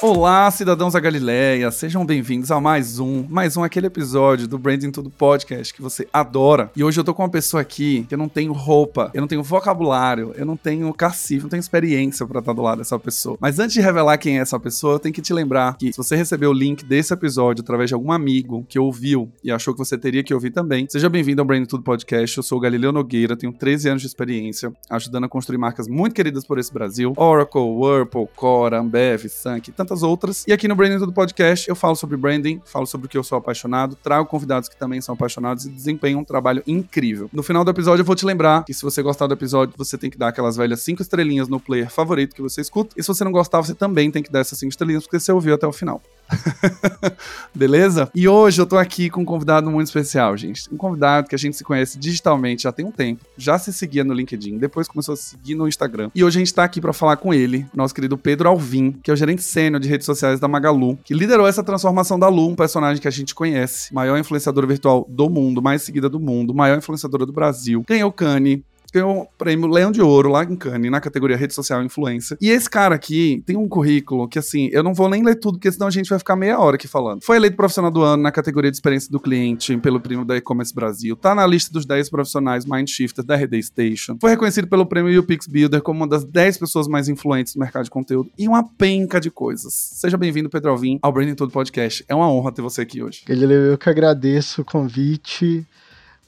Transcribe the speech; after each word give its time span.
Olá, 0.00 0.48
cidadãos 0.52 0.92
da 0.92 1.00
Galileia, 1.00 1.72
sejam 1.72 2.06
bem-vindos 2.06 2.52
a 2.52 2.60
mais 2.60 3.00
um, 3.00 3.24
mais 3.28 3.56
um 3.56 3.64
aquele 3.64 3.88
episódio 3.88 4.46
do 4.46 4.56
Branding 4.56 4.92
Tudo 4.92 5.10
Podcast 5.10 5.74
que 5.74 5.82
você 5.82 6.06
adora. 6.12 6.70
E 6.76 6.84
hoje 6.84 7.00
eu 7.00 7.02
tô 7.02 7.12
com 7.12 7.24
uma 7.24 7.28
pessoa 7.28 7.60
aqui 7.60 8.06
que 8.08 8.14
eu 8.14 8.18
não 8.18 8.28
tenho 8.28 8.52
roupa, 8.52 9.10
eu 9.12 9.20
não 9.20 9.26
tenho 9.26 9.42
vocabulário, 9.42 10.32
eu 10.36 10.46
não 10.46 10.56
tenho 10.56 10.94
cacife, 10.94 11.42
não 11.42 11.48
tenho 11.48 11.58
experiência 11.58 12.24
para 12.24 12.38
estar 12.38 12.52
do 12.52 12.62
lado 12.62 12.78
dessa 12.78 12.96
pessoa. 12.96 13.36
Mas 13.40 13.58
antes 13.58 13.74
de 13.74 13.80
revelar 13.80 14.18
quem 14.18 14.38
é 14.38 14.40
essa 14.40 14.58
pessoa, 14.60 14.94
eu 14.94 14.98
tenho 15.00 15.12
que 15.12 15.20
te 15.20 15.32
lembrar 15.32 15.76
que 15.76 15.92
se 15.92 15.96
você 15.96 16.14
recebeu 16.14 16.50
o 16.50 16.54
link 16.54 16.84
desse 16.84 17.12
episódio 17.12 17.62
através 17.62 17.90
de 17.90 17.94
algum 17.94 18.12
amigo 18.12 18.64
que 18.68 18.78
ouviu 18.78 19.28
e 19.42 19.50
achou 19.50 19.74
que 19.74 19.78
você 19.78 19.98
teria 19.98 20.22
que 20.22 20.32
ouvir 20.32 20.52
também, 20.52 20.86
seja 20.88 21.08
bem-vindo 21.08 21.42
ao 21.42 21.46
Branding 21.46 21.66
Tudo 21.66 21.82
Podcast. 21.82 22.36
Eu 22.36 22.44
sou 22.44 22.58
o 22.58 22.60
Galileu 22.60 22.92
Nogueira, 22.92 23.36
tenho 23.36 23.52
13 23.52 23.88
anos 23.88 24.02
de 24.02 24.06
experiência 24.06 24.72
ajudando 24.88 25.24
a 25.24 25.28
construir 25.28 25.58
marcas 25.58 25.88
muito 25.88 26.14
queridas 26.14 26.46
por 26.46 26.56
esse 26.56 26.72
Brasil: 26.72 27.14
Oracle, 27.16 27.60
Whirlpool, 27.60 28.28
Cora, 28.36 28.78
Ambev, 28.78 29.28
Sank, 29.28 29.72
tantas 29.72 29.87
outras. 30.02 30.44
E 30.46 30.52
aqui 30.52 30.68
no 30.68 30.74
Branding 30.74 30.98
Tudo 30.98 31.12
Podcast 31.12 31.68
eu 31.68 31.74
falo 31.74 31.96
sobre 31.96 32.16
branding, 32.16 32.60
falo 32.64 32.86
sobre 32.86 33.06
o 33.06 33.10
que 33.10 33.16
eu 33.16 33.24
sou 33.24 33.38
apaixonado, 33.38 33.96
trago 33.96 34.26
convidados 34.26 34.68
que 34.68 34.76
também 34.76 35.00
são 35.00 35.14
apaixonados 35.14 35.66
e 35.66 35.70
desempenham 35.70 36.20
um 36.20 36.24
trabalho 36.24 36.62
incrível. 36.66 37.28
No 37.32 37.42
final 37.42 37.64
do 37.64 37.70
episódio 37.70 38.02
eu 38.02 38.06
vou 38.06 38.16
te 38.16 38.24
lembrar 38.24 38.64
que 38.64 38.74
se 38.74 38.82
você 38.82 39.02
gostar 39.02 39.26
do 39.26 39.34
episódio, 39.34 39.74
você 39.76 39.96
tem 39.96 40.10
que 40.10 40.18
dar 40.18 40.28
aquelas 40.28 40.56
velhas 40.56 40.80
cinco 40.80 41.02
estrelinhas 41.02 41.48
no 41.48 41.60
player 41.60 41.90
favorito 41.90 42.34
que 42.34 42.42
você 42.42 42.60
escuta. 42.60 42.94
E 42.96 43.02
se 43.02 43.08
você 43.08 43.24
não 43.24 43.32
gostar, 43.32 43.60
você 43.60 43.74
também 43.74 44.10
tem 44.10 44.22
que 44.22 44.30
dar 44.30 44.40
essas 44.40 44.58
cinco 44.58 44.70
estrelinhas 44.70 45.04
porque 45.04 45.18
você 45.18 45.32
ouviu 45.32 45.54
até 45.54 45.66
o 45.66 45.72
final. 45.72 46.02
Beleza? 47.54 48.10
E 48.14 48.28
hoje 48.28 48.60
eu 48.60 48.66
tô 48.66 48.76
aqui 48.76 49.08
com 49.10 49.22
um 49.22 49.24
convidado 49.24 49.70
muito 49.70 49.86
especial, 49.86 50.36
gente. 50.36 50.72
Um 50.72 50.76
convidado 50.76 51.28
que 51.28 51.34
a 51.34 51.38
gente 51.38 51.56
se 51.56 51.64
conhece 51.64 51.98
digitalmente 51.98 52.64
já 52.64 52.72
tem 52.72 52.84
um 52.84 52.90
tempo, 52.90 53.24
já 53.36 53.58
se 53.58 53.72
seguia 53.72 54.04
no 54.04 54.12
LinkedIn, 54.12 54.58
depois 54.58 54.88
começou 54.88 55.14
a 55.14 55.16
se 55.16 55.30
seguir 55.30 55.54
no 55.54 55.66
Instagram. 55.66 56.10
E 56.14 56.22
hoje 56.22 56.38
a 56.38 56.40
gente 56.40 56.54
tá 56.54 56.64
aqui 56.64 56.80
para 56.80 56.92
falar 56.92 57.16
com 57.16 57.32
ele, 57.32 57.66
nosso 57.74 57.94
querido 57.94 58.16
Pedro 58.16 58.48
Alvim, 58.48 58.92
que 59.02 59.10
é 59.10 59.14
o 59.14 59.16
gerente 59.16 59.42
sênior 59.42 59.77
de 59.78 59.88
redes 59.88 60.06
sociais 60.06 60.40
da 60.40 60.48
Magalu, 60.48 60.98
que 61.04 61.14
liderou 61.14 61.46
essa 61.46 61.62
transformação 61.62 62.18
da 62.18 62.28
Lu, 62.28 62.48
um 62.48 62.54
personagem 62.54 63.00
que 63.00 63.08
a 63.08 63.10
gente 63.10 63.34
conhece, 63.34 63.92
maior 63.92 64.18
influenciadora 64.18 64.66
virtual 64.66 65.06
do 65.08 65.28
mundo, 65.28 65.62
mais 65.62 65.82
seguida 65.82 66.08
do 66.08 66.20
mundo, 66.20 66.54
maior 66.54 66.78
influenciadora 66.78 67.24
do 67.24 67.32
Brasil, 67.32 67.84
ganhou 67.86 68.12
Cane, 68.12 68.64
ganhou 68.92 69.22
o 69.22 69.26
prêmio 69.38 69.66
Leão 69.68 69.90
de 69.90 70.00
Ouro 70.00 70.30
lá 70.30 70.44
em 70.44 70.56
Cannes, 70.56 70.90
na 70.90 71.00
categoria 71.00 71.36
Rede 71.36 71.54
Social 71.54 71.82
Influência. 71.82 72.36
E 72.40 72.50
esse 72.50 72.68
cara 72.68 72.94
aqui 72.94 73.42
tem 73.46 73.56
um 73.56 73.68
currículo 73.68 74.28
que, 74.28 74.38
assim, 74.38 74.68
eu 74.72 74.82
não 74.82 74.94
vou 74.94 75.08
nem 75.08 75.22
ler 75.22 75.36
tudo, 75.36 75.58
porque 75.58 75.70
senão 75.70 75.86
a 75.86 75.90
gente 75.90 76.08
vai 76.08 76.18
ficar 76.18 76.36
meia 76.36 76.58
hora 76.58 76.76
aqui 76.76 76.88
falando. 76.88 77.22
Foi 77.22 77.36
eleito 77.36 77.56
profissional 77.56 77.90
do 77.90 78.02
ano 78.02 78.22
na 78.22 78.32
categoria 78.32 78.70
de 78.70 78.76
experiência 78.76 79.10
do 79.10 79.20
cliente 79.20 79.76
pelo 79.78 80.00
prêmio 80.00 80.24
da 80.24 80.36
E-Commerce 80.36 80.74
Brasil. 80.74 81.16
Tá 81.16 81.34
na 81.34 81.46
lista 81.46 81.72
dos 81.72 81.84
10 81.84 82.10
profissionais 82.10 82.64
Mindshifters 82.64 83.26
da 83.26 83.36
RD 83.36 83.62
Station. 83.62 84.16
Foi 84.20 84.30
reconhecido 84.30 84.66
pelo 84.66 84.86
prêmio 84.86 85.18
UPix 85.20 85.46
Builder 85.46 85.82
como 85.82 86.00
uma 86.00 86.08
das 86.08 86.24
10 86.24 86.58
pessoas 86.58 86.88
mais 86.88 87.08
influentes 87.08 87.54
no 87.54 87.60
mercado 87.60 87.84
de 87.84 87.90
conteúdo. 87.90 88.30
E 88.38 88.48
uma 88.48 88.62
penca 88.62 89.20
de 89.20 89.30
coisas. 89.30 89.72
Seja 89.74 90.16
bem-vindo, 90.16 90.48
Pedro 90.48 90.70
Alvim, 90.70 90.98
ao 91.02 91.12
Branding 91.12 91.34
Todo 91.34 91.52
Podcast. 91.52 92.04
É 92.08 92.14
uma 92.14 92.30
honra 92.30 92.52
ter 92.52 92.62
você 92.62 92.82
aqui 92.82 93.02
hoje. 93.02 93.22
Eu 93.28 93.78
que 93.78 93.88
agradeço 93.88 94.62
o 94.62 94.64
convite. 94.64 95.66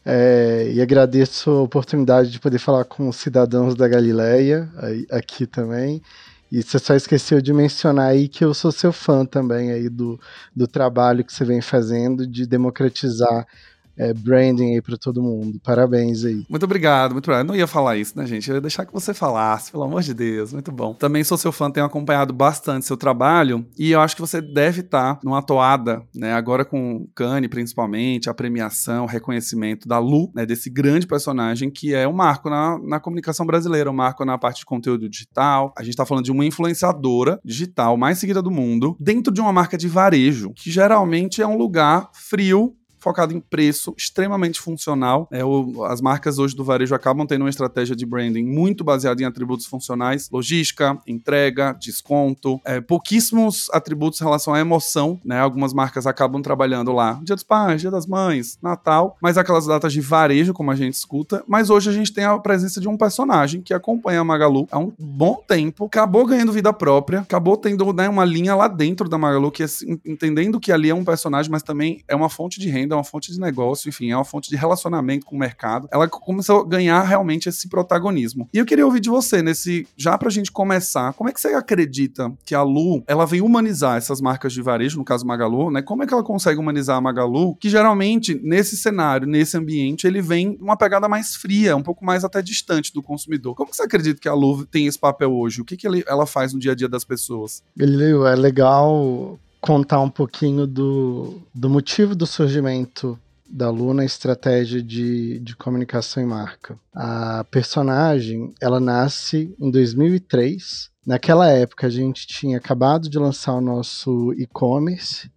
É, 0.05 0.71
e 0.73 0.81
agradeço 0.81 1.51
a 1.51 1.63
oportunidade 1.63 2.31
de 2.31 2.41
poder 2.41 2.59
falar 2.59 2.85
com 2.85 3.09
os 3.09 3.17
cidadãos 3.17 3.75
da 3.75 3.87
Galileia 3.87 4.69
aqui 5.11 5.47
também. 5.47 6.03
E 6.51 6.63
você 6.63 6.79
só 6.79 6.95
esqueceu 6.95 7.41
de 7.41 7.53
mencionar 7.53 8.11
aí 8.11 8.29
que 8.29 8.45
eu 8.45 8.53
sou 8.53 8.73
seu 8.73 8.93
fã 8.93 9.25
também 9.25 9.71
aí 9.71 9.89
do, 9.89 10.19
do 10.55 10.67
trabalho 10.67 11.25
que 11.25 11.33
você 11.33 11.45
vem 11.45 11.61
fazendo 11.61 12.27
de 12.27 12.47
democratizar 12.47 13.47
é, 13.97 14.13
branding 14.13 14.75
aí 14.75 14.83
para 14.83 14.97
todo 14.97 15.23
mundo. 15.23 15.61
Parabéns 15.63 16.25
aí. 16.25 16.45
Muito 16.49 16.65
obrigado, 16.65 17.13
muito 17.13 17.25
obrigado. 17.27 17.47
Eu 17.47 17.49
não 17.49 17.57
ia 17.57 17.67
falar 17.67 17.97
isso, 17.97 18.17
né, 18.17 18.27
gente? 18.27 18.49
Eu 18.49 18.57
ia 18.57 18.61
deixar 18.61 18.85
que 18.85 18.93
você 18.93 19.13
falasse, 19.13 19.71
pelo 19.71 19.85
amor 19.85 20.03
de 20.03 20.15
Deus. 20.15 20.53
Muito 20.53 20.73
bom. 20.73 20.95
Também 20.95 21.25
sou 21.25 21.37
seu 21.37 21.53
fã, 21.53 21.71
tenho 21.71 21.87
acompanhado 21.87 22.33
bastante 22.33 22.87
seu 22.87 22.97
trabalho 22.97 23.67
e 23.79 23.91
eu 23.91 24.01
acho 24.01 24.15
que 24.15 24.21
você 24.21 24.41
deve 24.41 24.81
estar 24.81 25.17
tá 25.17 25.21
numa 25.25 25.43
toada, 25.43 26.03
né? 26.15 26.33
Agora 26.33 26.65
com 26.65 26.97
o 26.97 27.09
Cane, 27.15 27.49
principalmente, 27.49 28.29
a 28.29 28.35
premiação, 28.35 29.05
o 29.05 29.09
reconhecimento 29.09 29.89
da 29.89 29.99
Lu, 29.99 30.31
né? 30.35 30.47
Desse 30.47 30.71
grande 30.71 31.07
personagem 31.07 31.71
que 31.71 31.95
é 31.95 32.07
um 32.07 32.13
marco 32.13 32.49
na, 32.49 32.79
na 32.79 33.01
comunicação 33.01 33.47
brasileira, 33.47 33.91
um 33.91 33.95
marco 33.95 34.25
na 34.25 34.39
parte 34.39 34.61
de 34.61 34.67
conteúdo 34.67 35.09
digital. 35.09 35.73
A 35.77 35.83
gente 35.83 35.97
tá 35.97 36.07
falando 36.07 36.25
de 36.25 36.33
uma 36.33 36.45
influenciadora 36.45 37.39
digital 37.45 37.97
mais 37.97 38.19
seguida 38.19 38.43
do 38.43 38.51
mundo, 38.51 38.97
dentro 38.99 39.33
de 39.33 39.41
uma 39.41 39.53
marca 39.53 39.77
de 39.77 39.89
varejo, 39.89 40.53
que 40.55 40.71
geralmente 40.71 41.43
é 41.43 41.47
um 41.47 41.57
lugar 41.57 42.11
frio 42.13 42.75
focado 43.01 43.35
em 43.35 43.41
preço, 43.41 43.95
extremamente 43.97 44.61
funcional. 44.61 45.29
É, 45.31 45.45
o, 45.45 45.85
as 45.85 46.01
marcas 46.01 46.39
hoje 46.39 46.55
do 46.55 46.65
varejo 46.65 46.95
acabam 46.95 47.27
tendo 47.27 47.43
uma 47.43 47.51
estratégia 47.51 47.97
de 47.97 48.07
branding 48.07 48.45
muito 48.45 48.85
baseada 48.85 49.23
em 49.23 49.25
atributos 49.25 49.67
funcionais, 49.67 50.29
logística, 50.31 50.99
entrega, 51.07 51.77
desconto, 51.81 52.61
é, 52.65 52.81
pouquíssimos 52.81 53.69
atributos 53.73 54.21
em 54.21 54.25
relação 54.25 54.55
à 54.55 54.61
emoção, 54.61 55.21
né? 55.25 55.41
Algumas 55.41 55.73
marcas 55.73 56.07
acabam 56.07 56.43
trabalhando 56.43 56.93
lá 56.93 57.21
Dia 57.23 57.35
dos 57.35 57.45
Pais, 57.45 57.81
Dia 57.81 57.91
das 57.91 58.07
Mães, 58.07 58.59
Natal, 58.63 59.17
mas 59.21 59.39
aquelas 59.39 59.67
datas 59.67 59.93
de 59.93 60.01
varejo, 60.01 60.53
como 60.53 60.71
a 60.71 60.77
gente 60.77 60.95
escuta. 60.95 61.43
Mas 61.47 61.71
hoje 61.71 61.91
a 61.91 61.93
gente 61.93 62.13
tem 62.13 62.25
a 62.25 62.39
presença 62.39 62.81
de 62.81 62.89
um 62.89 62.97
personagem 62.97 63.63
que 63.63 63.75
acompanha 63.75 64.21
a 64.21 64.25
Magalu 64.25 64.67
há 64.71 64.79
um 64.79 64.93
bom 64.99 65.43
tempo, 65.47 65.87
acabou 65.87 66.27
ganhando 66.27 66.53
vida 66.53 66.73
própria, 66.73 67.21
acabou 67.21 67.57
tendo 67.57 67.93
né, 67.93 68.09
uma 68.09 68.25
linha 68.25 68.55
lá 68.55 68.69
dentro 68.69 69.09
da 69.09 69.19
Magalu, 69.19 69.51
que 69.51 69.63
é, 69.63 69.67
entendendo 70.05 70.61
que 70.61 70.73
ali 70.73 70.91
é 70.91 70.95
um 70.95 71.05
personagem, 71.05 71.51
mas 71.51 71.63
também 71.63 72.03
é 72.07 72.15
uma 72.15 72.29
fonte 72.29 72.61
de 72.61 72.69
renda 72.69 72.90
é 72.95 72.97
uma 72.97 73.05
fonte 73.05 73.33
de 73.33 73.41
negócio, 73.41 73.89
enfim, 73.89 74.11
é 74.11 74.17
uma 74.17 74.25
fonte 74.25 74.51
de 74.51 74.57
relacionamento 74.57 75.27
com 75.27 75.37
o 75.37 75.39
mercado. 75.39 75.89
Ela 75.93 76.09
começou 76.09 76.61
a 76.61 76.67
ganhar 76.67 77.03
realmente 77.03 77.49
esse 77.49 77.69
protagonismo. 77.69 78.49
E 78.53 78.59
eu 78.59 78.67
queria 78.67 78.85
ouvir 78.85 79.01
de 79.01 79.09
você 79.09 79.43
nesse, 79.43 79.87
já 79.97 80.17
pra 80.17 80.31
gente 80.31 80.51
começar, 80.51 81.13
como 81.15 81.29
é 81.29 81.33
que 81.33 81.41
você 81.41 81.49
acredita 81.49 82.33
que 82.45 82.55
a 82.55 82.63
Lu, 82.63 83.03
ela 83.07 83.27
vem 83.27 83.41
humanizar 83.41 83.97
essas 83.97 84.21
marcas 84.21 84.53
de 84.53 84.63
varejo, 84.63 84.99
no 84.99 85.05
caso 85.05 85.27
Magalu, 85.27 85.71
né? 85.71 85.83
Como 85.83 86.03
é 86.03 86.07
que 86.07 86.15
ela 86.15 86.23
consegue 86.23 86.61
humanizar 86.61 86.97
a 86.97 87.01
Magalu, 87.01 87.55
que 87.57 87.69
geralmente 87.69 88.39
nesse 88.43 88.77
cenário, 88.77 89.27
nesse 89.27 89.57
ambiente, 89.57 90.07
ele 90.07 90.23
vem 90.23 90.59
uma 90.61 90.77
pegada 90.77 91.09
mais 91.09 91.35
fria, 91.35 91.77
um 91.77 91.83
pouco 91.83 92.05
mais 92.05 92.25
até 92.25 92.43
distante 92.43 92.93
do 92.93 93.03
consumidor. 93.03 93.55
Como 93.55 93.71
que 93.71 93.77
você 93.77 93.83
acredita 93.83 94.21
que 94.21 94.29
a 94.29 94.35
Lu 94.35 94.67
tem 94.67 94.87
esse 94.87 94.99
papel 94.99 95.33
hoje? 95.33 95.61
O 95.61 95.65
que 95.65 95.77
que 95.77 95.87
ela 96.07 96.27
faz 96.27 96.53
no 96.53 96.61
dia 96.61 96.73
a 96.73 96.75
dia 96.75 96.89
das 96.89 97.05
pessoas? 97.05 97.63
Galileu, 97.77 98.27
é 98.27 98.35
legal 98.35 99.39
contar 99.61 100.01
um 100.01 100.11
pouquinho 100.11 100.67
do, 100.67 101.41
do 101.55 101.69
motivo 101.69 102.15
do 102.15 102.27
surgimento 102.27 103.19
da 103.51 103.69
Luna 103.69 104.05
estratégia 104.05 104.81
de, 104.81 105.41
de 105.41 105.57
comunicação 105.57 106.23
e 106.23 106.27
marca. 106.27 106.79
A 106.95 107.45
personagem, 107.51 108.55
ela 108.61 108.79
nasce 108.79 109.55
em 109.59 109.71
2003. 109.71 110.89
Naquela 111.05 111.49
época 111.49 111.89
a 111.89 111.91
gente 111.91 112.27
tinha 112.27 112.59
acabado 112.59 113.09
de 113.09 113.19
lançar 113.19 113.55
o 113.55 113.61
nosso 113.61 114.33
e-commerce 114.35 115.31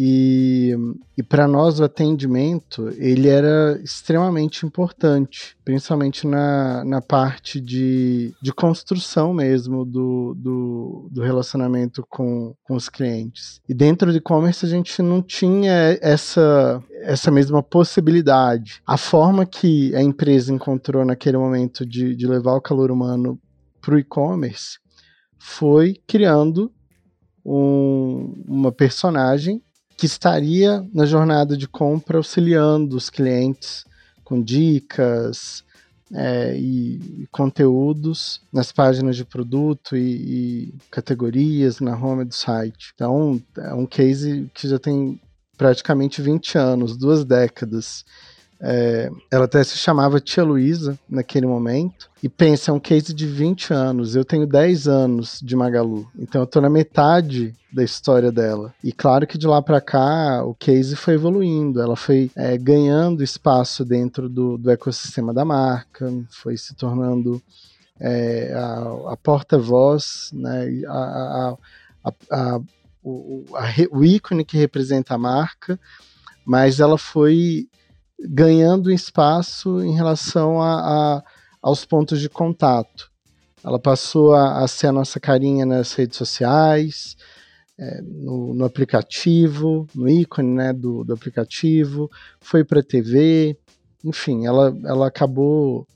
e, 0.00 0.76
e 1.16 1.24
para 1.24 1.48
nós 1.48 1.80
o 1.80 1.84
atendimento 1.84 2.88
ele 2.98 3.26
era 3.26 3.80
extremamente 3.82 4.64
importante, 4.64 5.56
principalmente 5.64 6.24
na, 6.24 6.84
na 6.84 7.02
parte 7.02 7.60
de, 7.60 8.32
de 8.40 8.52
construção 8.52 9.34
mesmo 9.34 9.84
do, 9.84 10.36
do, 10.38 11.08
do 11.10 11.20
relacionamento 11.20 12.06
com, 12.08 12.54
com 12.62 12.76
os 12.76 12.88
clientes. 12.88 13.60
E 13.68 13.74
dentro 13.74 14.12
do 14.12 14.18
e-commerce 14.18 14.64
a 14.64 14.68
gente 14.68 15.02
não 15.02 15.20
tinha 15.20 15.98
essa, 16.00 16.80
essa 17.02 17.32
mesma 17.32 17.60
possibilidade. 17.60 18.80
A 18.86 18.96
forma 18.96 19.44
que 19.44 19.92
a 19.96 20.00
empresa 20.00 20.54
encontrou 20.54 21.04
naquele 21.04 21.38
momento 21.38 21.84
de, 21.84 22.14
de 22.14 22.24
levar 22.24 22.54
o 22.54 22.62
calor 22.62 22.92
humano 22.92 23.36
para 23.80 23.96
o 23.96 23.98
e-commerce 23.98 24.78
foi 25.36 25.96
criando 26.06 26.70
um, 27.44 28.44
uma 28.46 28.70
personagem 28.70 29.60
que 29.98 30.06
estaria 30.06 30.86
na 30.94 31.04
jornada 31.04 31.56
de 31.56 31.66
compra 31.66 32.18
auxiliando 32.18 32.96
os 32.96 33.10
clientes 33.10 33.84
com 34.22 34.40
dicas 34.40 35.64
é, 36.14 36.56
e, 36.56 37.22
e, 37.22 37.28
conteúdos 37.32 38.40
nas 38.52 38.70
páginas 38.70 39.16
de 39.16 39.24
produto 39.24 39.96
e, 39.96 40.68
e, 40.70 40.74
categorias 40.88 41.80
na 41.80 41.96
home 41.96 42.24
do 42.24 42.34
site. 42.34 42.92
Então, 42.94 43.42
é 43.58 43.74
um 43.74 43.84
case 43.84 44.48
que 44.54 44.68
já 44.68 44.78
tem 44.78 45.20
praticamente 45.56 46.22
20 46.22 46.56
anos, 46.56 46.96
duas 46.96 47.24
décadas. 47.24 48.04
É, 48.60 49.08
ela 49.30 49.44
até 49.44 49.62
se 49.62 49.78
chamava 49.78 50.20
Tia 50.20 50.42
Luísa 50.42 50.98
naquele 51.08 51.46
momento. 51.46 52.10
E 52.22 52.28
pensa, 52.28 52.70
é 52.70 52.74
um 52.74 52.80
case 52.80 53.14
de 53.14 53.26
20 53.26 53.72
anos. 53.72 54.16
Eu 54.16 54.24
tenho 54.24 54.46
10 54.46 54.88
anos 54.88 55.40
de 55.42 55.54
Magalu. 55.54 56.08
Então 56.18 56.42
eu 56.42 56.46
tô 56.46 56.60
na 56.60 56.68
metade 56.68 57.54
da 57.72 57.84
história 57.84 58.32
dela. 58.32 58.74
E 58.82 58.92
claro 58.92 59.26
que 59.26 59.38
de 59.38 59.46
lá 59.46 59.62
para 59.62 59.80
cá 59.80 60.42
o 60.44 60.54
case 60.54 60.96
foi 60.96 61.14
evoluindo. 61.14 61.80
Ela 61.80 61.96
foi 61.96 62.30
é, 62.34 62.58
ganhando 62.58 63.22
espaço 63.22 63.84
dentro 63.84 64.28
do, 64.28 64.58
do 64.58 64.70
ecossistema 64.70 65.32
da 65.32 65.44
marca, 65.44 66.12
foi 66.30 66.56
se 66.56 66.74
tornando 66.74 67.40
é, 68.00 68.52
a, 68.54 69.12
a 69.12 69.16
porta-voz, 69.16 70.30
né, 70.32 70.82
a, 70.88 71.56
a, 72.04 72.12
a, 72.30 72.60
o, 73.02 73.44
a, 73.54 73.96
o 73.96 74.04
ícone 74.04 74.44
que 74.44 74.56
representa 74.56 75.14
a 75.14 75.18
marca, 75.18 75.78
mas 76.44 76.80
ela 76.80 76.96
foi 76.96 77.68
ganhando 78.18 78.90
espaço 78.90 79.82
em 79.82 79.94
relação 79.94 80.60
a, 80.60 80.80
a, 81.16 81.24
aos 81.62 81.84
pontos 81.84 82.20
de 82.20 82.28
contato. 82.28 83.10
Ela 83.64 83.78
passou 83.78 84.34
a, 84.34 84.62
a, 84.62 84.68
ser 84.68 84.88
a 84.88 84.92
nossa 84.92 85.20
carinha 85.20 85.66
nas 85.66 85.92
redes 85.92 86.16
sociais, 86.16 87.16
é, 87.78 88.00
no, 88.02 88.54
no, 88.54 88.64
aplicativo, 88.64 89.86
no 89.94 90.08
ícone 90.08 90.54
né, 90.54 90.72
do, 90.72 91.04
do 91.04 91.12
aplicativo, 91.12 92.10
foi 92.40 92.64
para 92.64 92.80
a 92.80 92.82
TV, 92.82 93.56
enfim, 94.04 94.46
ela, 94.46 94.76
ela 94.84 95.06
acabou 95.06 95.86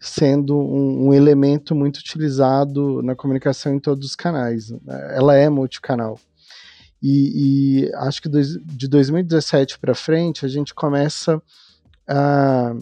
sendo 0.00 0.58
um, 0.58 1.08
um, 1.08 1.14
elemento 1.14 1.74
muito 1.74 1.98
utilizado 1.98 3.02
na 3.02 3.14
comunicação 3.14 3.72
em 3.72 3.78
todos 3.78 4.08
os 4.08 4.16
canais. 4.16 4.70
Né? 4.70 5.14
Ela 5.14 5.36
é 5.36 5.48
multicanal. 5.48 6.18
E, 7.00 7.84
e 7.84 7.94
acho 7.94 8.22
que 8.22 8.28
dois, 8.28 8.56
de 8.64 8.88
2017 8.88 9.78
para 9.78 9.94
frente 9.94 10.44
a 10.44 10.48
gente 10.48 10.74
começa 10.74 11.40
a 12.08 12.74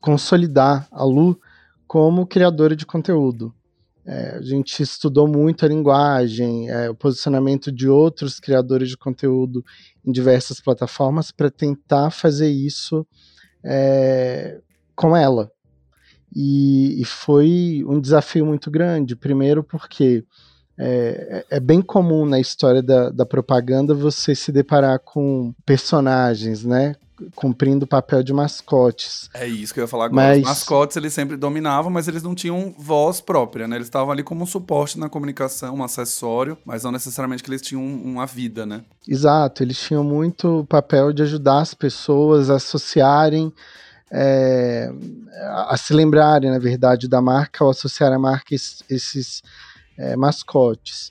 consolidar 0.00 0.86
a 0.90 1.04
Lu 1.04 1.40
como 1.86 2.26
criadora 2.26 2.74
de 2.74 2.84
conteúdo. 2.84 3.54
É, 4.04 4.36
a 4.36 4.42
gente 4.42 4.82
estudou 4.82 5.28
muito 5.28 5.64
a 5.64 5.68
linguagem, 5.68 6.68
é, 6.68 6.90
o 6.90 6.94
posicionamento 6.94 7.70
de 7.70 7.88
outros 7.88 8.40
criadores 8.40 8.88
de 8.88 8.96
conteúdo 8.96 9.64
em 10.04 10.10
diversas 10.10 10.60
plataformas 10.60 11.30
para 11.30 11.50
tentar 11.50 12.10
fazer 12.10 12.48
isso 12.48 13.06
é, 13.64 14.60
com 14.96 15.16
ela. 15.16 15.50
E, 16.34 17.00
e, 17.00 17.04
foi 17.04 17.84
um 17.86 18.00
desafio 18.00 18.44
muito 18.44 18.70
grande. 18.70 19.14
Primeiro, 19.14 19.62
porque 19.62 20.24
é, 20.78 21.44
é, 21.50 21.60
bem 21.60 21.82
comum 21.82 22.24
na 22.24 22.40
história 22.40 22.82
da, 22.82 23.10
da 23.10 23.26
propaganda 23.26 23.94
você 23.94 24.34
se 24.34 24.50
deparar 24.50 24.98
com 24.98 25.54
personagens, 25.66 26.64
né? 26.64 26.96
Cumprindo 27.34 27.84
o 27.84 27.88
papel 27.88 28.22
de 28.22 28.32
mascotes. 28.32 29.28
É 29.34 29.46
isso 29.46 29.72
que 29.72 29.80
eu 29.80 29.84
ia 29.84 29.88
falar 29.88 30.06
agora. 30.06 30.28
Mas... 30.28 30.38
Os 30.38 30.44
mascotes 30.44 30.96
eles 30.96 31.12
sempre 31.12 31.36
dominavam, 31.36 31.90
mas 31.90 32.08
eles 32.08 32.22
não 32.22 32.34
tinham 32.34 32.74
voz 32.78 33.20
própria, 33.20 33.66
né? 33.68 33.76
Eles 33.76 33.86
estavam 33.86 34.10
ali 34.10 34.22
como 34.22 34.42
um 34.42 34.46
suporte 34.46 34.98
na 34.98 35.08
comunicação, 35.08 35.76
um 35.76 35.84
acessório, 35.84 36.56
mas 36.64 36.84
não 36.84 36.92
necessariamente 36.92 37.42
que 37.42 37.50
eles 37.50 37.62
tinham 37.62 37.84
uma 37.84 38.26
vida, 38.26 38.64
né? 38.66 38.82
Exato, 39.06 39.62
eles 39.62 39.78
tinham 39.78 40.04
muito 40.04 40.60
o 40.60 40.66
papel 40.66 41.12
de 41.12 41.22
ajudar 41.22 41.60
as 41.60 41.74
pessoas 41.74 42.50
a 42.50 42.56
associarem. 42.56 43.52
É, 44.14 44.92
a 45.68 45.74
se 45.78 45.94
lembrarem, 45.94 46.50
na 46.50 46.58
verdade, 46.58 47.08
da 47.08 47.22
marca 47.22 47.64
ou 47.64 47.70
associar 47.70 48.12
a 48.12 48.18
marca 48.18 48.54
esses, 48.54 48.82
esses 48.90 49.42
é, 49.96 50.14
mascotes. 50.16 51.10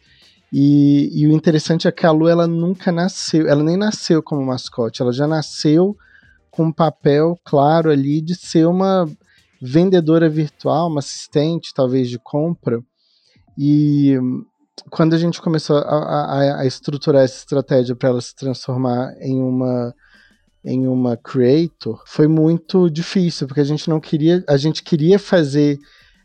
E, 0.51 1.09
e, 1.13 1.27
o 1.27 1.31
interessante 1.31 1.87
é 1.87 1.91
que 1.91 2.05
a 2.05 2.11
Lu 2.11 2.27
ela 2.27 2.45
nunca 2.45 2.91
nasceu, 2.91 3.47
ela 3.47 3.63
nem 3.63 3.77
nasceu 3.77 4.21
como 4.21 4.45
mascote, 4.45 5.01
ela 5.01 5.13
já 5.13 5.25
nasceu 5.25 5.95
com 6.49 6.65
um 6.65 6.71
papel 6.73 7.39
claro 7.45 7.89
ali 7.89 8.19
de 8.19 8.35
ser 8.35 8.67
uma 8.67 9.09
vendedora 9.61 10.27
virtual, 10.27 10.89
uma 10.89 10.99
assistente 10.99 11.73
talvez 11.73 12.09
de 12.09 12.19
compra. 12.19 12.83
E 13.57 14.17
quando 14.89 15.13
a 15.13 15.17
gente 15.17 15.41
começou 15.41 15.77
a, 15.77 15.81
a, 15.81 16.59
a 16.61 16.65
estruturar 16.65 17.23
essa 17.23 17.37
estratégia 17.37 17.95
para 17.95 18.09
ela 18.09 18.21
se 18.21 18.35
transformar 18.35 19.13
em 19.19 19.41
uma 19.41 19.93
em 20.63 20.87
uma 20.87 21.17
creator, 21.17 22.03
foi 22.05 22.27
muito 22.27 22.87
difícil 22.87 23.47
porque 23.47 23.61
a 23.61 23.65
gente 23.65 23.89
não 23.89 23.99
queria, 23.99 24.43
a 24.47 24.57
gente 24.57 24.83
queria 24.83 25.17
fazer 25.17 25.79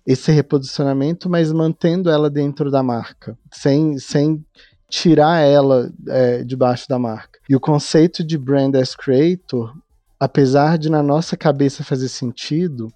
esse 0.07 0.31
reposicionamento, 0.31 1.29
mas 1.29 1.53
mantendo 1.53 2.09
ela 2.09 2.31
dentro 2.31 2.71
da 2.71 2.83
marca, 2.83 3.37
sem, 3.51 3.99
sem 3.99 4.45
tirar 4.89 5.41
ela 5.41 5.91
é, 6.09 6.45
debaixo 6.45 6.89
da 6.89 6.99
marca. 6.99 7.41
E 7.49 7.57
o 7.57 7.61
conceito 7.61 8.23
de 8.23 8.39
brand 8.39 8.75
as 8.77 8.95
creator, 8.95 9.75
apesar 10.19 10.79
de 10.79 10.89
na 10.89 11.03
nossa 11.03 11.37
cabeça 11.37 11.83
fazer 11.83 12.09
sentido, 12.09 12.89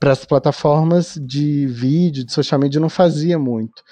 para 0.00 0.12
as 0.12 0.24
plataformas 0.24 1.20
de 1.20 1.66
vídeo, 1.66 2.24
de 2.24 2.32
social 2.32 2.58
media, 2.58 2.80
não 2.80 2.88
fazia 2.88 3.38
muito. 3.38 3.82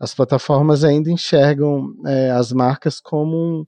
As 0.00 0.14
plataformas 0.14 0.82
ainda 0.82 1.10
enxergam 1.10 1.94
é, 2.06 2.30
as 2.30 2.50
marcas 2.50 2.98
como 2.98 3.36
um, 3.36 3.66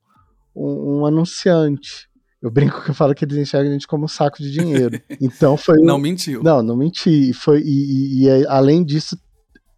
um, 0.56 1.00
um 1.00 1.06
anunciante. 1.06 2.08
Eu 2.42 2.50
brinco 2.50 2.82
que 2.82 2.90
eu 2.90 2.94
falo 2.94 3.14
que 3.14 3.24
eles 3.24 3.38
enxergam 3.38 3.70
a 3.70 3.72
gente 3.72 3.86
como 3.86 4.04
um 4.04 4.08
saco 4.08 4.42
de 4.42 4.50
dinheiro. 4.50 5.00
Então 5.20 5.56
foi. 5.56 5.78
não 5.78 5.96
mentiu. 5.96 6.42
Não, 6.42 6.60
não 6.60 6.76
menti. 6.76 7.32
Foi, 7.32 7.60
e, 7.60 8.24
e, 8.24 8.24
e, 8.24 8.46
além 8.48 8.84
disso, 8.84 9.16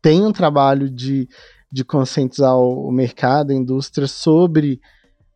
tem 0.00 0.25
um 0.25 0.32
trabalho 0.32 0.88
de, 0.88 1.28
de 1.70 1.84
conscientizar 1.84 2.56
o 2.56 2.90
mercado, 2.90 3.50
a 3.50 3.55
indústria, 3.55 4.08
sobre 4.08 4.81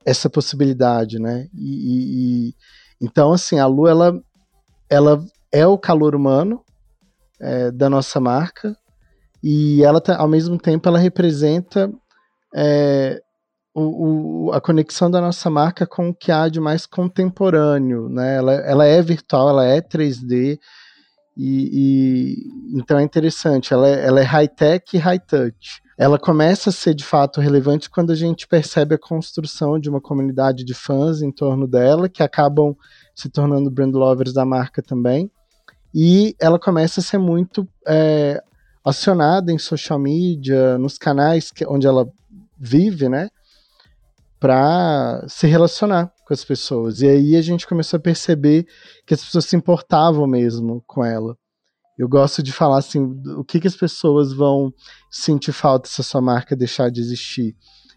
essa 0.07 0.31
possibilidade, 0.31 1.19
né? 1.19 1.49
E, 1.53 2.49
e 2.49 2.55
então, 3.01 3.33
assim, 3.33 3.59
a 3.59 3.67
Lu, 3.67 3.87
ela, 3.87 4.19
ela 4.89 5.23
é 5.53 5.67
o 5.67 5.77
calor 5.77 6.15
humano 6.15 6.65
é, 7.39 7.71
da 7.71 7.91
nossa 7.91 8.19
marca 8.19 8.75
e 9.43 9.85
ela, 9.85 10.01
tá, 10.01 10.17
ao 10.17 10.29
mesmo 10.29 10.59
tempo, 10.59 10.89
ela 10.89 10.99
representa 10.99 11.93
é, 12.55 13.21
o, 13.79 14.49
o, 14.49 14.53
a 14.53 14.61
conexão 14.61 15.11
da 15.11 15.21
nossa 15.21 15.49
marca 15.49 15.87
com 15.87 16.09
o 16.09 16.15
que 16.15 16.33
há 16.33 16.49
de 16.49 16.59
mais 16.59 16.85
contemporâneo, 16.85 18.09
né? 18.09 18.37
Ela, 18.37 18.55
ela 18.55 18.85
é 18.87 19.01
virtual, 19.01 19.49
ela 19.51 19.65
é 19.65 19.81
3D 19.81 20.59
e, 21.37 21.71
e 21.73 22.77
então 22.77 22.99
é 22.99 23.03
interessante. 23.03 23.73
Ela 23.73 23.89
é, 23.89 24.07
ela 24.07 24.21
é 24.21 24.25
high 24.25 24.49
tech 24.49 24.97
e 24.97 24.99
high 24.99 25.21
touch. 25.21 25.81
Ela 25.97 26.19
começa 26.19 26.71
a 26.71 26.73
ser 26.73 26.95
de 26.95 27.05
fato 27.05 27.41
relevante 27.41 27.89
quando 27.89 28.11
a 28.11 28.17
gente 28.17 28.49
percebe 28.49 28.97
a 28.97 28.99
construção 28.99 29.79
de 29.79 29.89
uma 29.89 30.01
comunidade 30.01 30.65
de 30.65 30.75
fãs 30.75 31.23
em 31.23 31.31
torno 31.31 31.67
dela 31.67 32.09
que 32.09 32.23
acabam 32.23 32.77
se 33.15 33.29
tornando 33.29 33.71
brand 33.71 33.95
lovers 33.95 34.33
da 34.33 34.45
marca 34.45 34.83
também. 34.83 35.31
E 35.95 36.35
ela 36.41 36.59
começa 36.59 37.01
a 37.01 37.03
ser 37.03 37.19
muito 37.19 37.67
é, 37.87 38.43
acionada 38.85 39.53
em 39.53 39.59
social 39.59 39.99
media, 39.99 40.77
nos 40.79 40.99
canais 40.99 41.51
que, 41.51 41.67
onde 41.67 41.87
ela 41.87 42.09
vive, 42.59 43.09
né? 43.09 43.29
Para 44.39 45.25
se 45.29 45.47
relacionar 45.47 46.13
com 46.27 46.35
as 46.35 46.45
pessoas. 46.45 47.01
E 47.01 47.09
aí 47.09 47.37
a 47.37 47.43
gente 47.43 47.67
começou 47.67 47.99
a 47.99 48.01
perceber 48.01 48.67
que 49.07 49.15
as 49.15 49.25
pessoas 49.25 49.47
se 49.47 49.57
importavam 49.57 50.27
mesmo 50.27 50.83
com 50.87 51.05
ela. 51.05 51.37
Eu 51.99 52.09
gosto 52.09 52.43
de 52.43 52.53
falar 52.53 52.79
assim, 52.79 53.01
o 53.37 53.45
que, 53.45 53.59
que 53.59 53.67
as 53.67 53.75
pessoas 53.75 54.33
vão 54.33 54.73
sentir 55.11 55.53
falta 55.53 55.89
se 55.89 56.01
a 56.01 56.05
sua 56.05 56.21
marca 56.21 56.55
deixar 56.55 56.91
de 56.91 57.01
existir. 57.01 57.57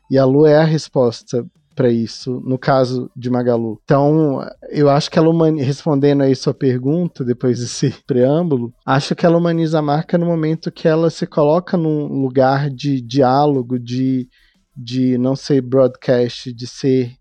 E 0.10 0.17
a 0.17 0.25
Lu 0.25 0.48
é 0.48 0.57
a 0.57 0.63
resposta 0.63 1.45
para 1.75 1.89
isso, 1.89 2.41
no 2.45 2.57
caso 2.57 3.10
de 3.15 3.29
Magalu. 3.29 3.79
Então, 3.83 4.45
eu 4.69 4.89
acho 4.89 5.10
que 5.10 5.17
ela 5.17 5.29
humaniza, 5.29 5.65
respondendo 5.65 6.21
aí 6.21 6.36
sua 6.36 6.53
pergunta, 6.53 7.24
depois 7.24 7.60
desse 7.60 7.93
preâmbulo, 8.05 8.74
acho 8.86 9.15
que 9.15 9.25
ela 9.25 9.38
humaniza 9.38 9.79
a 9.79 9.81
marca 9.81 10.17
no 10.17 10.25
momento 10.25 10.71
que 10.71 10.88
ela 10.88 11.10
se 11.10 11.25
coloca 11.25 11.77
num 11.77 12.07
lugar 12.21 12.69
de 12.69 13.01
diálogo, 13.01 13.79
de 13.79 14.27
de 14.75 15.17
não 15.17 15.35
ser 15.35 15.61
broadcast, 15.61 16.53
de 16.53 16.67
ser 16.67 17.17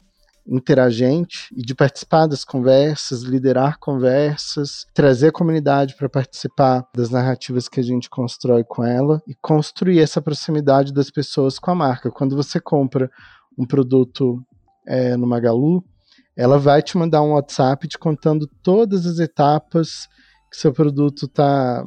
interagente 0.47 1.55
e 1.57 1.63
de 1.63 1.75
participar 1.75 2.27
das 2.27 2.45
conversas, 2.45 3.23
liderar 3.23 3.79
conversas, 3.79 4.87
trazer 4.93 5.29
a 5.29 5.33
comunidade 5.33 5.95
para 5.95 6.09
participar 6.09 6.85
das 6.95 7.11
narrativas 7.11 7.69
que 7.69 7.79
a 7.79 7.83
gente 7.83 8.11
constrói 8.11 8.65
com 8.65 8.83
ela 8.83 9.23
e 9.29 9.35
construir 9.35 10.01
essa 10.01 10.21
proximidade 10.21 10.93
das 10.93 11.11
pessoas 11.11 11.59
com 11.59 11.71
a 11.71 11.75
marca. 11.75 12.11
Quando 12.11 12.35
você 12.35 12.61
compra 12.61 13.11
um 13.57 13.65
produto 13.65 14.45
é, 14.87 15.17
no 15.17 15.27
Magalu, 15.27 15.85
ela 16.37 16.59
vai 16.59 16.83
te 16.83 16.97
mandar 16.97 17.23
um 17.23 17.33
WhatsApp 17.33 17.87
te 17.87 17.99
contando 17.99 18.49
todas 18.63 19.07
as 19.07 19.19
etapas 19.19 20.09
que 20.51 20.57
seu 20.57 20.73
produto 20.73 21.27
está 21.27 21.87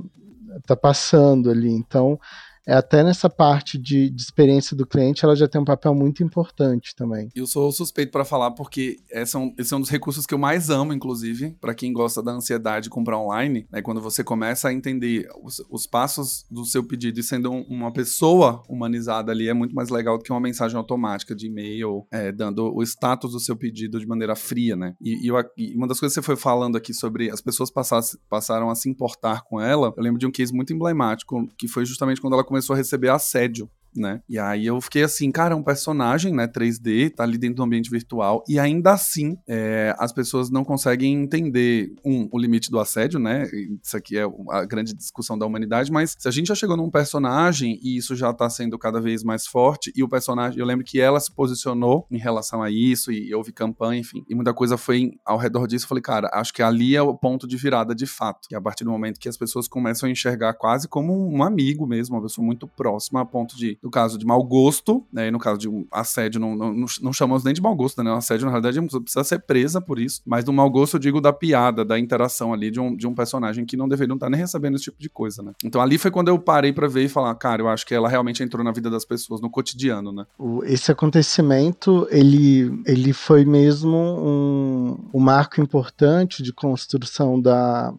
tá 0.65 0.75
passando 0.75 1.49
ali. 1.49 1.71
Então, 1.71 2.19
até 2.67 3.03
nessa 3.03 3.29
parte 3.29 3.77
de, 3.77 4.09
de, 4.09 4.21
experiência 4.21 4.75
do 4.75 4.85
cliente, 4.85 5.23
ela 5.23 5.35
já 5.35 5.47
tem 5.47 5.59
um 5.59 5.65
papel 5.65 5.93
muito 5.93 6.23
importante 6.23 6.95
também. 6.95 7.29
Eu 7.35 7.45
sou 7.45 7.71
suspeito 7.71 8.11
para 8.11 8.25
falar 8.25 8.51
porque 8.51 8.97
esse 9.11 9.35
é, 9.35 9.39
um, 9.39 9.53
esse 9.57 9.73
é 9.73 9.77
um 9.77 9.81
dos 9.81 9.89
recursos 9.89 10.25
que 10.25 10.33
eu 10.33 10.37
mais 10.37 10.69
amo, 10.69 10.93
inclusive, 10.93 11.55
para 11.59 11.73
quem 11.73 11.91
gosta 11.91 12.21
da 12.21 12.31
ansiedade 12.31 12.85
de 12.85 12.89
comprar 12.89 13.17
online, 13.17 13.67
né? 13.71 13.81
Quando 13.81 14.01
você 14.01 14.23
começa 14.23 14.69
a 14.69 14.73
entender 14.73 15.27
os, 15.41 15.63
os 15.69 15.87
passos 15.87 16.45
do 16.49 16.65
seu 16.65 16.83
pedido 16.83 17.19
e 17.19 17.23
sendo 17.23 17.51
um, 17.51 17.61
uma 17.63 17.91
pessoa 17.91 18.63
humanizada 18.67 19.31
ali, 19.31 19.47
é 19.47 19.53
muito 19.53 19.75
mais 19.75 19.89
legal 19.89 20.17
do 20.17 20.23
que 20.23 20.31
uma 20.31 20.39
mensagem 20.39 20.77
automática 20.77 21.35
de 21.35 21.47
e-mail, 21.47 22.05
é, 22.11 22.31
dando 22.31 22.73
o 22.73 22.81
status 22.83 23.31
do 23.31 23.39
seu 23.39 23.55
pedido 23.55 23.99
de 23.99 24.07
maneira 24.07 24.35
fria, 24.35 24.75
né? 24.75 24.95
E, 25.01 25.29
e, 25.29 25.31
e, 25.57 25.75
uma 25.75 25.87
das 25.87 25.99
coisas 25.99 26.15
que 26.15 26.21
você 26.21 26.25
foi 26.25 26.35
falando 26.35 26.77
aqui 26.77 26.93
sobre 26.93 27.29
as 27.29 27.41
pessoas 27.41 27.71
passasse, 27.71 28.17
passaram 28.29 28.69
a 28.69 28.75
se 28.75 28.89
importar 28.89 29.43
com 29.43 29.59
ela, 29.59 29.93
eu 29.95 30.03
lembro 30.03 30.19
de 30.19 30.25
um 30.25 30.31
case 30.31 30.53
muito 30.53 30.73
emblemático, 30.73 31.47
que 31.57 31.67
foi 31.67 31.85
justamente 31.85 32.21
quando 32.21 32.33
ela 32.33 32.43
começou 32.53 32.75
a 32.75 32.77
receber 32.77 33.09
assédio 33.09 33.67
né? 33.95 34.21
E 34.27 34.37
aí 34.39 34.65
eu 34.65 34.79
fiquei 34.81 35.03
assim, 35.03 35.31
cara, 35.31 35.53
é 35.53 35.57
um 35.57 35.63
personagem, 35.63 36.33
né, 36.33 36.47
3D, 36.47 37.13
tá 37.13 37.23
ali 37.23 37.37
dentro 37.37 37.57
do 37.57 37.63
ambiente 37.63 37.89
virtual, 37.89 38.43
e 38.47 38.59
ainda 38.59 38.93
assim 38.93 39.37
é, 39.47 39.95
as 39.97 40.11
pessoas 40.11 40.49
não 40.49 40.63
conseguem 40.63 41.13
entender, 41.13 41.93
um, 42.05 42.27
o 42.31 42.39
limite 42.39 42.69
do 42.69 42.79
assédio, 42.79 43.19
né? 43.19 43.47
Isso 43.83 43.95
aqui 43.97 44.17
é 44.17 44.25
a 44.49 44.65
grande 44.65 44.93
discussão 44.93 45.37
da 45.37 45.45
humanidade, 45.45 45.91
mas 45.91 46.15
se 46.17 46.27
a 46.27 46.31
gente 46.31 46.47
já 46.47 46.55
chegou 46.55 46.77
num 46.77 46.89
personagem 46.89 47.79
e 47.81 47.97
isso 47.97 48.15
já 48.15 48.33
tá 48.33 48.49
sendo 48.49 48.77
cada 48.77 48.99
vez 48.99 49.23
mais 49.23 49.45
forte, 49.47 49.91
e 49.95 50.03
o 50.03 50.09
personagem, 50.09 50.59
eu 50.59 50.65
lembro 50.65 50.85
que 50.85 50.99
ela 50.99 51.19
se 51.19 51.31
posicionou 51.33 52.05
em 52.11 52.17
relação 52.17 52.61
a 52.61 52.69
isso, 52.69 53.11
e, 53.11 53.33
houve 53.33 53.51
campanha, 53.51 53.99
enfim, 53.99 54.23
e 54.29 54.35
muita 54.35 54.53
coisa 54.53 54.77
foi 54.77 55.11
ao 55.25 55.37
redor 55.37 55.67
disso, 55.67 55.85
eu 55.85 55.89
falei, 55.89 56.01
cara, 56.01 56.29
acho 56.33 56.53
que 56.53 56.61
ali 56.61 56.95
é 56.95 57.01
o 57.01 57.15
ponto 57.15 57.47
de 57.47 57.57
virada 57.57 57.93
de 57.93 58.05
fato, 58.05 58.47
que 58.47 58.55
a 58.55 58.61
partir 58.61 58.83
do 58.83 58.91
momento 58.91 59.19
que 59.19 59.29
as 59.29 59.37
pessoas 59.37 59.67
começam 59.67 60.07
a 60.07 60.11
enxergar 60.11 60.53
quase 60.53 60.87
como 60.87 61.13
um 61.29 61.43
amigo 61.43 61.85
mesmo, 61.87 62.15
uma 62.15 62.21
pessoa 62.21 62.45
muito 62.45 62.67
próxima, 62.67 63.21
a 63.21 63.25
ponto 63.25 63.55
de, 63.55 63.77
no 63.83 63.91
caso 63.91 64.17
de 64.17 64.25
mau 64.25 64.41
gosto, 64.41 65.05
né, 65.11 65.27
e 65.27 65.31
no 65.31 65.37
caso 65.37 65.59
de 65.59 65.67
um 65.67 65.85
assédio, 65.91 66.39
não, 66.39 66.55
não, 66.55 66.85
não, 67.01 67.11
chamamos 67.11 67.43
nem 67.43 67.53
de 67.53 67.61
mau 67.61 67.75
gosto, 67.75 68.01
né, 68.01 68.09
o 68.09 68.15
assédio 68.15 68.45
na 68.45 68.51
realidade 68.51 68.79
precisa 69.01 69.25
ser 69.25 69.39
presa 69.39 69.81
por 69.81 69.99
isso, 69.99 70.21
mas 70.25 70.45
do 70.45 70.53
mau 70.53 70.69
gosto 70.69 70.95
eu 70.95 70.99
digo 70.99 71.19
da 71.19 71.33
piada, 71.33 71.83
da 71.83 71.99
interação 71.99 72.53
ali 72.53 72.71
de 72.71 72.79
um, 72.79 72.95
de 72.95 73.05
um 73.05 73.13
personagem 73.13 73.65
que 73.65 73.75
não 73.75 73.89
deveria 73.89 74.13
estar 74.13 74.29
nem 74.29 74.39
recebendo 74.39 74.75
esse 74.75 74.85
tipo 74.85 74.99
de 74.99 75.09
coisa, 75.09 75.43
né. 75.43 75.51
Então 75.63 75.81
ali 75.81 75.97
foi 75.97 76.09
quando 76.09 76.29
eu 76.29 76.39
parei 76.39 76.71
para 76.71 76.87
ver 76.87 77.03
e 77.03 77.09
falar, 77.09 77.35
cara, 77.35 77.61
eu 77.61 77.67
acho 77.67 77.85
que 77.85 77.93
ela 77.93 78.07
realmente 78.07 78.41
entrou 78.41 78.63
na 78.63 78.71
vida 78.71 78.89
das 78.89 79.03
pessoas, 79.03 79.41
no 79.41 79.49
cotidiano, 79.49 80.13
né. 80.13 80.25
Esse 80.63 80.89
acontecimento, 80.89 82.07
ele, 82.09 82.81
ele 82.85 83.11
foi 83.11 83.43
mesmo 83.43 83.97
um, 83.97 85.09
um 85.13 85.19
marco 85.19 85.59
importante 85.59 86.41
de 86.41 86.53
construção 86.53 87.41
da, 87.41 87.93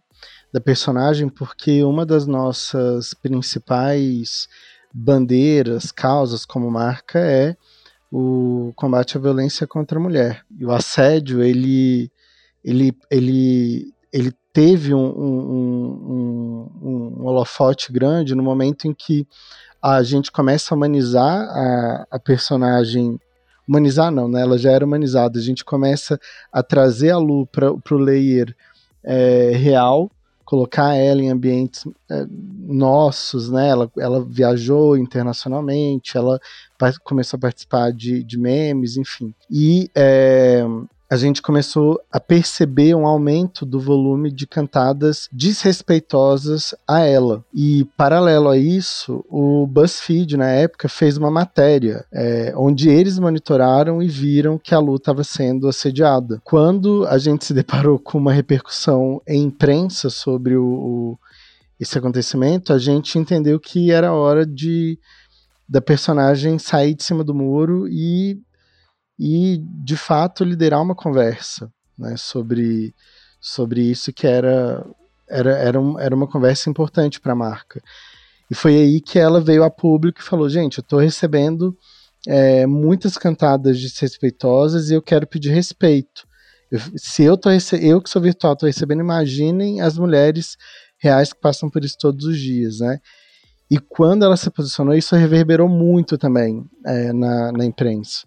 da 0.50 0.61
personagem, 0.61 1.29
porque 1.29 1.83
uma 1.83 2.07
das 2.07 2.26
nossas 2.26 3.12
principais 3.12 4.49
bandeiras, 4.95 5.91
causas 5.91 6.45
como 6.45 6.71
marca 6.71 7.19
é 7.19 7.57
o 8.13 8.73
combate 8.77 9.17
à 9.17 9.21
violência 9.21 9.67
contra 9.67 9.99
a 9.99 10.03
mulher. 10.03 10.45
E 10.57 10.65
o 10.65 10.71
assédio, 10.71 11.43
ele, 11.43 12.09
ele, 12.65 12.97
ele, 13.11 13.93
ele 14.13 14.33
teve 14.53 14.95
um, 14.95 15.05
um, 15.05 16.71
um, 16.81 17.21
um 17.21 17.27
holofote 17.27 17.93
grande 17.93 18.37
no 18.37 18.43
momento 18.43 18.87
em 18.87 18.95
que 18.95 19.27
a 19.83 20.01
gente 20.05 20.31
começa 20.31 20.73
a 20.73 20.77
humanizar 20.77 21.41
a, 21.41 22.07
a 22.13 22.19
personagem 22.21 23.19
humanizar 23.67 24.11
não, 24.11 24.29
né? 24.29 24.43
Ela 24.43 24.59
já 24.59 24.71
era 24.71 24.85
humanizada. 24.85 25.39
A 25.39 25.43
gente 25.43 25.65
começa 25.65 26.21
a 26.53 26.63
trazer 26.63 27.11
a 27.11 27.19
Lu 27.19 27.47
para 27.47 27.73
o 27.73 27.99
layer 27.99 28.55
é, 29.03 29.53
real, 29.57 30.11
colocar 30.45 30.95
ela 30.95 31.21
em 31.21 31.31
ambientes 31.31 31.87
é, 32.11 32.27
nossos, 32.67 33.51
né? 33.51 33.69
Ela, 33.69 33.91
ela 33.99 34.25
viajou 34.25 34.97
internacionalmente, 34.97 36.17
ela 36.17 36.39
começou 37.03 37.37
a 37.37 37.41
participar 37.41 37.93
de, 37.93 38.23
de 38.23 38.39
memes, 38.39 38.97
enfim. 38.97 39.35
E 39.51 39.91
é, 39.95 40.63
a 41.11 41.17
gente 41.17 41.43
começou 41.43 42.01
a 42.11 42.19
perceber 42.19 42.95
um 42.95 43.07
aumento 43.07 43.67
do 43.67 43.79
volume 43.79 44.31
de 44.31 44.47
cantadas 44.47 45.29
desrespeitosas 45.31 46.75
a 46.89 47.01
ela. 47.01 47.45
E, 47.53 47.85
paralelo 47.97 48.49
a 48.49 48.57
isso, 48.57 49.25
o 49.29 49.67
BuzzFeed, 49.67 50.37
na 50.37 50.49
época, 50.49 50.89
fez 50.89 51.17
uma 51.17 51.31
matéria 51.31 52.05
é, 52.13 52.53
onde 52.57 52.89
eles 52.89 53.19
monitoraram 53.19 54.03
e 54.03 54.09
viram 54.09 54.59
que 54.59 54.75
a 54.75 54.79
Lu 54.79 54.97
estava 54.97 55.23
sendo 55.23 55.69
assediada. 55.69 56.41
Quando 56.43 57.07
a 57.07 57.19
gente 57.19 57.45
se 57.45 57.55
deparou 57.55 57.99
com 57.99 58.19
uma 58.19 58.33
repercussão 58.33 59.21
em 59.29 59.43
imprensa 59.43 60.09
sobre 60.09 60.57
o, 60.57 60.65
o 60.65 61.19
esse 61.79 61.99
acontecimento, 61.99 62.73
a 62.73 62.79
gente 62.79 63.19
entendeu 63.19 63.59
que 63.59 63.91
era 63.91 64.13
hora 64.13 64.47
de 64.47 64.99
da 65.69 65.81
personagem 65.81 66.59
sair 66.59 66.95
de 66.95 67.03
cima 67.03 67.25
do 67.25 67.35
muro 67.35 67.89
e 67.89 68.39
e 69.18 69.59
de 69.62 69.97
fato 69.97 70.44
liderar 70.44 70.83
uma 70.83 70.94
conversa 70.94 71.71
né, 71.97 72.16
sobre, 72.16 72.94
sobre 73.40 73.83
isso 73.83 74.12
que 74.12 74.26
era, 74.26 74.85
era, 75.28 75.52
era, 75.59 75.80
um, 75.80 75.99
era 75.99 76.14
uma 76.14 76.26
conversa 76.26 76.68
importante 76.68 77.21
para 77.21 77.33
a 77.33 77.37
marca. 77.37 77.83
E 78.50 78.54
foi 78.54 78.76
aí 78.76 79.00
que 79.00 79.18
ela 79.18 79.40
veio 79.40 79.64
a 79.64 79.71
público 79.71 80.21
e 80.21 80.25
falou: 80.25 80.49
gente, 80.49 80.78
eu 80.78 80.83
estou 80.83 80.99
recebendo 80.99 81.76
é, 82.26 82.66
muitas 82.66 83.16
cantadas 83.16 83.80
desrespeitosas 83.80 84.90
e 84.90 84.94
eu 84.94 85.02
quero 85.02 85.26
pedir 85.26 85.50
respeito. 85.50 86.26
Eu, 86.71 86.80
se 86.97 87.23
eu, 87.23 87.37
tô 87.37 87.50
eu 87.80 88.02
que 88.02 88.11
sou 88.11 88.21
virtual 88.21 88.54
estou 88.54 88.66
recebendo, 88.66 89.00
imaginem 89.00 89.80
as 89.80 89.97
mulheres 89.97 90.56
reais 90.99 91.33
que 91.33 91.40
passam 91.40 91.71
por 91.71 91.85
isso 91.85 91.97
todos 91.99 92.25
os 92.26 92.38
dias, 92.38 92.80
né? 92.80 92.99
E 93.71 93.78
quando 93.78 94.25
ela 94.25 94.37
se 94.37 94.50
posicionou, 94.50 94.94
isso 94.94 95.16
reverberou 95.16 95.68
muito 95.68 96.18
também 96.18 96.64
é, 96.85 97.12
na, 97.12 97.50
na 97.52 97.64
imprensa. 97.64 98.26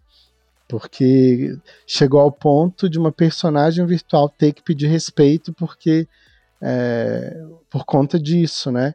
Porque 0.67 1.57
chegou 1.85 2.19
ao 2.19 2.31
ponto 2.31 2.89
de 2.89 2.99
uma 2.99 3.11
personagem 3.11 3.85
virtual 3.85 4.27
ter 4.27 4.53
que 4.53 4.61
pedir 4.61 4.87
respeito 4.87 5.53
porque 5.53 6.07
é, 6.61 7.41
por 7.69 7.85
conta 7.85 8.19
disso, 8.19 8.71
né? 8.71 8.93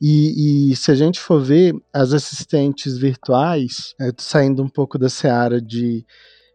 E, 0.00 0.70
e, 0.70 0.76
se 0.76 0.90
a 0.90 0.94
gente 0.94 1.18
for 1.18 1.40
ver 1.42 1.74
as 1.92 2.12
assistentes 2.12 2.98
virtuais, 2.98 3.94
é, 3.98 4.10
saindo 4.18 4.62
um 4.62 4.68
pouco 4.68 4.98
da 4.98 5.08
seara 5.08 5.60
de, 5.60 6.04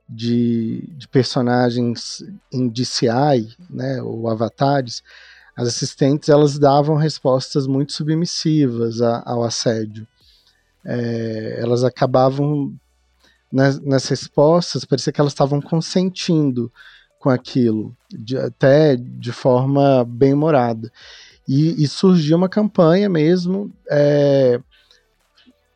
de, 0.08 0.88
de 0.96 1.08
personagens 1.08 2.24
em 2.52 2.70
DCI, 2.70 3.56
né, 3.68 4.02
ou 4.02 4.30
avatares, 4.30 5.02
as 5.56 5.68
assistentes 5.68 6.30
elas 6.30 6.60
davam 6.60 6.96
respostas 6.96 7.66
muito 7.66 7.94
submissivas 7.94 9.02
a, 9.02 9.24
ao 9.26 9.44
assédio. 9.44 10.08
É, 10.86 11.58
elas 11.60 11.84
acabavam 11.84 12.76
nas, 13.52 13.80
nas 13.80 14.08
respostas, 14.08 14.86
parecia 14.86 15.12
que 15.12 15.20
elas 15.20 15.34
estavam 15.34 15.62
consentindo 15.62 16.72
com 17.20 17.30
aquilo, 17.30 17.96
de, 18.10 18.38
até 18.38 18.96
de 18.96 19.32
forma 19.32 20.04
bem 20.06 20.34
humorada. 20.34 20.92
E, 21.48 21.84
e 21.84 21.88
surgiu 21.88 22.38
uma 22.38 22.50
campanha 22.50 23.10
mesmo, 23.10 23.72
é, 23.90 24.60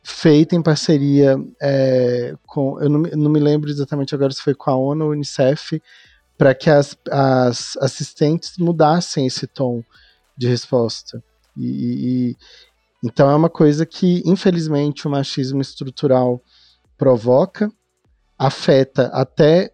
feita 0.01 0.55
em 0.55 0.61
parceria 0.61 1.35
é, 1.61 2.35
com. 2.45 2.79
Eu 2.79 2.89
não, 2.89 3.01
não, 3.01 3.29
me 3.29 3.39
lembro 3.39 3.69
exatamente 3.69 4.13
agora 4.13 4.31
se 4.31 4.41
foi 4.41 4.53
com 4.53 4.71
a 4.71 4.75
ONU 4.75 5.05
ou 5.05 5.11
Unicef, 5.11 5.81
para 6.37 6.53
que 6.53 6.69
as, 6.69 6.95
as 7.11 7.77
assistentes 7.77 8.57
mudassem 8.57 9.25
esse 9.25 9.47
tom 9.47 9.83
de 10.37 10.47
resposta. 10.47 11.23
E, 11.57 11.65
e, 12.31 12.37
então 13.03 13.29
é 13.29 13.35
uma 13.35 13.49
coisa 13.49 13.85
que, 13.85 14.21
infelizmente, 14.25 15.07
o 15.07 15.11
machismo 15.11 15.61
estrutural 15.61 16.41
provoca, 16.97 17.71
afeta 18.37 19.07
até 19.07 19.71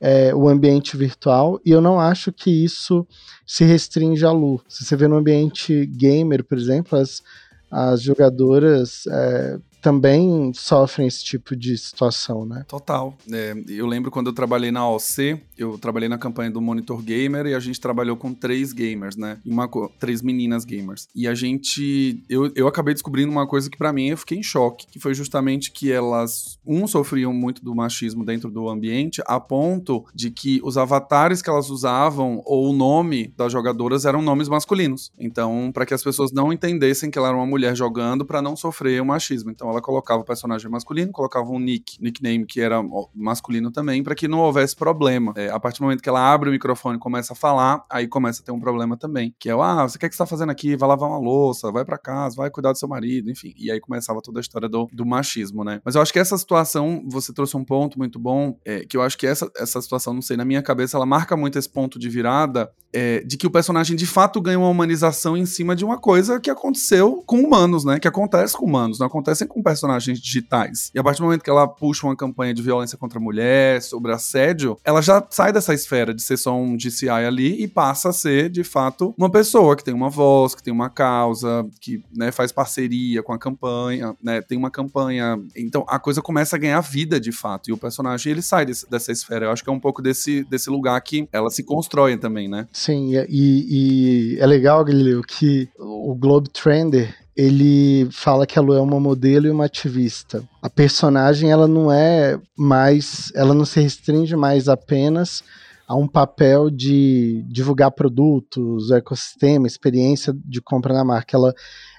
é, 0.00 0.34
o 0.34 0.48
ambiente 0.48 0.96
virtual, 0.96 1.60
e 1.64 1.70
eu 1.70 1.80
não 1.80 1.98
acho 1.98 2.32
que 2.32 2.50
isso 2.50 3.06
se 3.46 3.64
restringe 3.64 4.24
à 4.24 4.30
Lu. 4.30 4.60
Se 4.68 4.84
você 4.84 4.96
vê 4.96 5.08
no 5.08 5.16
ambiente 5.16 5.86
gamer, 5.86 6.44
por 6.44 6.58
exemplo, 6.58 6.98
as, 6.98 7.22
as 7.70 8.02
jogadoras 8.02 9.06
é, 9.06 9.58
também 9.84 10.50
sofrem 10.54 11.06
esse 11.06 11.22
tipo 11.22 11.54
de 11.54 11.76
situação, 11.76 12.46
né? 12.46 12.64
Total. 12.66 13.14
É, 13.30 13.54
eu 13.68 13.86
lembro 13.86 14.10
quando 14.10 14.28
eu 14.28 14.32
trabalhei 14.32 14.72
na 14.72 14.88
OC, 14.88 15.38
eu 15.58 15.76
trabalhei 15.76 16.08
na 16.08 16.16
campanha 16.16 16.50
do 16.50 16.58
Monitor 16.58 17.02
Gamer 17.02 17.44
e 17.44 17.54
a 17.54 17.60
gente 17.60 17.78
trabalhou 17.78 18.16
com 18.16 18.32
três 18.32 18.72
gamers, 18.72 19.14
né? 19.14 19.36
Uma, 19.44 19.68
três 20.00 20.22
meninas 20.22 20.64
gamers. 20.64 21.06
E 21.14 21.28
a 21.28 21.34
gente. 21.34 22.24
Eu, 22.30 22.50
eu 22.54 22.66
acabei 22.66 22.94
descobrindo 22.94 23.30
uma 23.30 23.46
coisa 23.46 23.68
que 23.68 23.76
para 23.76 23.92
mim 23.92 24.08
eu 24.08 24.16
fiquei 24.16 24.38
em 24.38 24.42
choque, 24.42 24.86
que 24.86 24.98
foi 24.98 25.12
justamente 25.12 25.70
que 25.70 25.92
elas, 25.92 26.58
um, 26.66 26.86
sofriam 26.86 27.34
muito 27.34 27.62
do 27.62 27.74
machismo 27.74 28.24
dentro 28.24 28.50
do 28.50 28.70
ambiente, 28.70 29.20
a 29.26 29.38
ponto 29.38 30.06
de 30.14 30.30
que 30.30 30.62
os 30.64 30.78
avatares 30.78 31.42
que 31.42 31.50
elas 31.50 31.68
usavam 31.68 32.40
ou 32.46 32.70
o 32.70 32.72
nome 32.72 33.34
das 33.36 33.52
jogadoras 33.52 34.06
eram 34.06 34.22
nomes 34.22 34.48
masculinos. 34.48 35.12
Então, 35.18 35.70
para 35.74 35.84
que 35.84 35.92
as 35.92 36.02
pessoas 36.02 36.32
não 36.32 36.50
entendessem 36.50 37.10
que 37.10 37.18
ela 37.18 37.28
era 37.28 37.36
uma 37.36 37.44
mulher 37.44 37.76
jogando 37.76 38.24
para 38.24 38.40
não 38.40 38.56
sofrer 38.56 39.02
o 39.02 39.04
machismo. 39.04 39.50
Então, 39.50 39.73
ela 39.74 39.82
colocava 39.82 40.22
o 40.22 40.24
personagem 40.24 40.70
masculino, 40.70 41.12
colocava 41.12 41.50
um 41.50 41.58
nick, 41.58 42.00
nickname 42.00 42.46
que 42.46 42.60
era 42.60 42.82
masculino 43.14 43.70
também, 43.70 44.02
para 44.02 44.14
que 44.14 44.28
não 44.28 44.38
houvesse 44.38 44.74
problema. 44.74 45.32
É, 45.36 45.50
a 45.50 45.58
partir 45.58 45.80
do 45.80 45.84
momento 45.84 46.02
que 46.02 46.08
ela 46.08 46.32
abre 46.32 46.48
o 46.48 46.52
microfone 46.52 46.96
e 46.96 47.00
começa 47.00 47.32
a 47.32 47.36
falar, 47.36 47.84
aí 47.90 48.06
começa 48.06 48.42
a 48.42 48.44
ter 48.44 48.52
um 48.52 48.60
problema 48.60 48.96
também, 48.96 49.34
que 49.38 49.50
é, 49.50 49.52
ah, 49.52 49.82
você 49.82 49.98
quer 49.98 50.08
que 50.08 50.14
você 50.14 50.22
tá 50.22 50.26
fazendo 50.26 50.50
aqui? 50.50 50.76
Vai 50.76 50.88
lavar 50.88 51.08
uma 51.08 51.18
louça, 51.18 51.70
vai 51.70 51.84
para 51.84 51.98
casa, 51.98 52.36
vai 52.36 52.50
cuidar 52.50 52.72
do 52.72 52.78
seu 52.78 52.88
marido, 52.88 53.30
enfim. 53.30 53.52
E 53.56 53.70
aí 53.70 53.80
começava 53.80 54.20
toda 54.22 54.40
a 54.40 54.42
história 54.42 54.68
do, 54.68 54.88
do 54.92 55.04
machismo, 55.04 55.64
né? 55.64 55.80
Mas 55.84 55.94
eu 55.94 56.02
acho 56.02 56.12
que 56.12 56.18
essa 56.18 56.36
situação, 56.38 57.02
você 57.08 57.32
trouxe 57.32 57.56
um 57.56 57.64
ponto 57.64 57.98
muito 57.98 58.18
bom, 58.18 58.58
é, 58.64 58.84
que 58.84 58.96
eu 58.96 59.02
acho 59.02 59.18
que 59.18 59.26
essa, 59.26 59.50
essa 59.56 59.80
situação, 59.80 60.14
não 60.14 60.22
sei, 60.22 60.36
na 60.36 60.44
minha 60.44 60.62
cabeça, 60.62 60.96
ela 60.96 61.06
marca 61.06 61.36
muito 61.36 61.58
esse 61.58 61.68
ponto 61.68 61.98
de 61.98 62.08
virada, 62.08 62.70
é, 62.92 63.20
de 63.20 63.36
que 63.36 63.46
o 63.46 63.50
personagem 63.50 63.96
de 63.96 64.06
fato 64.06 64.40
ganha 64.40 64.58
uma 64.58 64.68
humanização 64.68 65.36
em 65.36 65.46
cima 65.46 65.74
de 65.74 65.84
uma 65.84 65.98
coisa 65.98 66.38
que 66.38 66.50
aconteceu 66.50 67.22
com 67.26 67.40
humanos, 67.40 67.84
né? 67.84 67.98
Que 67.98 68.08
acontece 68.08 68.56
com 68.56 68.66
humanos, 68.66 68.98
não 68.98 69.06
acontecem 69.06 69.46
com 69.46 69.62
personagens 69.64 70.20
digitais. 70.20 70.92
E 70.94 70.98
a 70.98 71.02
partir 71.02 71.18
do 71.18 71.24
momento 71.24 71.42
que 71.42 71.50
ela 71.50 71.66
puxa 71.66 72.06
uma 72.06 72.14
campanha 72.14 72.54
de 72.54 72.62
violência 72.62 72.96
contra 72.96 73.18
a 73.18 73.22
mulher, 73.22 73.82
sobre 73.82 74.12
assédio, 74.12 74.78
ela 74.84 75.00
já 75.00 75.26
sai 75.30 75.52
dessa 75.52 75.74
esfera 75.74 76.14
de 76.14 76.22
ser 76.22 76.36
só 76.36 76.56
um 76.56 76.76
DCI 76.76 77.08
ali 77.08 77.62
e 77.62 77.66
passa 77.66 78.10
a 78.10 78.12
ser, 78.12 78.50
de 78.50 78.62
fato, 78.62 79.14
uma 79.16 79.30
pessoa 79.30 79.76
que 79.76 79.82
tem 79.82 79.94
uma 79.94 80.10
voz, 80.10 80.54
que 80.54 80.62
tem 80.62 80.72
uma 80.72 80.90
causa, 80.90 81.66
que 81.80 82.02
né, 82.14 82.30
faz 82.30 82.52
parceria 82.52 83.22
com 83.22 83.32
a 83.32 83.38
campanha, 83.38 84.14
né, 84.22 84.40
tem 84.42 84.58
uma 84.58 84.70
campanha. 84.70 85.38
Então 85.56 85.84
a 85.88 85.98
coisa 85.98 86.20
começa 86.20 86.56
a 86.56 86.58
ganhar 86.58 86.80
vida 86.80 87.18
de 87.18 87.32
fato. 87.32 87.70
E 87.70 87.72
o 87.72 87.76
personagem 87.76 88.32
ele 88.32 88.42
sai 88.42 88.66
desse, 88.66 88.88
dessa 88.90 89.10
esfera. 89.10 89.46
Eu 89.46 89.50
acho 89.50 89.64
que 89.64 89.70
é 89.70 89.72
um 89.72 89.80
pouco 89.80 90.02
desse, 90.02 90.44
desse 90.44 90.68
lugar 90.70 91.00
que 91.00 91.28
ela 91.32 91.50
se 91.50 91.62
constrói 91.62 92.16
também, 92.16 92.48
né? 92.48 92.66
Sim, 92.72 93.12
e, 93.28 94.34
e 94.36 94.38
é 94.40 94.46
legal, 94.46 94.84
Galileu, 94.84 95.22
que 95.22 95.68
o 95.78 96.14
Globe 96.14 96.48
Trender 96.50 97.23
ele 97.36 98.08
fala 98.12 98.46
que 98.46 98.58
a 98.58 98.62
Lu 98.62 98.74
é 98.74 98.80
uma 98.80 99.00
modelo 99.00 99.46
e 99.46 99.50
uma 99.50 99.64
ativista. 99.64 100.42
A 100.62 100.70
personagem 100.70 101.50
ela 101.50 101.66
não 101.66 101.90
é 101.90 102.38
mais, 102.56 103.32
ela 103.34 103.52
não 103.52 103.64
se 103.64 103.80
restringe 103.80 104.36
mais 104.36 104.68
apenas 104.68 105.42
a 105.86 105.94
um 105.96 106.06
papel 106.06 106.70
de 106.70 107.44
divulgar 107.48 107.90
produtos, 107.90 108.90
ecossistema, 108.90 109.66
experiência 109.66 110.34
de 110.44 110.60
compra 110.60 110.94
na 110.94 111.04
marca. 111.04 111.36
Ela, 111.36 111.52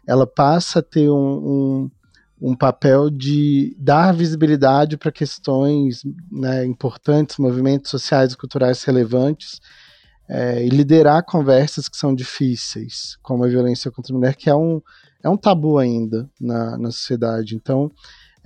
ela 0.08 0.26
passa 0.26 0.80
a 0.80 0.84
ter 0.84 1.10
um, 1.10 1.16
um, 1.16 1.92
um 2.42 2.56
papel 2.56 3.10
de 3.10 3.76
dar 3.78 4.14
visibilidade 4.14 4.98
para 4.98 5.12
questões 5.12 6.02
né, 6.32 6.66
importantes, 6.66 7.38
movimentos 7.38 7.92
sociais 7.92 8.34
e 8.34 8.38
culturais 8.38 8.84
relevantes, 8.84 9.60
é, 10.28 10.66
e 10.66 10.70
liderar 10.70 11.24
conversas 11.24 11.88
que 11.88 11.98
são 11.98 12.16
difíceis, 12.16 13.18
como 13.22 13.44
a 13.44 13.48
violência 13.48 13.92
contra 13.92 14.14
a 14.14 14.18
mulher, 14.18 14.36
que 14.36 14.50
é 14.50 14.56
um, 14.56 14.82
é 15.26 15.30
um 15.30 15.36
tabu 15.36 15.80
ainda 15.80 16.30
na, 16.40 16.78
na 16.78 16.92
sociedade. 16.92 17.56
Então, 17.56 17.92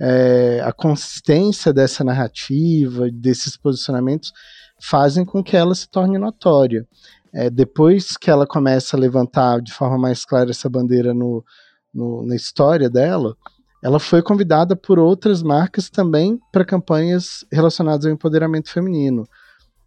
é, 0.00 0.62
a 0.64 0.72
consistência 0.72 1.74
dessa 1.74 2.02
narrativa, 2.02 3.10
desses 3.12 3.54
posicionamentos, 3.54 4.32
fazem 4.80 5.22
com 5.26 5.44
que 5.44 5.54
ela 5.54 5.74
se 5.74 5.86
torne 5.86 6.16
notória. 6.16 6.88
É, 7.34 7.50
depois 7.50 8.16
que 8.16 8.30
ela 8.30 8.46
começa 8.46 8.96
a 8.96 9.00
levantar 9.00 9.60
de 9.60 9.74
forma 9.74 9.98
mais 9.98 10.24
clara 10.24 10.50
essa 10.50 10.70
bandeira 10.70 11.12
no, 11.12 11.44
no, 11.92 12.24
na 12.26 12.34
história 12.34 12.88
dela, 12.88 13.36
ela 13.82 14.00
foi 14.00 14.22
convidada 14.22 14.74
por 14.74 14.98
outras 14.98 15.42
marcas 15.42 15.90
também 15.90 16.40
para 16.50 16.64
campanhas 16.64 17.44
relacionadas 17.52 18.06
ao 18.06 18.12
empoderamento 18.12 18.70
feminino. 18.70 19.28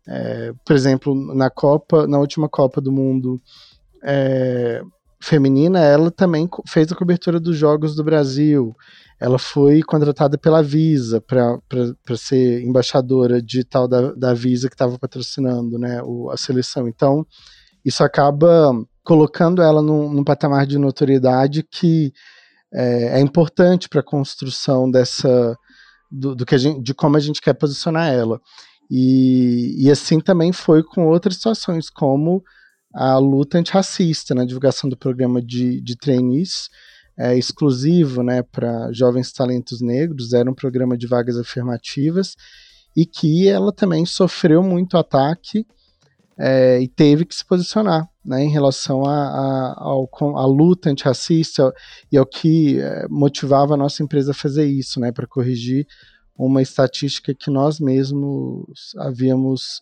É, 0.07 0.53
por 0.63 0.75
exemplo, 0.75 1.15
na 1.33 1.49
Copa, 1.49 2.05
na 2.05 2.19
última 2.19 2.47
Copa 2.47 2.79
do 2.79 2.91
Mundo, 2.91 3.41
é, 4.03 4.83
feminina, 5.23 5.79
ela 5.79 6.11
também 6.11 6.49
fez 6.67 6.91
a 6.91 6.95
cobertura 6.95 7.39
dos 7.39 7.55
Jogos 7.55 7.95
do 7.95 8.03
Brasil. 8.03 8.75
Ela 9.19 9.39
foi 9.39 9.81
contratada 9.81 10.37
pela 10.37 10.61
Visa 10.61 11.21
para 11.21 12.17
ser 12.17 12.61
embaixadora 12.61 13.41
digital 13.41 13.87
da, 13.87 14.11
da 14.11 14.33
Visa 14.33 14.67
que 14.67 14.75
estava 14.75 14.99
patrocinando 14.99 15.79
né, 15.79 16.01
o, 16.03 16.29
a 16.29 16.35
seleção. 16.35 16.89
Então, 16.89 17.25
isso 17.85 18.03
acaba 18.03 18.73
colocando 19.01 19.61
ela 19.61 19.81
num, 19.81 20.11
num 20.11 20.23
patamar 20.25 20.67
de 20.67 20.77
notoriedade 20.77 21.63
que 21.63 22.11
é, 22.73 23.19
é 23.19 23.21
importante 23.21 23.87
para 23.87 24.01
a 24.01 24.05
construção 24.05 24.91
dessa 24.91 25.57
do, 26.11 26.35
do, 26.35 26.45
que 26.45 26.57
gente, 26.57 26.81
de 26.83 26.93
como 26.93 27.15
a 27.15 27.19
gente 27.19 27.41
quer 27.41 27.53
posicionar 27.53 28.11
ela. 28.11 28.41
E, 28.91 29.85
e 29.85 29.89
assim 29.89 30.19
também 30.19 30.51
foi 30.51 30.83
com 30.83 31.07
outras 31.07 31.35
situações, 31.35 31.89
como 31.89 32.43
a 32.93 33.17
luta 33.17 33.57
antirracista 33.57 34.35
na 34.35 34.41
né, 34.41 34.47
divulgação 34.47 34.89
do 34.89 34.95
programa 34.95 35.41
de, 35.41 35.81
de 35.81 35.95
trainees 35.95 36.69
é, 37.17 37.37
exclusivo 37.37 38.21
né, 38.23 38.43
para 38.43 38.91
jovens 38.91 39.31
talentos 39.31 39.81
negros, 39.81 40.33
era 40.33 40.49
um 40.49 40.53
programa 40.53 40.97
de 40.97 41.07
vagas 41.07 41.37
afirmativas 41.37 42.35
e 42.95 43.05
que 43.05 43.47
ela 43.47 43.71
também 43.71 44.05
sofreu 44.05 44.61
muito 44.61 44.97
ataque 44.97 45.65
é, 46.37 46.79
e 46.81 46.87
teve 46.87 47.25
que 47.25 47.35
se 47.35 47.45
posicionar 47.45 48.07
né, 48.25 48.43
em 48.43 48.49
relação 48.49 49.03
à 49.05 50.45
luta 50.45 50.89
antirracista 50.89 51.73
e 52.11 52.17
ao 52.17 52.25
que 52.25 52.79
é, 52.79 53.07
motivava 53.09 53.73
a 53.73 53.77
nossa 53.77 54.03
empresa 54.03 54.31
a 54.31 54.35
fazer 54.35 54.65
isso, 54.65 54.99
né, 54.99 55.11
para 55.11 55.27
corrigir 55.27 55.87
uma 56.35 56.61
estatística 56.61 57.33
que 57.33 57.51
nós 57.51 57.79
mesmos 57.79 58.93
havíamos 58.97 59.81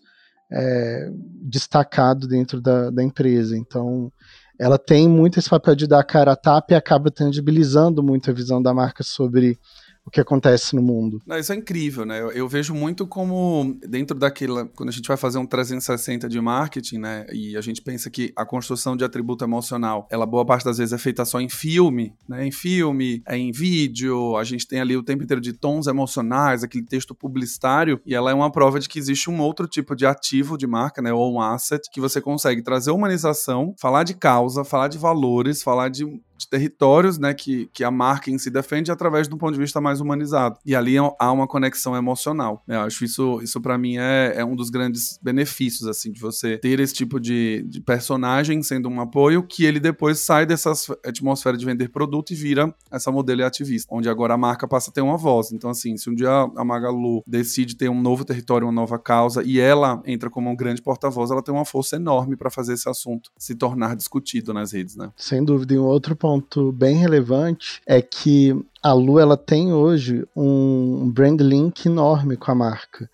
é, 0.51 1.09
destacado 1.41 2.27
dentro 2.27 2.61
da, 2.61 2.89
da 2.89 3.03
empresa. 3.03 3.57
Então, 3.57 4.11
ela 4.59 4.77
tem 4.77 5.07
muito 5.07 5.39
esse 5.39 5.49
papel 5.49 5.75
de 5.75 5.87
dar 5.87 6.03
cara 6.03 6.33
a 6.33 6.35
tapa 6.35 6.73
e 6.73 6.75
acaba 6.75 7.09
tangibilizando 7.09 8.03
muito 8.03 8.29
a 8.29 8.33
visão 8.33 8.61
da 8.61 8.73
marca 8.73 9.03
sobre 9.03 9.57
o 10.05 10.09
que 10.09 10.19
acontece 10.19 10.75
no 10.75 10.81
mundo. 10.81 11.21
Não, 11.25 11.37
isso 11.37 11.53
é 11.53 11.55
incrível, 11.55 12.05
né? 12.05 12.19
Eu, 12.19 12.31
eu, 12.31 12.47
vejo 12.47 12.73
muito 12.73 13.05
como 13.05 13.77
dentro 13.87 14.17
daquela. 14.17 14.65
Quando 14.65 14.89
a 14.89 14.91
gente 14.91 15.07
vai 15.07 15.17
fazer 15.17 15.37
um 15.37 15.45
360 15.45 16.27
de 16.27 16.41
marketing, 16.41 16.97
né? 16.97 17.25
E 17.31 17.55
a 17.55 17.61
gente 17.61 17.81
pensa 17.81 18.09
que 18.09 18.33
a 18.35 18.45
construção 18.45 18.97
de 18.97 19.03
atributo 19.03 19.45
emocional, 19.45 20.07
ela 20.09 20.25
boa 20.25 20.45
parte 20.45 20.65
das 20.65 20.79
vezes 20.79 20.93
é 20.93 20.97
feita 20.97 21.23
só 21.23 21.39
em 21.39 21.49
filme, 21.49 22.13
né? 22.27 22.45
Em 22.45 22.51
filme, 22.51 23.21
é 23.27 23.37
em 23.37 23.51
vídeo, 23.51 24.35
a 24.37 24.43
gente 24.43 24.67
tem 24.67 24.79
ali 24.79 24.97
o 24.97 25.03
tempo 25.03 25.23
inteiro 25.23 25.41
de 25.41 25.53
tons 25.53 25.87
emocionais, 25.87 26.63
aquele 26.63 26.85
texto 26.85 27.13
publicitário, 27.13 28.01
e 28.05 28.15
ela 28.15 28.31
é 28.31 28.33
uma 28.33 28.51
prova 28.51 28.79
de 28.79 28.89
que 28.89 28.97
existe 28.97 29.29
um 29.29 29.39
outro 29.39 29.67
tipo 29.67 29.95
de 29.95 30.05
ativo 30.05 30.57
de 30.57 30.65
marca, 30.65 31.01
né? 31.01 31.13
Ou 31.13 31.33
um 31.33 31.41
asset, 31.41 31.89
que 31.91 32.01
você 32.01 32.19
consegue 32.19 32.63
trazer 32.63 32.91
humanização, 32.91 33.75
falar 33.79 34.03
de 34.03 34.15
causa, 34.15 34.63
falar 34.63 34.87
de 34.87 34.97
valores, 34.97 35.61
falar 35.61 35.89
de 35.89 36.05
de 36.41 36.49
territórios, 36.49 37.17
né, 37.17 37.33
que, 37.33 37.69
que 37.73 37.83
a 37.83 37.91
marca 37.91 38.29
em 38.29 38.37
si 38.37 38.49
defende 38.49 38.91
através 38.91 39.27
de 39.27 39.35
um 39.35 39.37
ponto 39.37 39.53
de 39.53 39.59
vista 39.59 39.79
mais 39.79 40.01
humanizado. 40.01 40.57
E 40.65 40.75
ali 40.75 40.95
há 40.97 41.31
uma 41.31 41.47
conexão 41.47 41.95
emocional. 41.95 42.63
Né? 42.67 42.75
Eu 42.75 42.81
acho 42.81 43.05
isso, 43.05 43.39
isso 43.41 43.61
para 43.61 43.77
mim 43.77 43.97
é, 43.97 44.33
é 44.37 44.45
um 44.45 44.55
dos 44.55 44.69
grandes 44.69 45.19
benefícios, 45.21 45.87
assim, 45.87 46.11
de 46.11 46.19
você 46.19 46.57
ter 46.57 46.79
esse 46.79 46.93
tipo 46.93 47.19
de, 47.19 47.63
de 47.67 47.79
personagem 47.81 48.61
sendo 48.63 48.89
um 48.89 48.99
apoio, 48.99 49.43
que 49.43 49.65
ele 49.65 49.79
depois 49.79 50.19
sai 50.19 50.45
dessa 50.45 50.71
atmosfera 51.05 51.57
de 51.57 51.65
vender 51.65 51.89
produto 51.89 52.31
e 52.31 52.35
vira 52.35 52.73
essa 52.91 53.11
modelo 53.11 53.45
ativista, 53.45 53.93
onde 53.93 54.09
agora 54.09 54.33
a 54.33 54.37
marca 54.37 54.67
passa 54.67 54.89
a 54.89 54.93
ter 54.93 55.01
uma 55.01 55.17
voz. 55.17 55.51
Então, 55.51 55.69
assim, 55.69 55.95
se 55.97 56.09
um 56.09 56.15
dia 56.15 56.29
a 56.29 56.65
Magalu 56.65 57.23
decide 57.25 57.75
ter 57.75 57.89
um 57.89 58.01
novo 58.01 58.25
território, 58.25 58.67
uma 58.67 58.73
nova 58.73 58.97
causa, 58.97 59.43
e 59.43 59.59
ela 59.59 60.01
entra 60.05 60.29
como 60.29 60.49
um 60.49 60.55
grande 60.55 60.81
porta-voz, 60.81 61.31
ela 61.31 61.41
tem 61.41 61.53
uma 61.53 61.65
força 61.65 61.95
enorme 61.95 62.35
para 62.35 62.49
fazer 62.49 62.73
esse 62.73 62.89
assunto 62.89 63.31
se 63.37 63.55
tornar 63.55 63.95
discutido 63.95 64.53
nas 64.53 64.71
redes, 64.71 64.95
né? 64.95 65.11
Sem 65.15 65.43
dúvida. 65.43 65.73
E 65.73 65.79
um 65.79 65.83
outro 65.83 66.15
ponto 66.15 66.30
ponto 66.31 66.71
bem 66.71 66.95
relevante 66.95 67.81
é 67.85 68.01
que 68.01 68.55
a 68.81 68.93
Lu 68.93 69.19
ela 69.19 69.35
tem 69.35 69.73
hoje 69.73 70.25
um 70.33 71.11
brand 71.11 71.41
link 71.41 71.87
enorme 71.87 72.37
com 72.37 72.49
a 72.51 72.55
marca. 72.55 73.09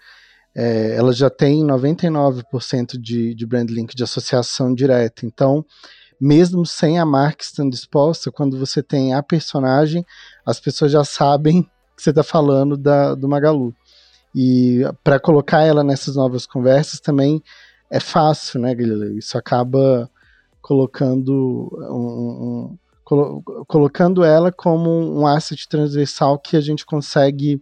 É, 0.56 0.95
ela 0.95 1.12
já 1.12 1.27
tem 1.27 1.63
99% 1.65 2.95
de, 2.99 3.34
de 3.34 3.45
brand 3.47 3.71
link 3.71 3.95
de 3.95 4.03
associação 4.03 4.71
direta. 4.71 5.25
Então, 5.25 5.65
mesmo 6.21 6.63
sem 6.63 6.99
a 6.99 7.06
marca 7.06 7.43
estando 7.43 7.73
exposta, 7.73 8.32
quando 8.32 8.60
você 8.60 8.84
tem 8.84 9.15
a 9.15 9.23
personagem, 9.23 10.06
as 10.45 10.60
pessoas 10.60 10.91
já 10.91 11.03
sabem 11.03 11.63
que 11.97 12.03
você 12.03 12.12
está 12.12 12.21
falando 12.21 12.77
da, 12.77 13.15
do 13.15 13.27
Magalu. 13.27 13.73
E 14.36 14.82
para 15.03 15.19
colocar 15.19 15.63
ela 15.63 15.84
nessas 15.84 16.15
novas 16.15 16.45
conversas 16.45 16.99
também 16.99 17.41
é 17.89 17.99
fácil, 17.99 18.62
né? 18.62 18.75
Isso 19.17 19.39
acaba 19.39 20.08
colocando 20.62 21.71
um, 21.89 22.77
colo 23.08 23.41
colocando 23.65 24.22
ela 24.22 24.52
como 24.52 24.89
um 25.17 25.26
asset 25.26 25.65
transversal 25.70 26.38
que 26.38 26.58
a 26.58 26.62
gente 26.62 26.86
consegue 26.86 27.62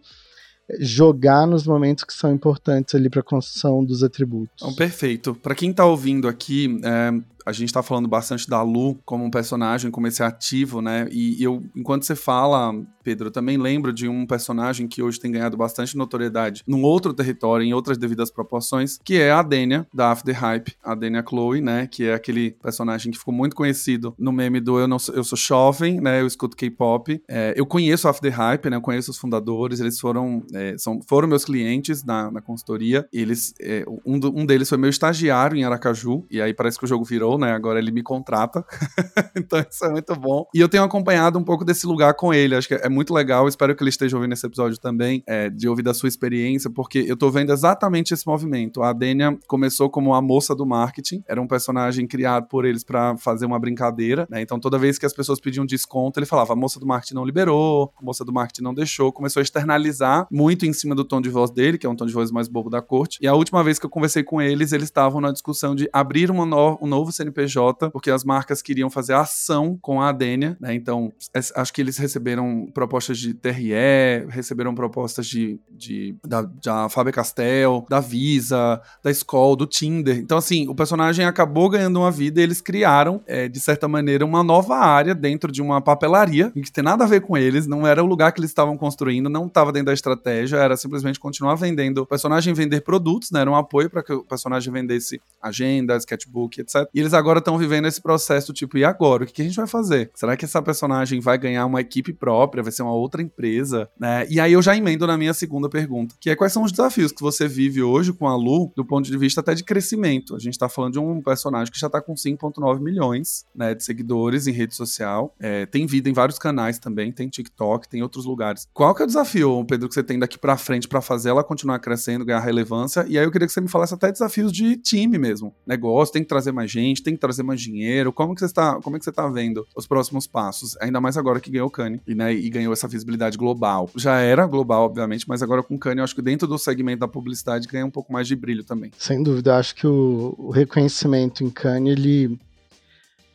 jogar 0.80 1.46
nos 1.46 1.68
momentos 1.68 2.04
que 2.04 2.14
são 2.14 2.34
importantes 2.34 2.96
ali 2.96 3.08
para 3.08 3.20
a 3.20 3.24
construção 3.24 3.86
dos 3.86 4.02
atributos. 4.02 4.56
Então, 4.56 4.74
perfeito. 4.74 5.36
Para 5.36 5.54
quem 5.54 5.70
está 5.70 5.86
ouvindo 5.86 6.28
aqui, 6.28 6.82
é, 6.84 7.12
a 7.46 7.52
gente 7.52 7.72
tá 7.72 7.84
falando 7.84 8.08
bastante 8.08 8.50
da 8.50 8.62
Lu 8.62 9.00
como 9.06 9.24
um 9.24 9.30
personagem, 9.30 9.92
como 9.92 10.08
esse 10.08 10.24
ativo, 10.24 10.82
né? 10.82 11.08
E 11.12 11.42
eu, 11.44 11.64
enquanto 11.76 12.04
você 12.04 12.16
fala, 12.16 12.74
Pedro, 13.04 13.28
eu 13.28 13.32
também 13.32 13.58
lembro 13.58 13.94
de 13.94 14.08
um 14.08 14.26
personagem 14.26 14.88
que 14.88 15.04
hoje 15.04 15.20
tem 15.20 15.32
ganhado 15.32 15.56
bastante 15.56 15.96
notoriedade 15.96 16.64
num 16.68 16.82
outro 16.82 17.14
território, 17.14 17.64
em 17.64 17.74
outras 17.74 17.98
devidas 17.98 18.32
proporções, 18.32 18.98
que 19.04 19.18
é 19.18 19.32
a 19.32 19.44
Denia, 19.44 19.88
da 19.94 20.12
After 20.12 20.36
Hype, 20.36 20.76
a 20.84 20.96
Denia 20.96 21.24
Chloe, 21.28 21.62
né? 21.62 21.88
Que 21.88 22.06
é 22.06 22.14
aquele 22.16 22.52
personagem 22.52 23.12
que 23.12 23.20
ficou 23.20 23.34
muito 23.34 23.56
conhecido 23.56 24.16
no 24.18 24.32
meme 24.32 24.60
do 24.60 24.80
Eu, 24.80 24.88
não 24.88 24.98
sou, 24.98 25.14
eu 25.14 25.24
ssou 25.24 25.38
jovem, 25.38 26.02
né? 26.02 26.22
Eu 26.22 26.28
escuto 26.28 26.58
K-pop. 26.58 27.22
É, 27.30 27.54
eu 27.56 27.66
conheço 27.66 28.08
a 28.08 28.12
After 28.12 28.34
Hype, 28.34 28.70
né? 28.72 28.78
Eu 28.78 28.82
conheço 28.82 29.12
os 29.12 29.18
fundadores, 29.18 29.80
eles 29.80 30.00
foram, 30.00 30.44
é, 30.54 30.76
são, 30.80 31.00
foram 31.08 31.28
meus 31.28 31.46
clientes 31.46 32.04
na, 32.04 32.32
na 32.32 32.42
consultoria. 32.42 33.08
Eles, 33.14 33.54
é, 33.62 33.86
um, 34.04 34.18
do, 34.18 34.36
um 34.36 34.46
deles 34.46 34.68
foi 34.68 34.78
meu 34.80 34.90
estagiário 34.90 35.56
em 35.56 35.64
Aracaju, 35.64 36.26
e 36.32 36.42
aí 36.42 36.54
parece 36.54 36.80
que 36.80 36.86
o 36.86 36.88
jogo 36.88 37.06
virou 37.06 37.35
né? 37.38 37.54
Agora 37.54 37.80
ele 37.80 37.92
me 37.92 38.04
contrata. 38.04 38.66
então 39.36 39.64
isso 39.70 39.86
é 39.86 39.90
muito 39.90 40.16
bom. 40.16 40.46
E 40.54 40.60
eu 40.60 40.70
tenho 40.70 40.84
acompanhado 40.84 41.38
um 41.38 41.44
pouco 41.44 41.66
desse 41.66 41.86
lugar 41.86 42.14
com 42.14 42.34
ele. 42.34 42.56
Acho 42.56 42.68
que 42.68 42.76
é 42.76 42.90
muito 42.90 43.14
legal. 43.14 43.48
Espero 43.48 43.76
que 43.76 43.84
ele 43.84 43.90
esteja 43.90 44.16
ouvindo 44.16 44.34
esse 44.34 44.46
episódio 44.46 44.80
também, 44.80 45.24
é, 45.28 45.50
de 45.50 45.68
ouvir 45.68 45.84
da 45.84 45.94
sua 45.94 46.10
experiência, 46.10 46.70
porque 46.70 47.06
eu 47.08 47.18
tô 47.18 47.30
vendo 47.30 47.52
exatamente 47.52 48.14
esse 48.14 48.26
movimento. 48.26 48.82
A 48.82 48.94
Dênia 48.94 49.38
começou 49.48 49.90
como 49.90 50.14
a 50.14 50.22
moça 50.22 50.56
do 50.56 50.66
marketing, 50.66 51.24
era 51.28 51.42
um 51.42 51.48
personagem 51.48 52.08
criado 52.08 52.48
por 52.48 52.66
eles 52.66 52.84
para 52.84 53.18
fazer 53.18 53.46
uma 53.46 53.60
brincadeira, 53.60 54.28
né? 54.30 54.42
Então 54.42 54.60
toda 54.60 54.78
vez 54.78 54.98
que 54.98 55.06
as 55.06 55.14
pessoas 55.14 55.40
pediam 55.40 55.66
desconto, 55.66 56.20
ele 56.20 56.26
falava: 56.26 56.54
a 56.54 56.56
moça 56.56 56.80
do 56.80 56.86
marketing 56.86 57.16
não 57.16 57.26
liberou, 57.26 57.92
a 58.00 58.04
moça 58.04 58.24
do 58.24 58.34
marketing 58.34 58.64
não 58.64 58.74
deixou. 58.74 59.12
Começou 59.12 59.40
a 59.40 59.44
externalizar 59.44 60.28
muito 60.32 60.66
em 60.66 60.74
cima 60.74 60.96
do 60.96 61.04
tom 61.04 61.22
de 61.22 61.30
voz 61.30 61.52
dele, 61.52 61.78
que 61.78 61.86
é 61.86 61.90
um 61.90 61.96
tom 61.96 62.06
de 62.06 62.14
voz 62.14 62.32
mais 62.32 62.48
bobo 62.48 62.70
da 62.70 62.82
corte. 62.82 63.20
E 63.22 63.28
a 63.28 63.34
última 63.34 63.64
vez 63.64 63.80
que 63.80 63.86
eu 63.86 63.90
conversei 63.90 64.24
com 64.24 64.42
eles, 64.42 64.72
eles 64.72 64.86
estavam 64.86 65.20
na 65.20 65.32
discussão 65.32 65.76
de 65.76 65.90
abrir 65.92 66.32
no 66.32 66.46
um 66.82 66.88
novo 66.88 67.12
CNPJ, 67.26 67.92
porque 67.92 68.12
as 68.12 68.24
marcas 68.24 68.62
queriam 68.62 68.90
fazer 68.90 69.14
ação 69.14 69.78
com 69.82 70.02
a 70.02 70.10
Adênia, 70.10 70.58
né? 70.60 70.74
Então, 70.74 71.12
acho 71.56 71.74
que 71.74 71.82
eles 71.82 71.98
receberam 71.98 72.68
propostas 72.74 73.18
de 73.18 73.34
TRE, 73.34 74.26
receberam 74.30 74.74
propostas 74.76 75.28
de, 75.28 75.60
de 75.70 76.16
da, 76.26 76.42
da 76.42 76.90
Faber 76.90 77.14
Castell, 77.14 77.86
da 77.90 78.00
Visa, 78.00 78.82
da 79.04 79.12
Skoll, 79.12 79.56
do 79.56 79.66
Tinder. 79.66 80.18
Então, 80.18 80.38
assim, 80.38 80.68
o 80.68 80.76
personagem 80.76 81.26
acabou 81.26 81.70
ganhando 81.70 82.00
uma 82.00 82.12
vida 82.12 82.40
e 82.40 82.44
eles 82.44 82.62
criaram, 82.62 83.22
é, 83.26 83.48
de 83.48 83.60
certa 83.60 83.88
maneira, 83.88 84.26
uma 84.26 84.44
nova 84.44 84.76
área 84.78 85.16
dentro 85.16 85.52
de 85.52 85.62
uma 85.62 85.82
papelaria, 85.82 86.52
que 86.52 86.72
tem 86.72 86.84
nada 86.84 87.04
a 87.04 87.08
ver 87.08 87.22
com 87.22 87.38
eles, 87.38 87.68
não 87.68 87.86
era 87.86 88.04
o 88.04 88.06
lugar 88.06 88.32
que 88.32 88.40
eles 88.40 88.52
estavam 88.52 88.78
construindo, 88.78 89.30
não 89.30 89.48
estava 89.48 89.72
dentro 89.72 89.88
da 89.88 89.94
estratégia, 89.94 90.58
era 90.58 90.78
simplesmente 90.78 91.20
continuar 91.20 91.56
vendendo, 91.56 92.00
o 92.00 92.06
personagem 92.06 92.54
vender 92.54 92.82
produtos, 92.82 93.32
né? 93.32 93.42
Era 93.42 93.52
um 93.52 93.56
apoio 93.56 93.90
para 93.90 94.04
que 94.04 94.14
o 94.14 94.24
personagem 94.24 94.72
vendesse 94.72 95.22
agenda, 95.42 95.96
sketchbook, 95.98 96.62
etc. 96.62 96.88
E 96.94 97.00
eles 97.00 97.14
agora 97.16 97.40
estão 97.40 97.58
vivendo 97.58 97.88
esse 97.88 98.02
processo, 98.02 98.54
tipo, 98.54 98.78
e 98.78 98.84
agora? 98.84 99.24
O 99.24 99.28
que 99.28 99.42
a 99.42 99.46
gente 99.46 99.56
vai 99.56 99.68
fazer? 99.68 100.12
Será 100.14 100.36
que 100.38 100.46
essa 100.46 100.62
personagem 100.62 101.20
vai 101.20 101.38
ganhar 101.38 101.66
uma 101.66 101.82
equipe 101.82 102.14
própria, 102.14 102.64
vai 102.64 102.72
ser 102.72 102.84
uma 102.84 102.94
outra 102.94 103.22
empresa, 103.22 103.90
né? 104.00 104.26
E 104.30 104.40
aí 104.40 104.54
eu 104.54 104.62
já 104.62 104.76
emendo 104.76 105.08
na 105.08 105.18
minha 105.18 105.34
segunda 105.34 105.70
pergunta, 105.70 106.16
que 106.20 106.30
é 106.30 106.36
quais 106.36 106.54
são 106.54 106.64
os 106.64 106.72
desafios 106.72 107.12
que 107.12 107.22
você 107.22 107.48
vive 107.48 107.82
hoje 107.82 108.14
com 108.14 108.28
a 108.28 108.36
Lu, 108.36 108.72
do 108.76 108.86
ponto 108.86 109.10
de 109.10 109.18
vista 109.18 109.42
até 109.42 109.54
de 109.54 109.64
crescimento. 109.64 110.36
A 110.36 110.40
gente 110.40 110.58
tá 110.58 110.70
falando 110.70 110.94
de 110.94 111.00
um 111.00 111.22
personagem 111.22 111.72
que 111.72 111.80
já 111.80 111.90
tá 111.90 112.02
com 112.02 112.14
5.9 112.14 112.80
milhões, 112.80 113.46
né, 113.56 113.74
de 113.74 113.84
seguidores 113.84 114.48
em 114.48 114.52
rede 114.52 114.76
social, 114.76 115.34
é, 115.40 115.66
tem 115.66 115.86
vida 115.86 116.10
em 116.10 116.14
vários 116.14 116.38
canais 116.38 116.80
também, 116.80 117.12
tem 117.12 117.28
TikTok, 117.28 117.88
tem 117.88 118.02
outros 118.02 118.26
lugares. 118.26 118.68
Qual 118.74 118.94
que 118.94 119.02
é 119.02 119.06
o 119.06 119.08
desafio, 119.08 119.66
Pedro, 119.66 119.88
que 119.88 119.94
você 119.94 120.04
tem 120.04 120.20
daqui 120.20 120.38
para 120.38 120.58
frente 120.58 120.88
para 120.88 121.02
fazer 121.02 121.30
ela 121.30 121.44
continuar 121.44 121.80
crescendo, 121.80 122.26
ganhar 122.26 122.40
relevância? 122.40 123.06
E 123.08 123.18
aí 123.18 123.26
eu 123.26 123.32
queria 123.32 123.48
que 123.48 123.54
você 123.54 123.62
me 123.62 123.70
falasse 123.70 123.94
até 123.94 124.12
desafios 124.12 124.52
de 124.52 124.78
time 124.78 125.18
mesmo, 125.18 125.54
negócio, 125.66 126.14
tem 126.14 126.24
que 126.24 126.30
trazer 126.30 126.52
mais 126.52 126.70
gente, 126.70 127.04
tem 127.06 127.14
que 127.14 127.22
trazer 127.22 127.44
mais 127.44 127.62
dinheiro. 127.62 128.12
Como 128.12 128.34
que 128.34 128.40
você 128.40 128.48
está, 128.48 128.76
como 128.82 128.96
é 128.96 129.00
que 129.00 129.06
você 129.06 129.12
tá 129.12 129.28
vendo 129.28 129.66
os 129.76 129.88
próximos 129.88 130.28
passos? 130.28 130.76
Ainda 130.82 131.00
mais 131.00 131.16
agora 131.16 131.40
que 131.40 131.52
ganhou 131.52 131.68
o 131.68 131.72
Kanye 131.72 132.02
e, 132.06 132.16
né, 132.16 132.34
e 132.34 132.50
ganhou 132.50 132.74
essa 132.74 132.88
visibilidade 132.88 133.38
global. 133.38 133.90
Já 133.96 134.18
era 134.20 134.46
global, 134.46 134.84
obviamente, 134.84 135.26
mas 135.30 135.42
agora 135.42 135.64
com 135.64 135.76
o 135.76 135.80
Kanye, 135.80 136.00
eu 136.00 136.04
acho 136.04 136.16
que 136.16 136.22
dentro 136.22 136.48
do 136.48 136.58
segmento 136.58 137.00
da 137.00 137.08
publicidade 137.08 137.68
ganha 137.68 137.86
um 137.86 137.92
pouco 137.92 138.12
mais 138.12 138.28
de 138.28 138.36
brilho 138.36 138.64
também. 138.64 138.92
Sem 138.98 139.22
dúvida, 139.22 139.58
acho 139.58 139.76
que 139.76 139.88
o, 139.88 140.36
o 140.38 140.52
reconhecimento 140.52 141.44
em 141.44 141.50
Kanye, 141.50 141.92
ele 141.92 142.40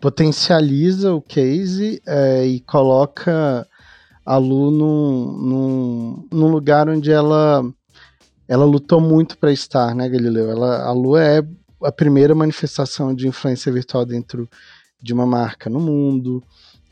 potencializa 0.01 1.13
o 1.13 1.21
case 1.21 2.03
é, 2.07 2.47
e 2.47 2.61
coloca 2.61 3.67
a 4.25 4.37
Lu 4.37 4.71
num, 4.71 5.33
num, 5.33 6.29
num, 6.33 6.51
lugar 6.51 6.89
onde 6.89 7.11
ela 7.11 7.65
ela 8.49 8.65
lutou 8.65 9.01
muito 9.01 9.39
para 9.39 9.53
estar, 9.53 9.95
né, 9.95 10.09
Galileu? 10.09 10.51
Ela, 10.51 10.83
a 10.85 10.93
Lu 10.93 11.17
é 11.17 11.41
a 11.83 11.93
primeira 11.93 12.35
manifestação 12.35 13.15
de 13.15 13.27
influência 13.27 13.73
virtual 13.73 14.05
dentro 14.05 14.49
de 15.03 15.13
uma 15.13 15.27
marca 15.27 15.71
no 15.71 15.81
mundo. 15.81 16.43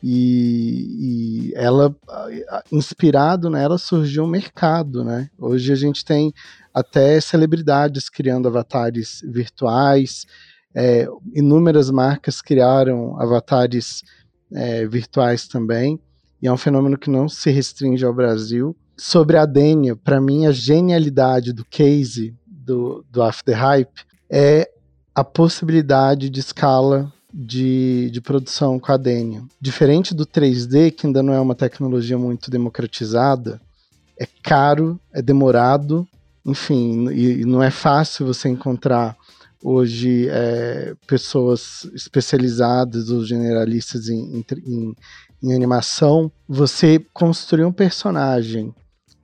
E, 0.02 1.50
e, 1.50 1.54
ela, 1.56 1.94
inspirado 2.70 3.50
nela, 3.50 3.78
surgiu 3.78 4.24
um 4.24 4.28
mercado, 4.28 5.04
né? 5.04 5.28
Hoje 5.36 5.72
a 5.72 5.76
gente 5.76 6.04
tem 6.04 6.32
até 6.72 7.20
celebridades 7.20 8.08
criando 8.08 8.46
avatares 8.46 9.20
virtuais, 9.24 10.24
é, 10.74 11.08
inúmeras 11.34 11.90
marcas 11.90 12.40
criaram 12.40 13.20
avatares 13.20 14.04
é, 14.52 14.86
virtuais 14.86 15.48
também, 15.48 15.98
e 16.40 16.46
é 16.46 16.52
um 16.52 16.56
fenômeno 16.56 16.96
que 16.96 17.10
não 17.10 17.28
se 17.28 17.50
restringe 17.50 18.04
ao 18.04 18.14
Brasil. 18.14 18.76
Sobre 18.96 19.36
a 19.36 19.44
Dênia, 19.44 19.96
para 19.96 20.20
mim, 20.20 20.46
a 20.46 20.52
genialidade 20.52 21.52
do 21.52 21.64
case 21.64 22.36
do, 22.46 23.04
do 23.10 23.20
After 23.22 23.56
Hype 23.56 24.06
é 24.30 24.70
a 25.18 25.24
possibilidade 25.24 26.30
de 26.30 26.38
escala 26.38 27.12
de, 27.34 28.08
de 28.12 28.20
produção 28.20 28.78
com 28.78 28.92
a 28.92 28.96
Dênia. 28.96 29.42
Diferente 29.60 30.14
do 30.14 30.24
3D, 30.24 30.92
que 30.92 31.08
ainda 31.08 31.24
não 31.24 31.34
é 31.34 31.40
uma 31.40 31.56
tecnologia 31.56 32.16
muito 32.16 32.48
democratizada, 32.52 33.60
é 34.16 34.28
caro, 34.44 34.98
é 35.12 35.20
demorado, 35.20 36.06
enfim, 36.46 37.08
e, 37.10 37.40
e 37.40 37.44
não 37.44 37.60
é 37.60 37.68
fácil 37.68 38.26
você 38.26 38.48
encontrar 38.48 39.16
hoje 39.60 40.28
é, 40.30 40.94
pessoas 41.04 41.90
especializadas 41.94 43.10
ou 43.10 43.24
generalistas 43.24 44.08
em, 44.08 44.44
em, 44.64 44.94
em, 45.42 45.52
animação. 45.52 46.30
Você 46.48 47.04
construir 47.12 47.64
um 47.64 47.72
personagem 47.72 48.72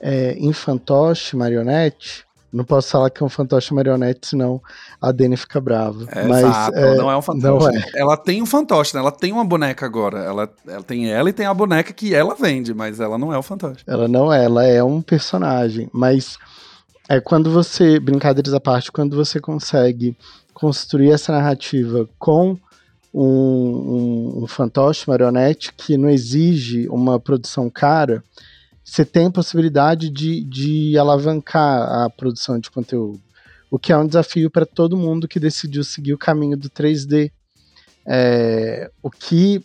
é, 0.00 0.32
em 0.32 0.52
fantoche, 0.52 1.36
marionete, 1.36 2.24
não 2.54 2.64
posso 2.64 2.88
falar 2.88 3.10
que 3.10 3.20
é 3.20 3.26
um 3.26 3.28
fantoche 3.28 3.74
marionete, 3.74 4.28
senão 4.28 4.62
a 5.00 5.10
Dani 5.10 5.36
fica 5.36 5.60
brava. 5.60 6.06
É, 6.12 6.24
mas 6.24 6.44
exato, 6.44 6.78
é, 6.78 6.96
não 6.96 7.10
é 7.10 7.16
um 7.16 7.22
fantoche. 7.22 7.76
É. 7.76 8.00
Ela 8.00 8.16
tem 8.16 8.40
um 8.40 8.46
fantoche, 8.46 8.94
né? 8.94 9.00
Ela 9.00 9.10
tem 9.10 9.32
uma 9.32 9.44
boneca 9.44 9.84
agora. 9.84 10.20
Ela, 10.20 10.48
ela 10.64 10.82
tem 10.84 11.10
ela 11.10 11.28
e 11.28 11.32
tem 11.32 11.46
a 11.46 11.52
boneca 11.52 11.92
que 11.92 12.14
ela 12.14 12.36
vende, 12.36 12.72
mas 12.72 13.00
ela 13.00 13.18
não 13.18 13.34
é 13.34 13.38
o 13.38 13.42
fantoche. 13.42 13.82
Ela 13.86 14.06
não 14.06 14.32
é, 14.32 14.44
ela 14.44 14.64
é 14.64 14.84
um 14.84 15.02
personagem. 15.02 15.90
Mas 15.92 16.38
é 17.08 17.20
quando 17.20 17.50
você, 17.50 17.98
brincadeiras 17.98 18.54
à 18.54 18.60
parte, 18.60 18.92
quando 18.92 19.16
você 19.16 19.40
consegue 19.40 20.16
construir 20.52 21.10
essa 21.10 21.32
narrativa 21.32 22.08
com 22.20 22.56
um, 23.12 23.20
um, 23.22 24.44
um 24.44 24.46
fantoche 24.46 25.08
marionete 25.08 25.72
que 25.76 25.96
não 25.96 26.08
exige 26.08 26.88
uma 26.88 27.18
produção 27.18 27.68
cara 27.68 28.22
você 28.84 29.04
tem 29.04 29.30
possibilidade 29.30 30.10
de, 30.10 30.44
de 30.44 30.98
alavancar 30.98 32.04
a 32.04 32.10
produção 32.10 32.58
de 32.58 32.70
conteúdo. 32.70 33.20
O 33.70 33.78
que 33.78 33.92
é 33.92 33.96
um 33.96 34.06
desafio 34.06 34.50
para 34.50 34.66
todo 34.66 34.96
mundo 34.96 35.26
que 35.26 35.40
decidiu 35.40 35.82
seguir 35.82 36.12
o 36.12 36.18
caminho 36.18 36.56
do 36.56 36.68
3D. 36.68 37.32
É, 38.06 38.90
o 39.02 39.10
que 39.10 39.64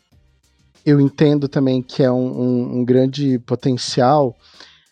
eu 0.86 1.02
entendo 1.02 1.48
também 1.48 1.82
que 1.82 2.02
é 2.02 2.10
um, 2.10 2.42
um, 2.42 2.80
um 2.80 2.86
grande 2.86 3.38
potencial 3.40 4.36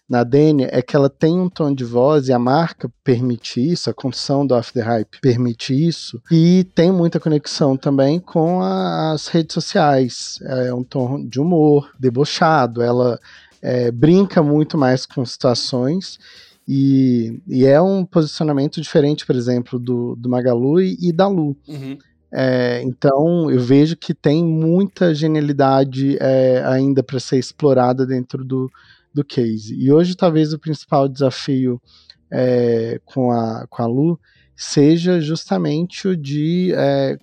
na 0.10 0.24
Dênia 0.24 0.70
é 0.72 0.82
que 0.82 0.96
ela 0.96 1.10
tem 1.10 1.38
um 1.40 1.50
tom 1.50 1.74
de 1.74 1.84
voz 1.84 2.28
e 2.28 2.34
a 2.34 2.40
marca 2.40 2.90
permite 3.04 3.60
isso, 3.60 3.90
a 3.90 3.94
construção 3.94 4.48
do 4.48 4.56
After 4.56 4.86
Hype 4.86 5.20
permite 5.22 5.74
isso, 5.74 6.22
e 6.32 6.66
tem 6.76 6.92
muita 6.92 7.20
conexão 7.20 7.76
também 7.76 8.20
com 8.20 8.62
a, 8.62 9.12
as 9.12 9.28
redes 9.28 9.54
sociais. 9.54 10.40
É 10.44 10.74
um 10.74 10.84
tom 10.84 11.26
de 11.26 11.40
humor 11.42 11.92
debochado, 12.00 12.82
ela 12.82 13.20
é, 13.62 13.92
brinca 13.92 14.42
muito 14.42 14.78
mais 14.78 15.06
com 15.06 15.26
situações 15.26 16.20
e, 16.68 17.42
e, 17.48 17.66
é 17.66 17.82
um 17.82 18.04
posicionamento 18.04 18.82
diferente, 18.82 19.26
por 19.26 19.36
exemplo, 19.36 19.80
do, 19.80 20.16
do 20.18 20.30
Magalu 20.30 20.82
e, 20.82 20.98
e 21.02 21.14
da 21.14 21.28
Lu. 21.28 21.56
Uhum. 21.68 21.98
É, 22.30 22.82
então 22.84 23.50
eu 23.50 23.60
vejo 23.62 23.96
que 23.96 24.14
tem 24.14 24.44
muita 24.44 25.16
genialidade 25.16 26.18
é, 26.20 26.62
ainda 26.66 27.02
para 27.02 27.22
ser 27.22 27.38
explorada 27.38 28.06
dentro 28.06 28.44
do, 28.44 28.70
do 29.14 29.24
case. 29.24 29.74
E 29.76 29.92
hoje 29.92 30.16
talvez 30.16 30.52
o 30.52 30.60
principal 30.60 31.08
desafio 31.08 31.82
é, 32.30 33.00
com, 33.06 33.32
a, 33.32 33.66
com 33.70 33.82
a 33.82 33.86
Lu 33.86 34.20
seja 34.54 35.22
justamente 35.22 36.08
o 36.08 36.18
de 36.18 36.74
é, 36.76 37.18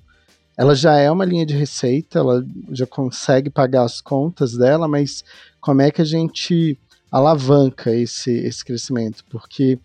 ela 0.56 0.74
já 0.74 0.96
é 0.96 1.10
uma 1.10 1.24
linha 1.24 1.44
de 1.44 1.54
receita, 1.54 2.20
ela 2.20 2.44
já 2.70 2.86
consegue 2.86 3.50
pagar 3.50 3.82
as 3.82 4.00
contas 4.00 4.56
dela, 4.56 4.86
mas 4.86 5.24
como 5.64 5.80
é 5.80 5.90
que 5.90 6.02
a 6.02 6.04
gente 6.04 6.78
alavanca 7.10 7.90
esse, 7.90 8.30
esse 8.30 8.62
crescimento, 8.62 9.24
porque 9.30 9.78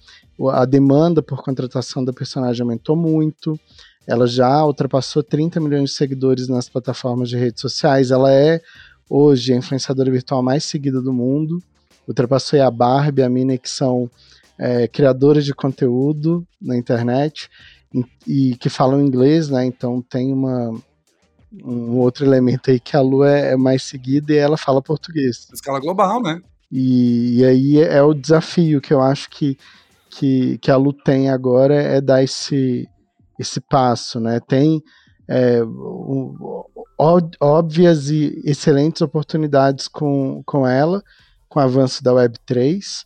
a 0.52 0.65
demanda 0.65 1.22
por 1.22 1.42
contratação 1.42 2.04
da 2.04 2.12
personagem 2.12 2.63
aumentou 2.63 2.98
muito, 2.98 3.58
ela 4.06 4.28
já 4.28 4.65
ultrapassou 4.65 5.24
30 5.24 5.62
milhões 5.62 5.92
de 5.92 5.96
seguidores 5.96 6.50
nas 6.50 6.68
plataformas 6.68 7.30
de 7.30 7.38
redes 7.38 7.62
sociais, 7.62 8.12
ela 8.12 8.30
é 8.30 8.60
hoje 9.10 9.54
a 9.54 9.56
influenciadora 9.56 10.12
virtual 10.12 10.44
mais 10.44 10.65
seguida 10.65 11.02
do 11.02 11.13
mundo, 11.13 11.63
ultrapassou 12.06 12.62
a 12.62 12.70
Barbie, 12.70 13.24
a 13.24 13.30
Minnie, 13.30 13.58
que 13.58 13.70
são 13.70 14.12
é, 14.58 14.86
de 15.42 15.54
conteúdo 15.54 16.46
na 16.62 16.76
internet 16.76 17.50
e, 18.28 18.52
e 18.52 18.56
que 18.58 18.68
falam 18.68 19.00
inglês, 19.00 19.50
né? 19.50 19.65
Então 19.65 20.02
tem 20.02 20.34
uma, 20.34 20.76
um 21.51 21.97
outro 21.97 22.25
elemento 22.25 22.69
aí 22.69 22.79
que 22.79 22.95
a 22.95 23.01
Lu 23.01 23.23
é, 23.23 23.53
é 23.53 23.57
mais 23.57 23.83
seguida 23.83 24.33
e 24.33 24.38
ela 24.38 24.57
fala 24.57 24.81
português. 24.81 25.47
Escala 25.53 25.79
global, 25.79 26.21
né? 26.21 26.41
E, 26.71 27.39
e 27.39 27.45
aí 27.45 27.79
é, 27.79 27.97
é, 27.97 28.03
o 28.03 28.13
desafio 28.13 28.79
que 28.79 28.93
eu 28.93 29.01
acho 29.01 29.29
que, 29.29 29.57
que, 30.09 30.57
que 30.59 30.69
a 30.69 30.77
Lu 30.77 30.93
tem 30.93 31.29
agora 31.29 31.73
é 31.73 31.99
dar 31.99 32.23
esse, 32.23 32.88
esse 33.39 33.59
passo, 33.59 34.19
né? 34.19 34.39
Tem 34.39 34.83
é, 35.27 35.62
óbvias 37.39 38.09
e 38.09 38.41
excelentes 38.45 39.01
oportunidades 39.01 39.88
com, 39.88 40.43
com 40.45 40.67
ela, 40.67 41.03
com 41.47 41.59
o 41.59 41.63
avanço 41.63 42.03
da 42.03 42.12
Web3, 42.12 43.03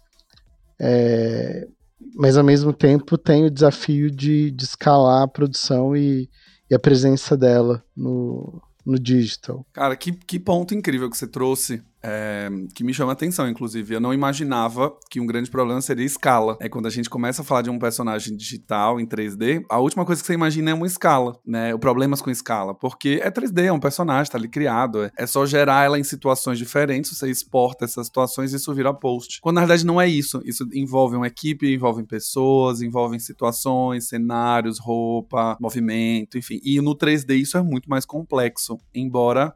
é, 0.79 1.67
mas 2.15 2.37
ao 2.37 2.43
mesmo 2.43 2.73
tempo 2.73 3.17
tem 3.17 3.45
o 3.45 3.51
desafio 3.51 4.11
de, 4.11 4.51
de 4.51 4.63
escalar 4.63 5.23
a 5.23 5.27
produção 5.27 5.95
e, 5.95 6.29
a 6.73 6.79
presença 6.79 7.35
dela 7.37 7.83
no, 7.95 8.61
no 8.85 8.99
digital. 8.99 9.65
Cara, 9.73 9.95
que, 9.95 10.11
que 10.11 10.39
ponto 10.39 10.73
incrível 10.73 11.09
que 11.09 11.17
você 11.17 11.27
trouxe 11.27 11.81
é, 12.03 12.49
que 12.75 12.83
me 12.83 12.93
chama 12.93 13.13
atenção, 13.13 13.47
inclusive. 13.47 13.93
Eu 13.93 14.01
não 14.01 14.13
imaginava 14.13 14.93
que 15.09 15.19
um 15.19 15.25
grande 15.25 15.49
problema 15.49 15.81
seria 15.81 16.05
escala. 16.05 16.57
É 16.59 16.67
quando 16.67 16.87
a 16.87 16.89
gente 16.89 17.09
começa 17.09 17.41
a 17.41 17.45
falar 17.45 17.61
de 17.61 17.69
um 17.69 17.79
personagem 17.79 18.35
digital 18.35 18.99
em 18.99 19.05
3D, 19.05 19.63
a 19.69 19.79
última 19.79 20.05
coisa 20.05 20.21
que 20.21 20.27
você 20.27 20.33
imagina 20.33 20.71
é 20.71 20.73
uma 20.73 20.87
escala, 20.87 21.39
né? 21.45 21.73
O 21.73 21.79
problemas 21.79 22.21
com 22.21 22.29
escala, 22.29 22.73
porque 22.73 23.19
é 23.21 23.29
3D, 23.29 23.65
é 23.65 23.71
um 23.71 23.79
personagem, 23.79 24.31
tá 24.31 24.37
ali 24.37 24.47
criado. 24.47 25.03
É, 25.03 25.11
é 25.17 25.27
só 25.27 25.45
gerar 25.45 25.85
ela 25.85 25.99
em 25.99 26.03
situações 26.03 26.57
diferentes, 26.57 27.17
você 27.17 27.29
exporta 27.29 27.85
essas 27.85 28.07
situações 28.07 28.51
e 28.51 28.57
isso 28.57 28.73
vira 28.73 28.93
post. 28.93 29.39
Quando 29.41 29.55
na 29.55 29.61
verdade 29.61 29.85
não 29.85 30.01
é 30.01 30.07
isso. 30.07 30.41
Isso 30.43 30.67
envolve 30.73 31.15
uma 31.15 31.27
equipe, 31.27 31.73
envolve 31.73 32.03
pessoas, 32.03 32.81
envolve 32.81 33.19
situações, 33.19 34.07
cenários, 34.07 34.79
roupa, 34.79 35.57
movimento, 35.59 36.37
enfim. 36.37 36.59
E 36.63 36.81
no 36.81 36.95
3D 36.95 37.35
isso 37.35 37.57
é 37.57 37.61
muito 37.61 37.89
mais 37.89 38.05
complexo, 38.05 38.79
embora 38.93 39.55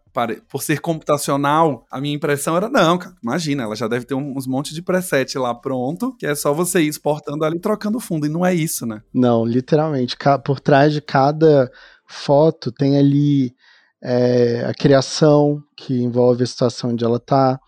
por 0.49 0.63
ser 0.63 0.79
computacional, 0.79 1.85
a 1.91 2.01
minha 2.01 2.15
impressão 2.15 2.36
era, 2.55 2.69
não, 2.69 2.97
cara, 2.97 3.15
imagina, 3.23 3.63
ela 3.63 3.75
já 3.75 3.87
deve 3.87 4.05
ter 4.05 4.13
uns 4.15 4.45
montes 4.45 4.73
de 4.73 4.81
preset 4.81 5.37
lá 5.37 5.53
pronto, 5.55 6.15
que 6.17 6.25
é 6.25 6.35
só 6.35 6.53
você 6.53 6.81
ir 6.81 6.87
exportando 6.87 7.43
ali 7.43 7.59
trocando 7.59 7.99
fundo, 7.99 8.25
e 8.25 8.29
não 8.29 8.45
é 8.45 8.53
isso, 8.53 8.85
né? 8.85 9.01
Não, 9.13 9.45
literalmente, 9.45 10.15
por 10.45 10.59
trás 10.59 10.93
de 10.93 11.01
cada 11.01 11.71
foto 12.07 12.71
tem 12.71 12.97
ali 12.97 13.53
é, 14.01 14.65
a 14.65 14.73
criação, 14.73 15.61
que 15.75 16.01
envolve 16.01 16.43
a 16.43 16.47
situação 16.47 16.91
onde 16.91 17.03
ela 17.03 17.19
tá, 17.19 17.59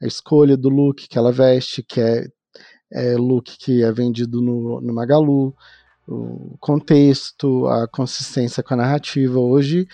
a 0.00 0.06
escolha 0.06 0.56
do 0.56 0.68
look 0.68 1.08
que 1.08 1.18
ela 1.18 1.32
veste, 1.32 1.82
que 1.82 2.00
é, 2.00 2.26
é 2.92 3.16
look 3.16 3.56
que 3.58 3.82
é 3.82 3.90
vendido 3.92 4.40
no, 4.40 4.80
no 4.80 4.94
Magalu, 4.94 5.54
o 6.06 6.56
contexto, 6.58 7.66
a 7.66 7.86
consistência 7.86 8.62
com 8.62 8.74
a 8.74 8.78
narrativa. 8.78 9.38
Hoje, 9.38 9.86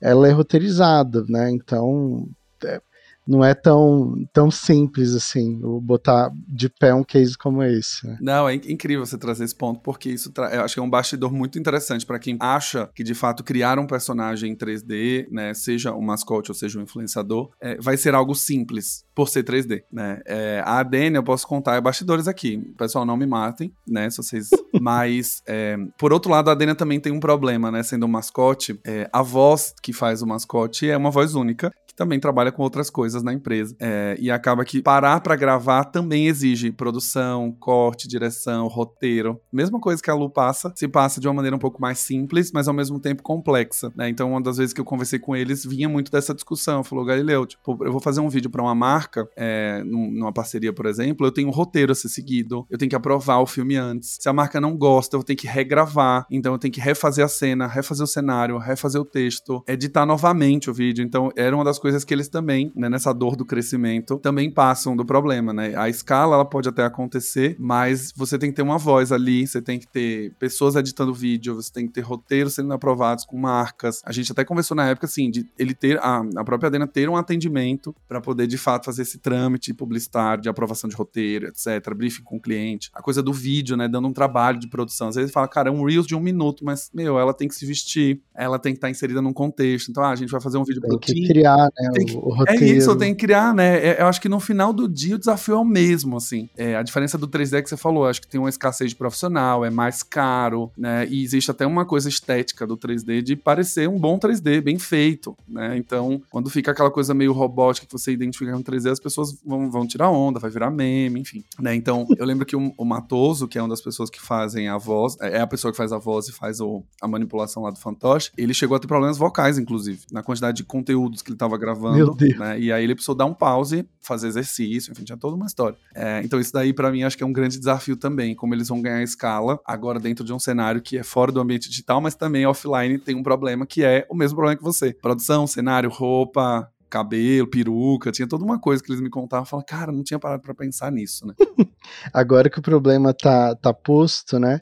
ela 0.00 0.26
é 0.26 0.30
roteirizada, 0.30 1.24
né? 1.28 1.50
Então 1.50 2.26
é, 2.64 2.80
não 3.28 3.44
é 3.44 3.54
tão, 3.54 4.26
tão 4.32 4.50
simples 4.50 5.14
assim, 5.14 5.60
botar 5.82 6.32
de 6.48 6.70
pé 6.70 6.94
um 6.94 7.04
case 7.04 7.36
como 7.36 7.62
esse. 7.62 8.06
Né? 8.06 8.16
Não, 8.20 8.48
é 8.48 8.54
incrível 8.54 9.04
você 9.04 9.18
trazer 9.18 9.44
esse 9.44 9.54
ponto, 9.54 9.80
porque 9.80 10.08
isso 10.08 10.32
eu 10.50 10.62
acho 10.62 10.74
que 10.74 10.80
é 10.80 10.82
um 10.82 10.88
bastidor 10.88 11.30
muito 11.30 11.58
interessante 11.58 12.06
para 12.06 12.18
quem 12.18 12.38
acha 12.40 12.88
que 12.94 13.04
de 13.04 13.14
fato 13.14 13.44
criar 13.44 13.78
um 13.78 13.86
personagem 13.86 14.52
em 14.52 14.56
3D, 14.56 15.28
né, 15.30 15.52
seja 15.52 15.92
um 15.92 16.00
mascote 16.00 16.50
ou 16.50 16.54
seja 16.54 16.78
um 16.78 16.82
influenciador, 16.82 17.50
é, 17.60 17.76
vai 17.76 17.98
ser 17.98 18.14
algo 18.14 18.34
simples 18.34 19.04
por 19.14 19.28
ser 19.28 19.44
3D, 19.44 19.82
né? 19.92 20.20
É, 20.24 20.62
a 20.64 20.78
Adene, 20.78 21.16
eu 21.16 21.24
posso 21.24 21.46
contar, 21.46 21.74
é 21.74 21.80
bastidores 21.80 22.28
aqui. 22.28 22.58
Pessoal, 22.78 23.04
não 23.04 23.16
me 23.16 23.26
matem, 23.26 23.72
né? 23.86 24.08
Se 24.08 24.18
vocês. 24.18 24.48
Mas, 24.80 25.42
é, 25.44 25.76
por 25.98 26.12
outro 26.12 26.30
lado, 26.30 26.48
a 26.48 26.52
Adene 26.52 26.74
também 26.74 27.00
tem 27.00 27.12
um 27.12 27.18
problema, 27.18 27.70
né? 27.70 27.82
Sendo 27.82 28.06
um 28.06 28.08
mascote, 28.08 28.78
é, 28.86 29.10
a 29.12 29.20
voz 29.20 29.74
que 29.82 29.92
faz 29.92 30.22
o 30.22 30.26
mascote 30.26 30.88
é 30.88 30.96
uma 30.96 31.10
voz 31.10 31.34
única 31.34 31.72
também 31.98 32.20
trabalha 32.20 32.52
com 32.52 32.62
outras 32.62 32.88
coisas 32.88 33.24
na 33.24 33.32
empresa. 33.32 33.76
É, 33.80 34.16
e 34.20 34.30
acaba 34.30 34.64
que 34.64 34.80
parar 34.80 35.20
para 35.20 35.34
gravar 35.34 35.84
também 35.84 36.28
exige 36.28 36.70
produção, 36.70 37.50
corte, 37.58 38.06
direção, 38.06 38.68
roteiro. 38.68 39.40
Mesma 39.52 39.80
coisa 39.80 40.00
que 40.00 40.08
a 40.08 40.14
Lu 40.14 40.30
passa, 40.30 40.72
se 40.76 40.86
passa 40.86 41.20
de 41.20 41.26
uma 41.26 41.34
maneira 41.34 41.56
um 41.56 41.58
pouco 41.58 41.80
mais 41.80 41.98
simples, 41.98 42.52
mas 42.52 42.68
ao 42.68 42.74
mesmo 42.74 43.00
tempo 43.00 43.22
complexa. 43.22 43.92
Né? 43.96 44.08
Então, 44.08 44.30
uma 44.30 44.40
das 44.40 44.58
vezes 44.58 44.72
que 44.72 44.80
eu 44.80 44.84
conversei 44.84 45.18
com 45.18 45.34
eles, 45.34 45.64
vinha 45.64 45.88
muito 45.88 46.12
dessa 46.12 46.32
discussão. 46.32 46.84
Falou, 46.84 47.04
Galileu, 47.04 47.44
tipo, 47.44 47.76
eu 47.84 47.90
vou 47.90 48.00
fazer 48.00 48.20
um 48.20 48.28
vídeo 48.28 48.48
para 48.48 48.62
uma 48.62 48.76
marca, 48.76 49.28
é, 49.36 49.82
numa 49.84 50.32
parceria, 50.32 50.72
por 50.72 50.86
exemplo, 50.86 51.26
eu 51.26 51.32
tenho 51.32 51.48
um 51.48 51.52
roteiro 51.52 51.90
a 51.90 51.94
ser 51.96 52.08
seguido, 52.08 52.64
eu 52.70 52.78
tenho 52.78 52.88
que 52.88 52.96
aprovar 52.96 53.40
o 53.40 53.46
filme 53.46 53.74
antes. 53.74 54.18
Se 54.20 54.28
a 54.28 54.32
marca 54.32 54.60
não 54.60 54.76
gosta, 54.76 55.16
eu 55.16 55.24
tenho 55.24 55.36
que 55.36 55.48
regravar. 55.48 56.26
Então, 56.30 56.52
eu 56.52 56.58
tenho 56.58 56.72
que 56.72 56.80
refazer 56.80 57.24
a 57.24 57.28
cena, 57.28 57.66
refazer 57.66 58.04
o 58.04 58.08
cenário, 58.08 58.56
refazer 58.56 59.00
o 59.00 59.04
texto, 59.04 59.64
editar 59.66 60.06
novamente 60.06 60.70
o 60.70 60.74
vídeo. 60.74 61.04
Então, 61.04 61.32
era 61.36 61.56
uma 61.56 61.64
das 61.64 61.78
coisas 61.78 61.87
coisas 61.88 62.04
que 62.04 62.12
eles 62.12 62.28
também, 62.28 62.70
né, 62.76 62.86
nessa 62.86 63.14
dor 63.14 63.34
do 63.34 63.46
crescimento, 63.46 64.18
também 64.18 64.50
passam 64.50 64.94
do 64.94 65.06
problema, 65.06 65.54
né? 65.54 65.74
A 65.74 65.88
escala, 65.88 66.34
ela 66.34 66.44
pode 66.44 66.68
até 66.68 66.84
acontecer, 66.84 67.56
mas 67.58 68.12
você 68.14 68.38
tem 68.38 68.50
que 68.50 68.56
ter 68.56 68.62
uma 68.62 68.76
voz 68.76 69.10
ali, 69.10 69.46
você 69.46 69.62
tem 69.62 69.78
que 69.78 69.86
ter 69.86 70.34
pessoas 70.38 70.76
editando 70.76 71.14
vídeo, 71.14 71.54
você 71.54 71.72
tem 71.72 71.86
que 71.86 71.94
ter 71.94 72.02
roteiros 72.02 72.52
sendo 72.52 72.74
aprovados 72.74 73.24
com 73.24 73.38
marcas. 73.38 74.02
A 74.04 74.12
gente 74.12 74.30
até 74.30 74.44
conversou 74.44 74.76
na 74.76 74.86
época, 74.86 75.06
assim, 75.06 75.30
de 75.30 75.46
ele 75.58 75.72
ter, 75.72 75.98
a, 76.00 76.22
a 76.36 76.44
própria 76.44 76.68
Adena 76.68 76.86
ter 76.86 77.08
um 77.08 77.16
atendimento 77.16 77.96
para 78.06 78.20
poder, 78.20 78.46
de 78.46 78.58
fato, 78.58 78.84
fazer 78.84 79.00
esse 79.00 79.16
trâmite 79.16 79.72
publicitário 79.72 80.42
de 80.42 80.48
aprovação 80.50 80.90
de 80.90 80.94
roteiro, 80.94 81.46
etc., 81.46 81.94
briefing 81.96 82.22
com 82.22 82.36
o 82.36 82.40
cliente. 82.40 82.90
A 82.92 83.00
coisa 83.00 83.22
do 83.22 83.32
vídeo, 83.32 83.78
né, 83.78 83.88
dando 83.88 84.08
um 84.08 84.12
trabalho 84.12 84.58
de 84.58 84.68
produção. 84.68 85.08
Às 85.08 85.16
vezes 85.16 85.32
fala, 85.32 85.48
cara, 85.48 85.70
é 85.70 85.72
um 85.72 85.86
Reels 85.86 86.06
de 86.06 86.14
um 86.14 86.20
minuto, 86.20 86.66
mas, 86.66 86.90
meu, 86.92 87.18
ela 87.18 87.32
tem 87.32 87.48
que 87.48 87.54
se 87.54 87.64
vestir, 87.64 88.20
ela 88.34 88.58
tem 88.58 88.74
que 88.74 88.76
estar 88.76 88.88
tá 88.88 88.90
inserida 88.90 89.22
num 89.22 89.32
contexto. 89.32 89.90
Então, 89.90 90.02
ah, 90.02 90.10
a 90.10 90.16
gente 90.16 90.30
vai 90.30 90.40
fazer 90.42 90.58
um 90.58 90.64
vídeo 90.64 90.82
tem 90.98 90.98
que 90.98 91.28
criar, 91.28 91.68
né? 91.80 92.04
Que, 92.06 92.16
o, 92.16 92.28
o 92.28 92.44
é 92.46 92.56
isso, 92.56 92.96
tem 92.96 93.14
que 93.14 93.20
criar, 93.20 93.54
né? 93.54 93.78
É, 93.78 94.02
eu 94.02 94.06
acho 94.06 94.20
que 94.20 94.28
no 94.28 94.40
final 94.40 94.72
do 94.72 94.88
dia 94.88 95.16
o 95.16 95.18
desafio 95.18 95.54
é 95.54 95.58
o 95.58 95.64
mesmo, 95.64 96.16
assim. 96.16 96.48
É, 96.56 96.76
a 96.76 96.82
diferença 96.82 97.16
do 97.16 97.28
3D 97.28 97.62
que 97.62 97.68
você 97.68 97.76
falou, 97.76 98.06
acho 98.06 98.20
que 98.20 98.28
tem 98.28 98.40
uma 98.40 98.48
escassez 98.48 98.90
de 98.90 98.96
profissional, 98.96 99.64
é 99.64 99.70
mais 99.70 100.02
caro, 100.02 100.70
né? 100.76 101.06
E 101.08 101.22
existe 101.22 101.50
até 101.50 101.66
uma 101.66 101.84
coisa 101.84 102.08
estética 102.08 102.66
do 102.66 102.76
3D 102.76 103.22
de 103.22 103.36
parecer 103.36 103.88
um 103.88 103.98
bom 103.98 104.18
3D, 104.18 104.60
bem 104.60 104.78
feito, 104.78 105.36
né? 105.48 105.76
Então, 105.76 106.20
quando 106.30 106.50
fica 106.50 106.70
aquela 106.70 106.90
coisa 106.90 107.14
meio 107.14 107.32
robótica 107.32 107.86
que 107.86 107.92
você 107.92 108.12
identifica 108.12 108.52
com 108.52 108.62
3D, 108.62 108.90
as 108.90 109.00
pessoas 109.00 109.38
vão, 109.44 109.70
vão 109.70 109.86
tirar 109.86 110.10
onda, 110.10 110.38
vai 110.38 110.50
virar 110.50 110.70
meme, 110.70 111.20
enfim. 111.20 111.44
Né? 111.60 111.74
Então, 111.74 112.06
eu 112.16 112.26
lembro 112.26 112.44
que 112.44 112.56
o, 112.56 112.72
o 112.76 112.84
Matoso, 112.84 113.46
que 113.46 113.58
é 113.58 113.62
uma 113.62 113.68
das 113.68 113.80
pessoas 113.80 114.10
que 114.10 114.20
fazem 114.20 114.68
a 114.68 114.78
voz, 114.78 115.16
é, 115.20 115.38
é 115.38 115.40
a 115.40 115.46
pessoa 115.46 115.70
que 115.70 115.76
faz 115.76 115.92
a 115.92 115.98
voz 115.98 116.28
e 116.28 116.32
faz 116.32 116.60
o, 116.60 116.82
a 117.00 117.08
manipulação 117.08 117.62
lá 117.62 117.70
do 117.70 117.78
fantoche, 117.78 118.30
ele 118.36 118.54
chegou 118.54 118.76
a 118.76 118.80
ter 118.80 118.86
problemas 118.86 119.18
vocais, 119.18 119.58
inclusive, 119.58 120.00
na 120.10 120.22
quantidade 120.22 120.58
de 120.58 120.64
conteúdos 120.64 121.22
que 121.22 121.30
ele 121.30 121.36
tava 121.58 121.74
gravando. 121.74 121.96
Meu 121.96 122.14
Deus. 122.14 122.38
Né? 122.38 122.60
E 122.60 122.72
aí 122.72 122.84
ele 122.84 122.94
precisou 122.94 123.14
dar 123.14 123.26
um 123.26 123.34
pause, 123.34 123.88
fazer 124.00 124.28
exercício, 124.28 124.92
enfim, 124.92 125.04
tinha 125.04 125.18
toda 125.18 125.36
uma 125.36 125.46
história. 125.46 125.76
É, 125.94 126.22
então 126.22 126.38
isso 126.38 126.52
daí 126.52 126.72
para 126.72 126.90
mim 126.90 127.02
acho 127.02 127.16
que 127.16 127.22
é 127.22 127.26
um 127.26 127.32
grande 127.32 127.58
desafio 127.58 127.96
também, 127.96 128.34
como 128.34 128.54
eles 128.54 128.68
vão 128.68 128.80
ganhar 128.80 129.02
escala 129.02 129.58
agora 129.64 129.98
dentro 129.98 130.24
de 130.24 130.32
um 130.32 130.38
cenário 130.38 130.80
que 130.80 130.96
é 130.96 131.02
fora 131.02 131.32
do 131.32 131.40
ambiente 131.40 131.68
digital, 131.68 132.00
mas 132.00 132.14
também 132.14 132.46
offline 132.46 132.98
tem 132.98 133.14
um 133.14 133.22
problema 133.22 133.66
que 133.66 133.84
é 133.84 134.06
o 134.08 134.14
mesmo 134.14 134.36
problema 134.36 134.56
que 134.56 134.64
você. 134.64 134.92
Produção, 134.92 135.46
cenário, 135.46 135.90
roupa, 135.90 136.70
cabelo, 136.88 137.46
peruca, 137.46 138.10
tinha 138.10 138.26
toda 138.26 138.44
uma 138.44 138.58
coisa 138.58 138.82
que 138.82 138.90
eles 138.90 139.00
me 139.00 139.10
contavam, 139.10 139.42
eu 139.44 139.48
falava, 139.48 139.66
cara, 139.66 139.92
não 139.92 140.02
tinha 140.02 140.18
parado 140.18 140.42
para 140.42 140.54
pensar 140.54 140.90
nisso, 140.90 141.26
né? 141.26 141.34
Agora 142.12 142.48
que 142.48 142.58
o 142.58 142.62
problema 142.62 143.12
tá, 143.12 143.54
tá 143.54 143.72
posto, 143.72 144.38
né? 144.38 144.60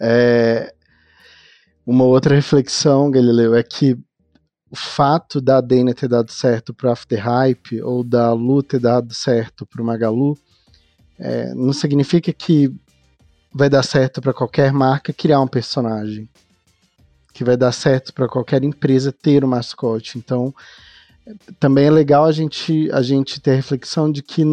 É... 0.00 0.74
Uma 1.86 2.04
outra 2.04 2.34
reflexão, 2.34 3.10
Galileu, 3.10 3.54
é 3.54 3.62
que 3.62 3.98
o 4.74 4.76
fato 4.76 5.40
da 5.40 5.60
Dana 5.60 5.94
ter 5.94 6.08
dado 6.08 6.32
certo 6.32 6.74
pro 6.74 6.90
After 6.90 7.16
Hype 7.16 7.80
ou 7.80 8.02
da 8.02 8.32
Lu 8.32 8.60
ter 8.60 8.80
dado 8.80 9.14
certo 9.14 9.64
pro 9.64 9.84
Magalu 9.84 10.36
é, 11.16 11.54
não 11.54 11.72
significa 11.72 12.32
que 12.32 12.74
vai 13.54 13.70
dar 13.70 13.84
certo 13.84 14.20
para 14.20 14.34
qualquer 14.34 14.72
marca 14.72 15.12
criar 15.12 15.40
um 15.40 15.46
personagem, 15.46 16.28
que 17.32 17.44
vai 17.44 17.56
dar 17.56 17.70
certo 17.70 18.12
para 18.12 18.26
qualquer 18.26 18.64
empresa 18.64 19.12
ter 19.12 19.44
um 19.44 19.48
mascote. 19.48 20.18
Então, 20.18 20.52
também 21.60 21.86
é 21.86 21.90
legal 21.90 22.24
a 22.24 22.32
gente 22.32 22.90
a 22.90 23.00
gente 23.00 23.40
ter 23.40 23.52
a 23.52 23.54
reflexão 23.54 24.10
de 24.10 24.24
que 24.24 24.44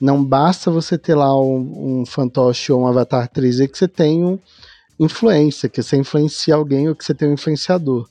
não 0.00 0.24
basta 0.24 0.68
você 0.68 0.98
ter 0.98 1.14
lá 1.14 1.32
um, 1.40 2.00
um 2.00 2.06
fantoche 2.06 2.72
ou 2.72 2.82
um 2.82 2.88
avatar 2.88 3.28
3D 3.28 3.68
que 3.68 3.78
você 3.78 3.86
tem 3.86 4.24
um 4.24 4.36
influência, 4.98 5.68
que 5.68 5.80
você 5.80 5.96
influencia 5.96 6.56
alguém 6.56 6.88
ou 6.88 6.96
que 6.96 7.04
você 7.04 7.14
tem 7.14 7.28
um 7.28 7.34
influenciador. 7.34 8.08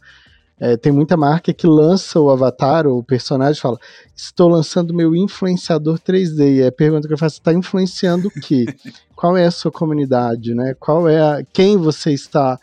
É, 0.59 0.75
tem 0.75 0.91
muita 0.91 1.15
marca 1.15 1.53
que 1.53 1.65
lança 1.65 2.19
o 2.19 2.29
avatar 2.29 2.85
ou 2.85 2.99
o 2.99 3.03
personagem 3.03 3.61
fala: 3.61 3.79
Estou 4.15 4.49
lançando 4.49 4.93
meu 4.93 5.15
influenciador 5.15 5.97
3D. 5.99 6.57
E 6.57 6.65
a 6.65 6.71
pergunta 6.71 7.07
que 7.07 7.13
eu 7.13 7.17
faço: 7.17 7.37
está 7.37 7.53
influenciando 7.53 8.27
o 8.27 8.31
quê? 8.31 8.65
Qual 9.15 9.37
é 9.37 9.45
a 9.45 9.51
sua 9.51 9.71
comunidade? 9.71 10.53
Né? 10.53 10.75
Qual 10.79 11.07
é 11.07 11.21
a, 11.21 11.43
quem 11.53 11.77
você 11.77 12.11
está 12.11 12.59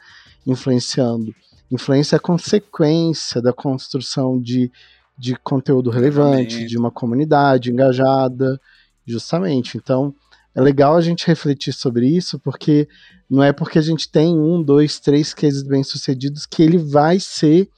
influenciando? 0.47 1.35
Influência 1.71 2.17
é 2.17 2.19
a 2.19 2.21
consequência 2.21 3.43
da 3.43 3.53
construção 3.53 4.41
de, 4.41 4.71
de 5.19 5.35
conteúdo 5.37 5.91
relevante, 5.91 6.65
de 6.65 6.79
uma 6.79 6.93
comunidade 6.93 7.73
engajada, 7.73 8.61
justamente. 9.05 9.77
Então, 9.77 10.15
é 10.55 10.61
legal 10.61 10.97
a 10.97 11.01
gente 11.01 11.27
refletir 11.27 11.73
sobre 11.73 12.07
isso, 12.07 12.39
porque 12.39 12.89
não 13.29 13.43
é 13.43 13.53
porque 13.53 13.79
a 13.79 13.83
gente 13.83 14.09
tem 14.09 14.39
um, 14.39 14.63
dois, 14.63 15.01
três 15.01 15.35
cases 15.35 15.63
bem-sucedidos 15.63 16.47
que 16.47 16.63
ele 16.63 16.79
vai 16.79 17.19
ser 17.19 17.69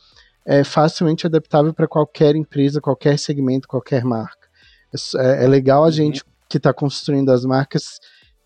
é 0.48 0.64
facilmente 0.64 1.26
adaptável 1.26 1.74
para 1.74 1.86
qualquer 1.86 2.34
empresa, 2.34 2.80
qualquer 2.80 3.18
segmento, 3.18 3.68
qualquer 3.68 4.02
marca. 4.02 4.48
É, 5.18 5.44
é 5.44 5.46
legal 5.46 5.82
a 5.82 5.86
uhum. 5.86 5.92
gente 5.92 6.24
que 6.48 6.56
está 6.56 6.72
construindo 6.72 7.30
as 7.30 7.44
marcas 7.44 8.00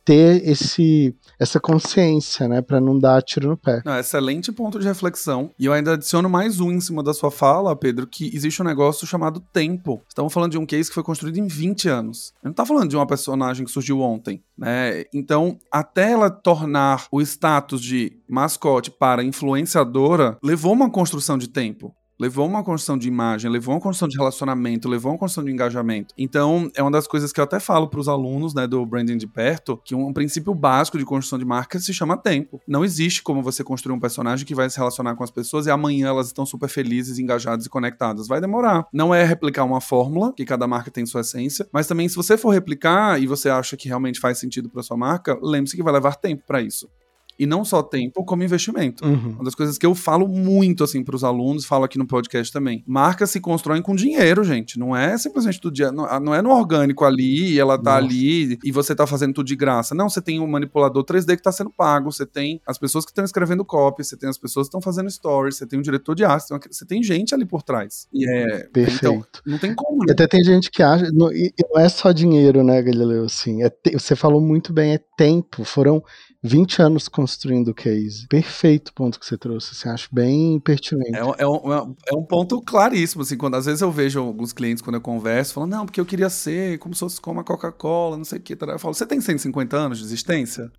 ter 0.05 0.49
esse 0.49 1.15
essa 1.39 1.59
consciência, 1.59 2.47
né, 2.47 2.63
para 2.63 2.81
não 2.81 2.99
dar 2.99 3.21
tiro 3.23 3.49
no 3.49 3.57
pé. 3.57 3.83
Não, 3.85 3.99
excelente 3.99 4.53
ponto 4.53 4.79
de 4.79 4.87
reflexão. 4.87 5.51
E 5.59 5.67
eu 5.67 5.73
ainda 5.73 5.95
adiciono 5.95 6.29
mais 6.29 6.61
um 6.61 6.71
em 6.71 6.81
cima 6.81 7.03
da 7.03 7.13
sua 7.13 7.31
fala, 7.31 7.75
Pedro, 7.75 8.07
que 8.07 8.31
existe 8.35 8.63
um 8.63 8.65
negócio 8.65 9.07
chamado 9.07 9.41
tempo. 9.53 10.01
Estamos 10.09 10.33
falando 10.33 10.53
de 10.53 10.59
um 10.59 10.67
case 10.67 10.89
que 10.89 10.95
foi 10.95 11.03
construído 11.03 11.39
em 11.39 11.47
20 11.47 11.89
anos. 11.89 12.33
Eu 12.43 12.49
não 12.49 12.55
tá 12.55 12.65
falando 12.65 12.91
de 12.91 12.97
uma 12.97 13.07
personagem 13.07 13.65
que 13.65 13.73
surgiu 13.73 14.01
ontem, 14.01 14.43
né? 14.57 15.05
Então, 15.13 15.59
até 15.71 16.13
ela 16.13 16.31
tornar 16.31 17.07
o 17.11 17.21
status 17.21 17.81
de 17.81 18.13
mascote 18.29 18.91
para 18.91 19.25
influenciadora, 19.25 20.39
levou 20.43 20.73
uma 20.73 20.91
construção 20.91 21.37
de 21.37 21.49
tempo 21.49 21.95
levou 22.23 22.47
uma 22.47 22.63
construção 22.63 22.97
de 22.97 23.09
imagem, 23.09 23.51
levou 23.51 23.75
uma 23.75 23.81
construção 23.81 24.07
de 24.07 24.17
relacionamento, 24.17 24.89
levou 24.89 25.11
uma 25.11 25.19
construção 25.19 25.45
de 25.45 25.51
engajamento. 25.51 26.15
Então, 26.17 26.71
é 26.77 26.81
uma 26.81 26.91
das 26.93 27.09
coisas 27.09 27.33
que 27.33 27.41
eu 27.41 27.43
até 27.43 27.59
falo 27.59 27.89
para 27.89 27.99
os 27.99 28.07
alunos, 28.07 28.55
né, 28.55 28.65
do 28.65 28.87
branding 28.87 29.17
de 29.17 29.27
perto, 29.27 29.77
que 29.85 29.93
um 29.93 30.13
princípio 30.13 30.55
básico 30.55 30.97
de 30.97 31.05
construção 31.05 31.37
de 31.37 31.45
marca 31.45 31.81
se 31.81 31.93
chama 31.93 32.17
tempo. 32.17 32.61
Não 32.65 32.85
existe 32.85 33.25
como 33.25 33.43
você 33.43 33.65
construir 33.65 33.93
um 33.93 33.99
personagem 33.99 34.47
que 34.47 34.55
vai 34.55 34.71
se 34.71 34.79
relacionar 34.79 35.17
com 35.17 35.25
as 35.25 35.33
pessoas 35.33 35.67
e 35.67 35.71
amanhã 35.73 36.11
elas 36.11 36.29
estão 36.29 36.47
super 36.47 36.69
felizes, 36.69 37.19
engajadas 37.19 37.67
e 37.67 37.69
conectadas. 37.69 38.29
Vai 38.29 38.41
demorar. 38.41 38.87
Não 38.93 39.13
é 39.13 39.25
replicar 39.25 39.65
uma 39.65 39.81
fórmula, 39.81 40.33
que 40.33 40.45
cada 40.45 40.69
marca 40.69 40.93
tem 40.93 41.05
sua 41.05 41.23
essência, 41.23 41.69
mas 41.73 41.89
também 41.89 42.09
se 42.09 42.15
você 42.15 42.39
for 42.39 42.51
replicar 42.51 43.21
e 43.21 43.27
você 43.27 43.51
acha 43.51 43.77
que 43.77 43.89
realmente 43.89 44.21
faz 44.21 44.39
sentido 44.39 44.71
para 44.71 44.85
sua 44.85 44.97
marca, 44.97 45.37
lembre-se 45.43 45.75
que 45.75 45.83
vai 45.83 45.93
levar 45.93 46.15
tempo 46.15 46.45
para 46.47 46.63
isso. 46.63 46.89
E 47.39 47.47
não 47.47 47.65
só 47.65 47.83
tempo, 47.83 48.25
como 48.25 48.43
investimento. 48.43 49.05
Uhum. 49.05 49.33
Uma 49.35 49.45
das 49.45 49.55
coisas 49.55 49.79
que 49.79 49.87
eu 49.87 49.95
falo 49.95 50.29
muito, 50.29 50.85
assim, 50.85 51.03
para 51.03 51.17
os 51.17 51.25
alunos, 51.25 51.65
falo 51.65 51.85
aqui 51.85 51.99
no 51.99 52.07
podcast 52.07 52.53
também. 52.53 52.85
Marcas 52.87 53.31
se 53.31 53.41
constroem 53.41 53.83
com 53.83 53.95
dinheiro, 53.95 54.45
gente. 54.45 54.79
Não 54.79 54.97
é 54.97 55.17
simplesmente 55.19 55.61
do 55.61 55.71
dia. 55.71 55.91
Não, 55.91 56.21
não 56.21 56.35
é 56.35 56.43
no 56.43 56.51
orgânico 56.51 57.05
ali, 57.05 57.53
e 57.53 57.61
ela 57.61 57.77
tá 57.77 58.01
Nossa. 58.01 58.05
ali, 58.05 58.59
e 58.63 58.71
você 58.71 58.95
tá 58.95 59.07
fazendo 59.07 59.35
tudo 59.35 59.47
de 59.47 59.57
graça. 59.57 59.95
Não, 59.95 60.09
você 60.09 60.21
tem 60.21 60.41
um 60.41 60.47
manipulador 60.47 61.05
3D 61.05 61.37
que 61.37 61.43
tá 61.43 61.53
sendo 61.53 61.71
pago, 61.71 62.13
você 62.13 62.27
tem 62.27 62.61
as 62.67 62.79
pessoas 62.79 63.05
que 63.05 63.11
estão 63.11 63.25
escrevendo 63.25 63.65
copy, 63.65 64.05
você 64.05 64.17
tem 64.17 64.29
as 64.29 64.39
pessoas 64.39 64.67
que 64.67 64.69
estão 64.69 64.81
fazendo 64.81 65.11
stories, 65.11 65.57
você 65.57 65.67
tem 65.67 65.79
um 65.79 65.83
diretor 65.83 66.15
de 66.15 66.25
arte, 66.25 66.49
você 66.71 66.85
tem 66.85 67.03
gente 67.03 67.35
ali 67.35 67.45
por 67.45 67.63
trás. 67.63 68.07
E 68.13 68.29
é. 68.29 68.65
Perfeito. 68.73 68.97
Então, 68.97 69.25
não 69.47 69.59
tem 69.59 69.75
como. 69.75 70.05
Né? 70.05 70.13
Até 70.13 70.27
tem 70.27 70.43
gente 70.45 70.71
que 70.71 70.83
acha. 70.83 71.11
Não, 71.13 71.33
e 71.33 71.53
não 71.71 71.81
é 71.81 71.89
só 71.89 72.13
dinheiro, 72.13 72.63
né, 72.63 72.81
Galileu? 72.83 73.25
Assim, 73.25 73.63
é 73.63 73.71
te, 73.71 73.93
você 73.93 74.15
falou 74.15 74.41
muito 74.41 74.73
bem, 74.73 74.95
é 74.95 75.01
tempo. 75.17 75.65
Foram 75.65 76.03
20 76.43 76.83
anos 76.83 77.09
construindo 77.23 77.69
o 77.69 77.75
case. 77.75 78.27
Perfeito 78.27 78.93
ponto 78.93 79.21
que 79.21 79.25
você 79.25 79.39
trouxe. 79.39 79.75
Você 79.77 79.89
acha 79.89 80.09
bem 80.11 80.59
pertinente. 80.59 81.17
É, 81.17 81.21
é, 81.21 81.47
um, 81.47 81.73
é, 81.73 82.15
um, 82.15 82.25
ponto 82.25 82.61
claríssimo. 82.61 83.23
Assim, 83.23 83.37
quando 83.37 83.55
às 83.55 83.67
vezes 83.67 83.81
eu 83.81 83.93
vejo 83.93 84.21
alguns 84.21 84.53
clientes, 84.53 84.83
quando 84.83 84.97
eu 84.97 85.01
converso, 85.01 85.55
falam, 85.55 85.69
não, 85.69 85.87
porque 85.87 86.01
eu 86.01 86.05
queria 86.05 86.29
ser 86.29 86.79
como 86.79 86.95
se 86.95 87.01
fosse 87.01 87.21
como 87.21 87.39
a 87.39 87.45
Coca-Cola, 87.45 88.17
não 88.17 88.25
sei 88.25 88.41
o 88.41 88.43
que. 88.43 88.55
Eu 88.61 88.79
falo, 88.79 88.93
você 88.93 89.07
tem 89.07 89.21
150 89.21 89.77
anos 89.77 89.99
de 89.99 90.05
existência? 90.05 90.71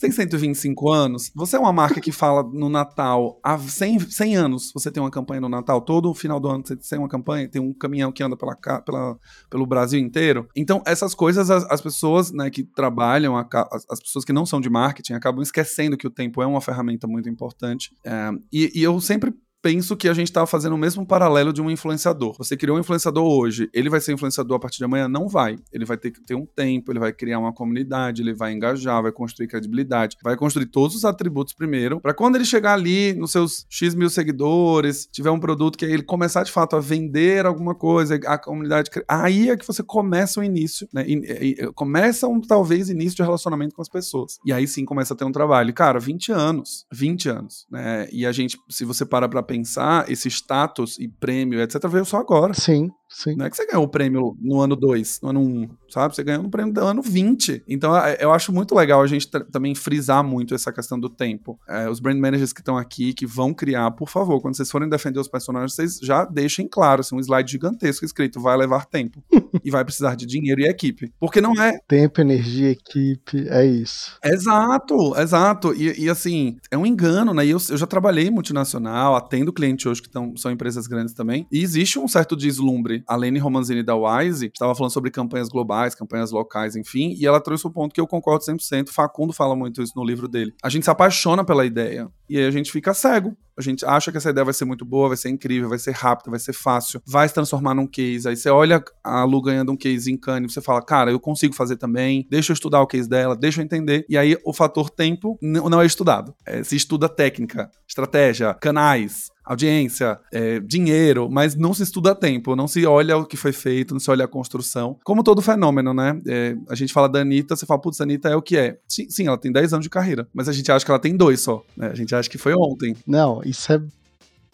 Tem 0.00 0.10
125 0.10 0.90
anos, 0.90 1.30
você 1.34 1.56
é 1.56 1.58
uma 1.58 1.72
marca 1.72 2.00
que 2.00 2.10
fala 2.10 2.42
no 2.42 2.70
Natal 2.70 3.38
há 3.44 3.58
100, 3.58 4.00
100 4.10 4.36
anos, 4.36 4.72
você 4.72 4.90
tem 4.90 5.02
uma 5.02 5.10
campanha 5.10 5.42
no 5.42 5.48
Natal, 5.48 5.82
todo 5.82 6.12
final 6.14 6.40
do 6.40 6.48
ano 6.48 6.64
você 6.66 6.74
tem 6.74 6.98
uma 6.98 7.08
campanha, 7.08 7.46
tem 7.46 7.60
um 7.60 7.74
caminhão 7.74 8.10
que 8.10 8.22
anda 8.22 8.34
pela, 8.34 8.56
pela, 8.56 9.18
pelo 9.50 9.66
Brasil 9.66 10.00
inteiro. 10.00 10.48
Então, 10.56 10.82
essas 10.86 11.14
coisas, 11.14 11.50
as, 11.50 11.64
as 11.70 11.82
pessoas 11.82 12.32
né, 12.32 12.48
que 12.48 12.64
trabalham, 12.64 13.36
as, 13.36 13.46
as, 13.90 14.00
pessoas 14.00 14.24
que 14.24 14.32
não 14.32 14.46
são 14.46 14.58
de 14.58 14.70
marketing, 14.70 15.12
acabam 15.12 15.42
esquecendo 15.42 15.98
que 15.98 16.06
o 16.06 16.10
tempo 16.10 16.40
é 16.40 16.46
uma 16.46 16.62
ferramenta 16.62 17.06
muito 17.06 17.28
importante. 17.28 17.94
É, 18.02 18.30
e, 18.50 18.72
e 18.74 18.82
eu 18.82 18.98
sempre 19.00 19.34
penso 19.62 19.96
que 19.96 20.08
a 20.08 20.14
gente 20.14 20.28
está 20.28 20.46
fazendo 20.46 20.74
o 20.74 20.78
mesmo 20.78 21.06
paralelo 21.06 21.52
de 21.52 21.60
um 21.60 21.70
influenciador. 21.70 22.34
Você 22.38 22.56
criou 22.56 22.76
um 22.76 22.80
influenciador 22.80 23.24
hoje, 23.24 23.68
ele 23.72 23.90
vai 23.90 24.00
ser 24.00 24.12
influenciador 24.12 24.56
a 24.56 24.60
partir 24.60 24.78
de 24.78 24.84
amanhã? 24.84 25.08
Não 25.08 25.28
vai. 25.28 25.58
Ele 25.72 25.84
vai 25.84 25.96
ter 25.96 26.10
que 26.10 26.20
ter 26.20 26.34
um 26.34 26.46
tempo, 26.46 26.90
ele 26.90 26.98
vai 26.98 27.12
criar 27.12 27.38
uma 27.38 27.52
comunidade, 27.52 28.22
ele 28.22 28.34
vai 28.34 28.52
engajar, 28.52 29.02
vai 29.02 29.12
construir 29.12 29.48
credibilidade, 29.48 30.16
vai 30.22 30.36
construir 30.36 30.66
todos 30.66 30.96
os 30.96 31.04
atributos 31.04 31.52
primeiro, 31.52 32.00
para 32.00 32.14
quando 32.14 32.36
ele 32.36 32.44
chegar 32.44 32.74
ali 32.74 33.12
nos 33.14 33.32
seus 33.32 33.66
X 33.68 33.94
mil 33.94 34.10
seguidores, 34.10 35.08
tiver 35.12 35.30
um 35.30 35.40
produto 35.40 35.76
que 35.76 35.84
ele 35.84 36.02
começar 36.02 36.42
de 36.42 36.52
fato 36.52 36.76
a 36.76 36.80
vender 36.80 37.46
alguma 37.46 37.74
coisa, 37.74 38.14
a 38.26 38.38
comunidade. 38.38 38.90
Aí 39.08 39.50
é 39.50 39.56
que 39.56 39.66
você 39.66 39.82
começa 39.82 40.40
o 40.40 40.44
início, 40.44 40.88
né? 40.92 41.04
E, 41.06 41.14
e, 41.14 41.72
começa 41.72 42.26
um 42.26 42.40
talvez 42.40 42.88
início 42.88 43.16
de 43.16 43.22
relacionamento 43.22 43.74
com 43.74 43.82
as 43.82 43.88
pessoas. 43.88 44.38
E 44.44 44.52
aí 44.52 44.66
sim 44.66 44.84
começa 44.84 45.14
a 45.14 45.16
ter 45.16 45.24
um 45.24 45.32
trabalho. 45.32 45.72
Cara, 45.74 45.98
20 45.98 46.32
anos. 46.32 46.86
20 46.92 47.28
anos, 47.28 47.66
né? 47.70 48.08
E 48.12 48.26
a 48.26 48.32
gente, 48.32 48.58
se 48.68 48.84
você 48.84 49.04
para 49.04 49.28
pra 49.28 49.42
pensar, 49.50 50.10
esse 50.10 50.28
status 50.28 50.98
e 50.98 51.08
prêmio, 51.08 51.60
etc., 51.60 51.86
veio 51.88 52.04
só 52.04 52.18
agora. 52.18 52.54
Sim, 52.54 52.90
sim. 53.08 53.34
Não 53.34 53.46
é 53.46 53.50
que 53.50 53.56
você 53.56 53.66
ganhou 53.66 53.84
o 53.84 53.88
prêmio 53.88 54.36
no 54.40 54.60
ano 54.60 54.76
2, 54.76 55.20
no 55.22 55.30
ano 55.30 55.40
1, 55.40 55.44
um, 55.44 55.68
sabe? 55.92 56.14
Você 56.14 56.22
ganhou 56.22 56.42
no 56.42 56.50
prêmio 56.50 56.72
do 56.72 56.80
ano 56.80 57.02
20. 57.02 57.64
Então, 57.68 57.92
eu 58.18 58.32
acho 58.32 58.52
muito 58.52 58.74
legal 58.74 59.02
a 59.02 59.06
gente 59.06 59.28
também 59.28 59.74
frisar 59.74 60.24
muito 60.24 60.54
essa 60.54 60.72
questão 60.72 60.98
do 60.98 61.08
tempo. 61.08 61.58
É, 61.68 61.88
os 61.88 62.00
brand 62.00 62.18
managers 62.18 62.52
que 62.52 62.60
estão 62.60 62.78
aqui, 62.78 63.12
que 63.12 63.26
vão 63.26 63.52
criar, 63.52 63.90
por 63.90 64.08
favor, 64.08 64.40
quando 64.40 64.56
vocês 64.56 64.70
forem 64.70 64.88
defender 64.88 65.20
os 65.20 65.28
personagens, 65.28 65.74
vocês 65.74 65.98
já 66.02 66.24
deixem 66.24 66.66
claro, 66.66 67.00
assim, 67.00 67.14
um 67.14 67.20
slide 67.20 67.50
gigantesco 67.50 68.04
escrito, 68.04 68.40
vai 68.40 68.56
levar 68.56 68.86
tempo. 68.86 69.22
e 69.64 69.70
vai 69.70 69.84
precisar 69.84 70.14
de 70.14 70.24
dinheiro 70.24 70.60
e 70.60 70.64
equipe. 70.64 71.12
Porque 71.18 71.40
não 71.40 71.52
é... 71.60 71.78
Tempo, 71.86 72.20
energia, 72.20 72.70
equipe, 72.70 73.46
é 73.48 73.64
isso. 73.64 74.16
Exato, 74.24 75.14
exato. 75.16 75.74
E, 75.74 76.04
e 76.04 76.08
assim, 76.08 76.56
é 76.70 76.78
um 76.78 76.86
engano, 76.86 77.34
né? 77.34 77.44
E 77.44 77.50
eu, 77.50 77.58
eu 77.68 77.76
já 77.76 77.86
trabalhei 77.86 78.28
em 78.28 78.30
multinacional, 78.30 79.16
atendo 79.16 79.50
do 79.50 79.52
cliente 79.52 79.88
hoje, 79.88 80.00
que 80.00 80.08
tão, 80.08 80.36
são 80.36 80.50
empresas 80.50 80.86
grandes 80.86 81.12
também. 81.12 81.46
E 81.50 81.62
existe 81.62 81.98
um 81.98 82.08
certo 82.08 82.36
deslumbre. 82.36 83.02
A 83.06 83.16
Lene 83.16 83.38
Romanzini 83.38 83.82
da 83.82 83.94
Wise 83.94 84.46
estava 84.46 84.74
falando 84.74 84.92
sobre 84.92 85.10
campanhas 85.10 85.48
globais, 85.48 85.79
campanhas 85.94 86.30
locais, 86.30 86.76
enfim, 86.76 87.14
e 87.18 87.26
ela 87.26 87.40
trouxe 87.40 87.66
um 87.66 87.70
ponto 87.70 87.94
que 87.94 88.00
eu 88.00 88.06
concordo 88.06 88.44
100%. 88.44 88.90
Facundo 88.90 89.32
fala 89.32 89.56
muito 89.56 89.82
isso 89.82 89.92
no 89.96 90.04
livro 90.04 90.28
dele. 90.28 90.52
A 90.62 90.68
gente 90.68 90.84
se 90.84 90.90
apaixona 90.90 91.44
pela 91.44 91.64
ideia 91.64 92.08
e 92.28 92.38
aí 92.38 92.44
a 92.44 92.50
gente 92.50 92.70
fica 92.70 92.94
cego. 92.94 93.36
A 93.56 93.62
gente 93.62 93.84
acha 93.84 94.10
que 94.10 94.16
essa 94.16 94.30
ideia 94.30 94.44
vai 94.44 94.54
ser 94.54 94.64
muito 94.64 94.84
boa, 94.86 95.08
vai 95.08 95.16
ser 95.16 95.28
incrível, 95.28 95.68
vai 95.68 95.78
ser 95.78 95.90
rápida, 95.90 96.30
vai 96.30 96.38
ser 96.38 96.54
fácil, 96.54 97.02
vai 97.06 97.28
se 97.28 97.34
transformar 97.34 97.74
num 97.74 97.86
case. 97.86 98.26
Aí 98.26 98.34
você 98.34 98.48
olha 98.48 98.82
a 99.04 99.24
Lu 99.24 99.42
ganhando 99.42 99.70
um 99.70 99.76
case 99.76 100.10
em 100.10 100.16
Cannes, 100.16 100.54
você 100.54 100.62
fala, 100.62 100.80
cara, 100.80 101.10
eu 101.10 101.20
consigo 101.20 101.54
fazer 101.54 101.76
também, 101.76 102.26
deixa 102.30 102.52
eu 102.52 102.54
estudar 102.54 102.80
o 102.80 102.86
case 102.86 103.08
dela, 103.08 103.36
deixa 103.36 103.60
eu 103.60 103.64
entender. 103.64 104.06
E 104.08 104.16
aí 104.16 104.38
o 104.44 104.54
fator 104.54 104.88
tempo 104.88 105.38
não 105.42 105.80
é 105.80 105.84
estudado. 105.84 106.34
É, 106.46 106.62
se 106.62 106.74
estuda 106.74 107.08
técnica, 107.08 107.70
estratégia, 107.86 108.54
canais, 108.54 109.28
audiência, 109.50 110.16
é, 110.32 110.60
dinheiro, 110.60 111.28
mas 111.28 111.56
não 111.56 111.74
se 111.74 111.82
estuda 111.82 112.12
a 112.12 112.14
tempo, 112.14 112.54
não 112.54 112.68
se 112.68 112.86
olha 112.86 113.16
o 113.16 113.26
que 113.26 113.36
foi 113.36 113.52
feito, 113.52 113.92
não 113.92 113.98
se 113.98 114.08
olha 114.08 114.24
a 114.24 114.28
construção. 114.28 114.96
Como 115.02 115.24
todo 115.24 115.42
fenômeno, 115.42 115.92
né? 115.92 116.20
É, 116.28 116.56
a 116.68 116.76
gente 116.76 116.92
fala 116.92 117.08
da 117.08 117.18
Anitta, 117.18 117.56
você 117.56 117.66
fala, 117.66 117.80
putz, 117.80 118.00
a 118.00 118.04
Anitta 118.04 118.28
é 118.28 118.36
o 118.36 118.42
que 118.42 118.56
é. 118.56 118.78
Sim, 118.88 119.10
sim, 119.10 119.26
ela 119.26 119.36
tem 119.36 119.50
10 119.50 119.72
anos 119.72 119.82
de 119.82 119.90
carreira, 119.90 120.28
mas 120.32 120.48
a 120.48 120.52
gente 120.52 120.70
acha 120.70 120.84
que 120.84 120.90
ela 120.90 121.00
tem 121.00 121.16
dois 121.16 121.40
só, 121.40 121.64
né? 121.76 121.88
A 121.88 121.94
gente 121.96 122.14
acha 122.14 122.30
que 122.30 122.38
foi 122.38 122.54
ontem. 122.54 122.94
Não, 123.04 123.42
isso 123.44 123.72
é, 123.72 123.82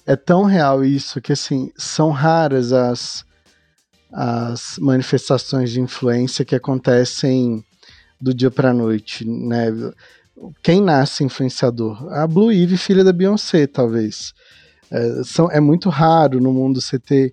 é 0.07 0.17
tão 0.17 0.45
real 0.45 0.83
isso 0.83 1.21
que, 1.21 1.35
assim, 1.35 1.71
são 1.77 2.11
raras 2.11 2.73
as, 2.73 3.23
as 4.11 4.79
manifestações 4.79 5.71
de 5.71 5.79
influência 5.79 6.43
que 6.43 6.55
acontecem 6.55 7.63
do 8.19 8.33
dia 8.33 8.51
pra 8.51 8.73
noite, 8.73 9.27
né? 9.29 9.67
Quem 10.63 10.81
nasce 10.81 11.23
influenciador? 11.23 12.11
A 12.15 12.27
Blue 12.27 12.51
Ivy, 12.51 12.79
filha 12.79 13.05
da 13.05 13.13
Beyoncé, 13.13 13.67
talvez. 13.67 14.33
É, 14.91 15.23
são, 15.25 15.51
é 15.51 15.61
muito 15.61 15.89
raro 15.89 16.41
no 16.41 16.53
mundo 16.53 16.81
você 16.81 16.99
ter 16.99 17.33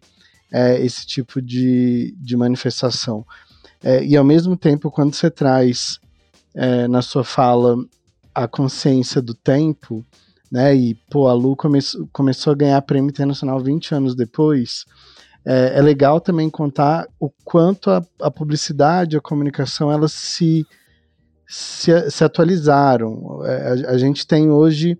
é, 0.51 0.79
esse 0.83 1.05
tipo 1.05 1.41
de, 1.41 2.15
de 2.19 2.37
manifestação. 2.37 3.25
É, 3.83 4.03
e 4.03 4.15
ao 4.15 4.23
mesmo 4.23 4.55
tempo, 4.55 4.91
quando 4.91 5.13
você 5.13 5.29
traz 5.29 5.99
é, 6.53 6.87
na 6.87 7.01
sua 7.01 7.23
fala 7.23 7.75
a 8.33 8.47
consciência 8.47 9.21
do 9.21 9.33
tempo, 9.33 10.05
né? 10.51 10.75
E 10.75 10.95
pô, 11.09 11.27
a 11.27 11.33
Lu 11.33 11.55
come, 11.55 11.79
começou 12.11 12.53
a 12.53 12.55
ganhar 12.55 12.81
prêmio 12.83 13.09
internacional 13.09 13.59
20 13.59 13.95
anos 13.95 14.15
depois. 14.15 14.85
É, 15.45 15.79
é 15.79 15.81
legal 15.81 16.21
também 16.21 16.49
contar 16.49 17.07
o 17.19 17.29
quanto 17.43 17.89
a, 17.89 18.05
a 18.21 18.31
publicidade, 18.31 19.17
a 19.17 19.21
comunicação, 19.21 19.91
elas 19.91 20.13
se, 20.13 20.65
se, 21.47 22.09
se 22.09 22.23
atualizaram. 22.23 23.41
É, 23.43 23.87
a, 23.87 23.91
a 23.91 23.97
gente 23.97 24.25
tem 24.25 24.49
hoje 24.49 24.97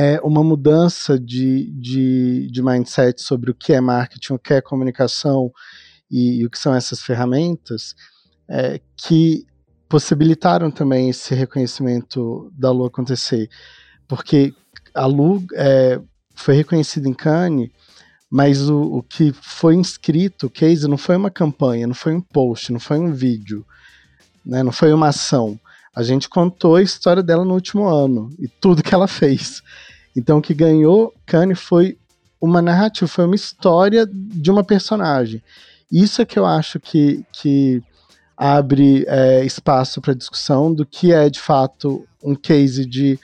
é 0.00 0.20
uma 0.22 0.44
mudança 0.44 1.18
de, 1.18 1.72
de, 1.72 2.48
de 2.52 2.62
mindset 2.62 3.20
sobre 3.20 3.50
o 3.50 3.54
que 3.54 3.72
é 3.72 3.80
marketing, 3.80 4.34
o 4.34 4.38
que 4.38 4.54
é 4.54 4.60
comunicação 4.60 5.50
e, 6.08 6.36
e 6.38 6.46
o 6.46 6.50
que 6.50 6.56
são 6.56 6.72
essas 6.72 7.02
ferramentas, 7.02 7.96
é, 8.48 8.80
que 8.96 9.44
possibilitaram 9.88 10.70
também 10.70 11.10
esse 11.10 11.34
reconhecimento 11.34 12.48
da 12.56 12.70
Lu 12.70 12.84
acontecer. 12.84 13.50
Porque 14.06 14.54
a 14.94 15.04
Lu 15.04 15.44
é, 15.56 16.00
foi 16.32 16.54
reconhecida 16.54 17.08
em 17.08 17.14
Cannes, 17.14 17.68
mas 18.30 18.70
o, 18.70 18.80
o 18.80 19.02
que 19.02 19.32
foi 19.32 19.74
inscrito, 19.74 20.46
o 20.46 20.50
case, 20.50 20.86
não 20.86 20.96
foi 20.96 21.16
uma 21.16 21.30
campanha, 21.30 21.88
não 21.88 21.94
foi 21.94 22.14
um 22.14 22.20
post, 22.20 22.72
não 22.72 22.78
foi 22.78 23.00
um 23.00 23.12
vídeo, 23.12 23.66
né, 24.46 24.62
não 24.62 24.70
foi 24.70 24.92
uma 24.92 25.08
ação. 25.08 25.58
A 25.98 26.02
gente 26.04 26.28
contou 26.28 26.76
a 26.76 26.82
história 26.82 27.24
dela 27.24 27.44
no 27.44 27.54
último 27.54 27.88
ano 27.88 28.30
e 28.38 28.46
tudo 28.46 28.84
que 28.84 28.94
ela 28.94 29.08
fez. 29.08 29.64
Então, 30.16 30.38
o 30.38 30.40
que 30.40 30.54
ganhou 30.54 31.12
Cannes 31.26 31.58
foi 31.58 31.98
uma 32.40 32.62
narrativa, 32.62 33.08
foi 33.08 33.24
uma 33.24 33.34
história 33.34 34.08
de 34.08 34.48
uma 34.48 34.62
personagem. 34.62 35.42
Isso 35.90 36.22
é 36.22 36.24
que 36.24 36.38
eu 36.38 36.46
acho 36.46 36.78
que, 36.78 37.24
que 37.32 37.82
abre 38.36 39.04
é, 39.08 39.44
espaço 39.44 40.00
para 40.00 40.14
discussão 40.14 40.72
do 40.72 40.86
que 40.86 41.12
é 41.12 41.28
de 41.28 41.40
fato 41.40 42.06
um 42.22 42.36
case 42.36 42.86
de, 42.86 43.18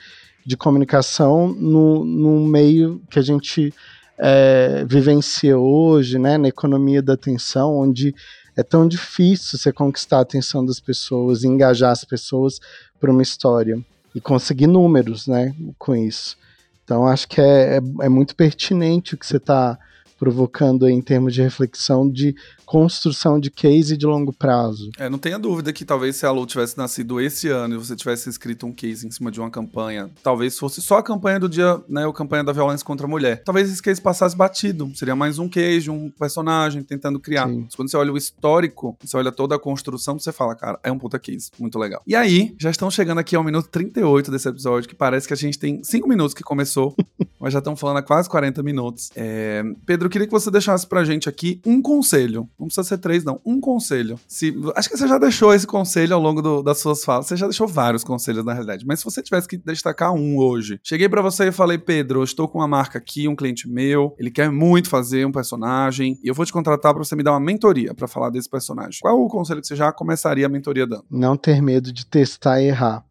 de 0.45 0.57
comunicação 0.57 1.47
no, 1.47 2.03
no 2.03 2.45
meio 2.45 3.01
que 3.09 3.19
a 3.19 3.21
gente 3.21 3.73
é, 4.17 4.83
vivencia 4.85 5.57
hoje, 5.57 6.19
né, 6.19 6.37
na 6.37 6.49
economia 6.49 7.01
da 7.01 7.13
atenção, 7.13 7.77
onde 7.77 8.13
é 8.55 8.63
tão 8.63 8.87
difícil 8.87 9.57
você 9.57 9.71
conquistar 9.71 10.17
a 10.17 10.21
atenção 10.21 10.65
das 10.65 10.79
pessoas, 10.79 11.43
engajar 11.43 11.91
as 11.91 12.03
pessoas 12.05 12.59
para 12.99 13.11
uma 13.11 13.21
história 13.21 13.79
e 14.13 14.21
conseguir 14.21 14.67
números, 14.67 15.27
né, 15.27 15.53
com 15.77 15.95
isso. 15.95 16.37
Então 16.83 17.05
acho 17.05 17.27
que 17.27 17.41
é, 17.41 17.77
é, 17.77 17.81
é 18.01 18.09
muito 18.09 18.35
pertinente 18.35 19.15
o 19.15 19.17
que 19.17 19.25
você 19.25 19.37
está 19.37 19.77
provocando 20.17 20.87
em 20.87 21.01
termos 21.01 21.33
de 21.33 21.41
reflexão 21.41 22.09
de 22.09 22.35
construção 22.65 23.39
de 23.39 23.49
case 23.49 23.95
de 23.95 24.05
longo 24.05 24.33
prazo. 24.33 24.89
É, 24.97 25.09
não 25.09 25.17
tenha 25.17 25.39
dúvida 25.39 25.71
que 25.71 25.85
talvez 25.85 26.15
se 26.15 26.25
a 26.25 26.31
Lu 26.31 26.45
tivesse 26.45 26.77
nascido 26.77 27.21
esse 27.21 27.47
ano 27.49 27.75
e 27.75 27.77
você 27.77 27.95
tivesse 27.95 28.29
escrito 28.29 28.65
um 28.65 28.73
case 28.73 29.07
em 29.07 29.11
cima 29.11 29.31
de 29.31 29.39
uma 29.39 29.49
campanha, 29.49 30.09
talvez 30.23 30.57
fosse 30.57 30.81
só 30.81 30.97
a 30.97 31.03
campanha 31.03 31.39
do 31.39 31.47
dia, 31.47 31.79
né, 31.87 32.07
a 32.07 32.13
campanha 32.13 32.43
da 32.43 32.51
violência 32.51 32.85
contra 32.85 33.05
a 33.05 33.09
mulher. 33.09 33.43
Talvez 33.43 33.71
esse 33.71 33.81
case 33.81 34.01
passasse 34.01 34.35
batido, 34.35 34.91
seria 34.95 35.15
mais 35.15 35.39
um 35.39 35.47
case, 35.47 35.89
um 35.89 36.09
personagem 36.09 36.83
tentando 36.83 37.19
criar. 37.19 37.47
Mas 37.47 37.75
quando 37.75 37.89
você 37.89 37.97
olha 37.97 38.11
o 38.11 38.17
histórico, 38.17 38.97
você 39.01 39.15
olha 39.15 39.31
toda 39.31 39.55
a 39.55 39.59
construção, 39.59 40.17
você 40.17 40.31
fala, 40.31 40.55
cara, 40.55 40.79
é 40.83 40.91
um 40.91 40.97
puta 40.97 41.19
case, 41.19 41.51
muito 41.59 41.77
legal. 41.77 42.01
E 42.07 42.15
aí, 42.15 42.55
já 42.59 42.69
estão 42.69 42.89
chegando 42.89 43.19
aqui 43.19 43.35
ao 43.35 43.43
minuto 43.43 43.69
38 43.69 44.31
desse 44.31 44.49
episódio, 44.49 44.89
que 44.89 44.95
parece 44.95 45.27
que 45.27 45.33
a 45.33 45.37
gente 45.37 45.59
tem 45.59 45.83
5 45.83 46.07
minutos 46.07 46.33
que 46.33 46.43
começou, 46.43 46.95
mas 47.39 47.53
já 47.53 47.59
estamos 47.59 47.79
falando 47.79 47.97
há 47.97 48.01
quase 48.01 48.29
40 48.29 48.63
minutos. 48.63 49.11
É... 49.15 49.63
Pedro, 49.85 50.07
eu 50.07 50.09
queria 50.09 50.27
que 50.27 50.33
você 50.33 50.49
deixasse 50.49 50.87
pra 50.87 51.03
gente 51.03 51.29
aqui 51.29 51.61
um 51.65 51.81
conselho 51.81 52.49
não 52.59 52.67
precisa 52.67 52.87
ser 52.87 52.97
três, 52.97 53.23
não. 53.23 53.39
Um 53.45 53.59
conselho. 53.59 54.17
Se, 54.27 54.55
acho 54.75 54.89
que 54.89 54.97
você 54.97 55.07
já 55.07 55.17
deixou 55.17 55.53
esse 55.53 55.67
conselho 55.67 56.15
ao 56.15 56.21
longo 56.21 56.41
do, 56.41 56.63
das 56.63 56.79
suas 56.79 57.03
falas. 57.03 57.27
Você 57.27 57.35
já 57.35 57.47
deixou 57.47 57.67
vários 57.67 58.03
conselhos, 58.03 58.45
na 58.45 58.53
realidade. 58.53 58.85
Mas 58.85 58.99
se 58.99 59.05
você 59.05 59.21
tivesse 59.21 59.47
que 59.47 59.57
destacar 59.57 60.13
um 60.13 60.37
hoje. 60.37 60.79
Cheguei 60.81 61.09
para 61.09 61.21
você 61.21 61.49
e 61.49 61.51
falei, 61.51 61.77
Pedro, 61.77 62.23
estou 62.23 62.47
com 62.47 62.59
uma 62.59 62.67
marca 62.67 62.97
aqui, 62.97 63.27
um 63.27 63.35
cliente 63.35 63.67
meu. 63.67 64.15
Ele 64.17 64.31
quer 64.31 64.49
muito 64.49 64.89
fazer 64.89 65.25
um 65.25 65.31
personagem. 65.31 66.17
E 66.23 66.27
eu 66.29 66.33
vou 66.33 66.45
te 66.45 66.53
contratar 66.53 66.93
para 66.93 67.03
você 67.03 67.15
me 67.15 67.23
dar 67.23 67.31
uma 67.31 67.39
mentoria 67.39 67.93
para 67.93 68.07
falar 68.07 68.29
desse 68.29 68.49
personagem. 68.49 68.99
Qual 69.01 69.13
é 69.13 69.19
o 69.19 69.27
conselho 69.27 69.59
que 69.59 69.67
você 69.67 69.75
já 69.75 69.91
começaria 69.91 70.45
a 70.45 70.49
mentoria 70.49 70.87
dando? 70.87 71.05
Não 71.11 71.35
ter 71.35 71.61
medo 71.61 71.91
de 71.91 72.05
testar 72.05 72.61
e 72.61 72.67
errar. 72.67 73.03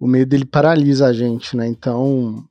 O 0.00 0.06
medo 0.06 0.34
ele 0.34 0.44
paralisa 0.44 1.06
a 1.06 1.12
gente, 1.12 1.56
né? 1.56 1.66
Então, 1.66 2.44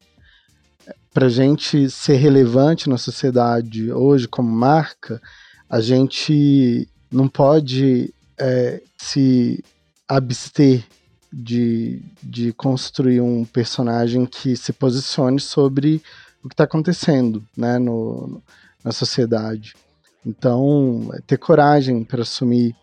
para 1.14 1.30
gente 1.30 1.90
ser 1.90 2.16
relevante 2.16 2.90
na 2.90 2.98
sociedade 2.98 3.92
hoje 3.92 4.28
como 4.28 4.50
marca, 4.50 5.22
a 5.70 5.82
gente 5.82 6.88
não 7.12 7.28
pode 7.28 8.14
é, 8.38 8.82
se 8.98 9.64
abster 10.08 10.86
de, 11.32 12.02
de 12.22 12.54
construir 12.54 13.22
um 13.22 13.44
personagem 13.44 14.26
que 14.26 14.56
se 14.56 14.72
posicione 14.72 15.40
sobre 15.40 16.02
o 16.44 16.48
que 16.48 16.54
está 16.54 16.64
acontecendo 16.64 17.44
né, 17.58 17.78
no, 17.78 18.42
na 18.84 18.92
sociedade. 18.92 19.74
Então, 20.26 21.10
é 21.14 21.20
ter 21.22 21.38
coragem 21.38 22.04
para 22.04 22.22
assumir 22.22 22.76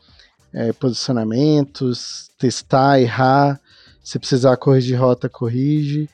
é, 0.53 0.73
posicionamentos, 0.73 2.31
testar, 2.39 3.01
errar. 3.01 3.61
Se 4.05 4.19
precisar 4.19 4.57
corrigir 4.57 5.01
rota, 5.01 5.29
corrige. 5.29 6.09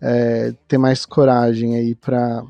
É, 0.00 0.52
ter 0.66 0.76
mais 0.76 1.06
coragem 1.06 1.76
aí 1.76 1.94
para 1.94 2.42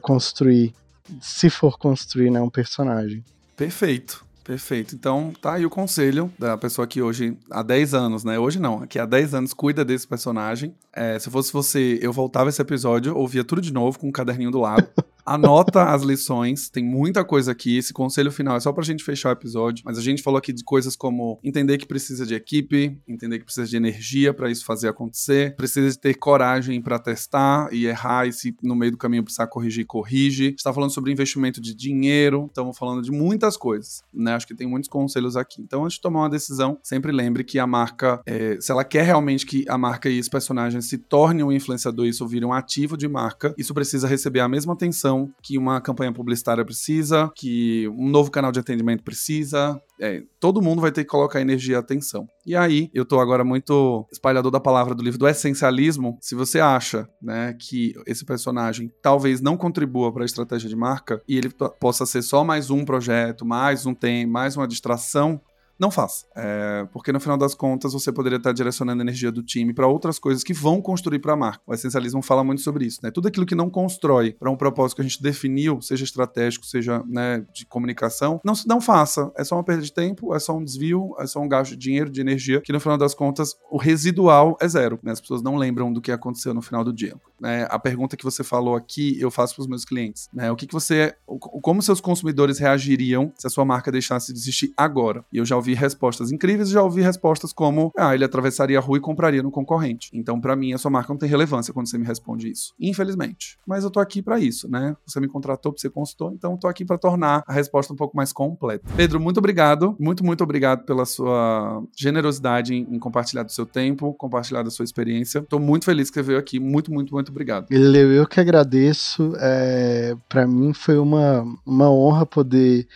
construir 0.00 0.74
se 1.20 1.50
for 1.50 1.78
construir 1.78 2.30
né, 2.30 2.40
um 2.40 2.50
personagem. 2.50 3.24
Perfeito. 3.56 4.24
Perfeito. 4.46 4.94
Então, 4.94 5.32
tá 5.42 5.54
aí 5.54 5.66
o 5.66 5.70
conselho 5.70 6.32
da 6.38 6.56
pessoa 6.56 6.86
que 6.86 7.02
hoje, 7.02 7.36
há 7.50 7.64
10 7.64 7.94
anos, 7.94 8.22
né? 8.22 8.38
Hoje 8.38 8.60
não, 8.60 8.86
que 8.86 8.96
há 8.96 9.04
10 9.04 9.34
anos 9.34 9.52
cuida 9.52 9.84
desse 9.84 10.06
personagem. 10.06 10.72
É, 10.92 11.18
se 11.18 11.28
fosse 11.28 11.52
você, 11.52 11.98
eu 12.00 12.12
voltava 12.12 12.48
esse 12.48 12.62
episódio, 12.62 13.16
ouvia 13.16 13.42
tudo 13.42 13.60
de 13.60 13.72
novo 13.72 13.98
com 13.98 14.06
um 14.06 14.12
caderninho 14.12 14.52
do 14.52 14.60
lado. 14.60 14.86
Anota 15.26 15.82
as 15.82 16.04
lições, 16.04 16.70
tem 16.70 16.84
muita 16.84 17.24
coisa 17.24 17.50
aqui. 17.50 17.76
Esse 17.76 17.92
conselho 17.92 18.30
final 18.30 18.56
é 18.56 18.60
só 18.60 18.72
pra 18.72 18.84
gente 18.84 19.02
fechar 19.02 19.30
o 19.30 19.32
episódio, 19.32 19.82
mas 19.84 19.98
a 19.98 20.00
gente 20.00 20.22
falou 20.22 20.38
aqui 20.38 20.52
de 20.52 20.62
coisas 20.62 20.94
como 20.94 21.40
entender 21.42 21.78
que 21.78 21.86
precisa 21.86 22.24
de 22.24 22.32
equipe, 22.32 22.96
entender 23.08 23.40
que 23.40 23.44
precisa 23.44 23.66
de 23.66 23.76
energia 23.76 24.32
para 24.32 24.48
isso 24.48 24.64
fazer 24.64 24.86
acontecer, 24.86 25.56
precisa 25.56 25.90
de 25.90 25.98
ter 25.98 26.14
coragem 26.14 26.80
para 26.80 26.96
testar 27.00 27.68
e 27.72 27.86
errar, 27.86 28.28
e 28.28 28.32
se 28.32 28.54
no 28.62 28.76
meio 28.76 28.92
do 28.92 28.96
caminho 28.96 29.24
precisar 29.24 29.48
corrigir, 29.48 29.84
corrige. 29.84 30.54
Está 30.56 30.72
falando 30.72 30.90
sobre 30.90 31.10
investimento 31.10 31.60
de 31.60 31.74
dinheiro, 31.74 32.46
estamos 32.46 32.78
falando 32.78 33.02
de 33.02 33.10
muitas 33.10 33.56
coisas, 33.56 34.04
né? 34.14 34.34
Acho 34.34 34.46
que 34.46 34.54
tem 34.54 34.68
muitos 34.68 34.88
conselhos 34.88 35.36
aqui. 35.36 35.60
Então, 35.60 35.82
antes 35.82 35.96
de 35.96 36.02
tomar 36.02 36.20
uma 36.20 36.30
decisão, 36.30 36.78
sempre 36.84 37.10
lembre 37.10 37.42
que 37.42 37.58
a 37.58 37.66
marca, 37.66 38.20
é, 38.24 38.58
se 38.60 38.70
ela 38.70 38.84
quer 38.84 39.02
realmente 39.02 39.44
que 39.44 39.64
a 39.68 39.76
marca 39.76 40.08
e 40.08 40.18
esse 40.18 40.30
personagem 40.30 40.80
se 40.80 40.98
torne 40.98 41.42
um 41.42 41.50
influenciador 41.50 42.06
e 42.06 42.10
isso 42.10 42.24
vire 42.28 42.44
um 42.44 42.52
ativo 42.52 42.96
de 42.96 43.08
marca, 43.08 43.52
isso 43.58 43.74
precisa 43.74 44.06
receber 44.06 44.38
a 44.38 44.48
mesma 44.48 44.72
atenção 44.72 45.15
que 45.42 45.56
uma 45.56 45.80
campanha 45.80 46.12
publicitária 46.12 46.64
precisa, 46.64 47.30
que 47.34 47.88
um 47.96 48.08
novo 48.08 48.30
canal 48.30 48.50
de 48.52 48.60
atendimento 48.60 49.02
precisa. 49.02 49.80
É, 50.00 50.22
todo 50.38 50.60
mundo 50.60 50.82
vai 50.82 50.92
ter 50.92 51.04
que 51.04 51.10
colocar 51.10 51.40
energia 51.40 51.76
e 51.76 51.78
atenção. 51.78 52.26
E 52.44 52.54
aí, 52.54 52.90
eu 52.92 53.04
tô 53.04 53.18
agora 53.18 53.44
muito 53.44 54.06
espalhador 54.12 54.50
da 54.50 54.60
palavra 54.60 54.94
do 54.94 55.02
livro 55.02 55.18
do 55.18 55.28
essencialismo. 55.28 56.18
Se 56.20 56.34
você 56.34 56.60
acha, 56.60 57.08
né, 57.22 57.54
que 57.58 57.94
esse 58.06 58.24
personagem 58.24 58.90
talvez 59.02 59.40
não 59.40 59.56
contribua 59.56 60.12
para 60.12 60.22
a 60.22 60.26
estratégia 60.26 60.68
de 60.68 60.76
marca 60.76 61.22
e 61.28 61.36
ele 61.36 61.50
possa 61.80 62.04
ser 62.04 62.22
só 62.22 62.44
mais 62.44 62.70
um 62.70 62.84
projeto, 62.84 63.46
mais 63.46 63.86
um 63.86 63.94
tema, 63.94 64.32
mais 64.32 64.56
uma 64.56 64.68
distração, 64.68 65.40
não 65.78 65.90
faça. 65.90 66.26
É, 66.36 66.86
porque 66.92 67.12
no 67.12 67.20
final 67.20 67.36
das 67.36 67.54
contas 67.54 67.92
você 67.92 68.12
poderia 68.12 68.36
estar 68.36 68.52
direcionando 68.52 69.02
a 69.02 69.04
energia 69.04 69.30
do 69.30 69.42
time 69.42 69.72
para 69.72 69.86
outras 69.86 70.18
coisas 70.18 70.42
que 70.42 70.52
vão 70.52 70.80
construir 70.80 71.18
para 71.18 71.34
a 71.34 71.36
marca. 71.36 71.62
O 71.66 71.74
essencialismo 71.74 72.22
fala 72.22 72.42
muito 72.42 72.62
sobre 72.62 72.86
isso, 72.86 73.00
né? 73.02 73.10
Tudo 73.10 73.28
aquilo 73.28 73.46
que 73.46 73.54
não 73.54 73.68
constrói 73.68 74.32
para 74.32 74.50
um 74.50 74.56
propósito 74.56 74.96
que 74.96 75.02
a 75.02 75.04
gente 75.04 75.22
definiu, 75.22 75.80
seja 75.80 76.04
estratégico, 76.04 76.66
seja 76.66 77.02
né, 77.06 77.44
de 77.52 77.66
comunicação, 77.66 78.40
não, 78.44 78.54
não 78.66 78.80
faça. 78.80 79.30
É 79.36 79.44
só 79.44 79.56
uma 79.56 79.64
perda 79.64 79.82
de 79.82 79.92
tempo, 79.92 80.34
é 80.34 80.38
só 80.38 80.56
um 80.56 80.64
desvio, 80.64 81.14
é 81.18 81.26
só 81.26 81.40
um 81.40 81.48
gasto 81.48 81.70
de 81.70 81.76
dinheiro, 81.76 82.10
de 82.10 82.20
energia, 82.20 82.60
que 82.60 82.72
no 82.72 82.80
final 82.80 82.96
das 82.96 83.14
contas 83.14 83.54
o 83.70 83.76
residual 83.76 84.56
é 84.60 84.68
zero. 84.68 84.98
Né? 85.02 85.12
As 85.12 85.20
pessoas 85.20 85.42
não 85.42 85.56
lembram 85.56 85.92
do 85.92 86.00
que 86.00 86.10
aconteceu 86.10 86.54
no 86.54 86.62
final 86.62 86.84
do 86.84 86.92
dia. 86.92 87.14
Né? 87.40 87.66
A 87.70 87.78
pergunta 87.78 88.16
que 88.16 88.24
você 88.24 88.42
falou 88.42 88.74
aqui, 88.74 89.20
eu 89.20 89.30
faço 89.30 89.54
para 89.54 89.62
os 89.62 89.68
meus 89.68 89.84
clientes. 89.84 90.28
Né? 90.32 90.50
O 90.50 90.56
que, 90.56 90.66
que 90.66 90.72
você. 90.72 91.14
Como 91.26 91.82
seus 91.82 92.00
consumidores 92.00 92.58
reagiriam 92.58 93.32
se 93.36 93.46
a 93.46 93.50
sua 93.50 93.64
marca 93.64 93.92
deixasse 93.92 94.32
de 94.32 94.38
existir 94.38 94.72
agora? 94.76 95.24
E 95.32 95.38
eu 95.38 95.44
já 95.44 95.56
ouvi 95.56 95.65
ouvi 95.66 95.74
respostas 95.74 96.30
incríveis 96.30 96.70
já 96.70 96.82
ouvi 96.82 97.02
respostas 97.02 97.52
como: 97.52 97.90
ah, 97.96 98.14
ele 98.14 98.24
atravessaria 98.24 98.78
a 98.78 98.80
rua 98.80 98.98
e 98.98 99.00
compraria 99.00 99.42
no 99.42 99.50
concorrente. 99.50 100.10
Então, 100.12 100.40
para 100.40 100.54
mim, 100.54 100.72
a 100.72 100.78
sua 100.78 100.90
marca 100.90 101.12
não 101.12 101.18
tem 101.18 101.28
relevância 101.28 101.74
quando 101.74 101.88
você 101.88 101.98
me 101.98 102.06
responde 102.06 102.48
isso. 102.48 102.72
Infelizmente. 102.78 103.58
Mas 103.66 103.82
eu 103.82 103.90
tô 103.90 103.98
aqui 103.98 104.22
para 104.22 104.38
isso, 104.38 104.70
né? 104.70 104.96
Você 105.04 105.18
me 105.18 105.26
contratou 105.26 105.72
pra 105.72 105.80
ser 105.80 105.90
consultor, 105.90 106.32
então 106.32 106.52
eu 106.52 106.58
tô 106.58 106.68
aqui 106.68 106.84
para 106.84 106.96
tornar 106.96 107.42
a 107.46 107.52
resposta 107.52 107.92
um 107.92 107.96
pouco 107.96 108.16
mais 108.16 108.32
completa. 108.32 108.84
Pedro, 108.96 109.18
muito 109.18 109.38
obrigado. 109.38 109.96
Muito, 109.98 110.24
muito 110.24 110.44
obrigado 110.44 110.84
pela 110.84 111.04
sua 111.04 111.82
generosidade 111.96 112.74
em, 112.74 112.86
em 112.94 112.98
compartilhar 112.98 113.42
do 113.42 113.52
seu 113.52 113.66
tempo, 113.66 114.14
compartilhar 114.14 114.62
da 114.62 114.70
sua 114.70 114.84
experiência. 114.84 115.42
Tô 115.42 115.58
muito 115.58 115.84
feliz 115.84 116.10
que 116.10 116.14
você 116.14 116.22
veio 116.22 116.38
aqui. 116.38 116.60
Muito, 116.60 116.92
muito, 116.92 117.12
muito 117.12 117.30
obrigado. 117.30 117.66
Eu, 117.70 118.12
eu 118.12 118.26
que 118.26 118.38
agradeço. 118.38 119.32
É, 119.40 120.16
para 120.28 120.46
mim 120.46 120.72
foi 120.72 120.98
uma, 120.98 121.44
uma 121.64 121.90
honra 121.90 122.24
poder 122.24 122.86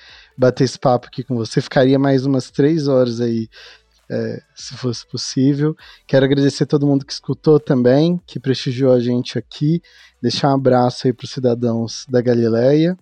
bater 0.41 0.64
esse 0.64 0.78
papo 0.78 1.09
aqui 1.09 1.22
com 1.22 1.36
você. 1.36 1.61
Ficaria 1.61 1.99
mais 1.99 2.24
umas 2.24 2.51
três 2.51 2.88
horas 2.88 3.20
aí, 3.20 3.47
é, 4.11 4.43
se 4.55 4.74
fosse 4.74 5.07
possível. 5.07 5.76
Quero 6.07 6.24
agradecer 6.24 6.64
a 6.64 6.66
todo 6.66 6.86
mundo 6.86 7.05
que 7.05 7.12
escutou 7.12 7.61
também, 7.61 8.18
que 8.26 8.41
prestigiou 8.41 8.93
a 8.93 9.01
gente 9.01 9.38
aqui. 9.38 9.82
Deixar 10.20 10.49
um 10.49 10.55
abraço 10.55 11.07
aí 11.07 11.12
para 11.12 11.24
os 11.24 11.30
cidadãos 11.30 12.07
da 12.09 12.22
Galileia. 12.22 12.97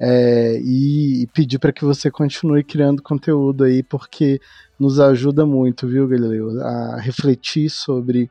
É, 0.00 0.58
e, 0.60 1.22
e, 1.22 1.26
pedir 1.28 1.58
para 1.58 1.72
que 1.72 1.84
você 1.84 2.10
continue 2.10 2.64
criando 2.64 3.02
conteúdo 3.02 3.64
aí, 3.64 3.82
porque 3.82 4.40
nos 4.78 4.98
ajuda 4.98 5.46
muito, 5.46 5.86
viu, 5.86 6.08
Galileu, 6.08 6.60
a 6.62 6.98
refletir 7.00 7.70
sobre 7.70 8.30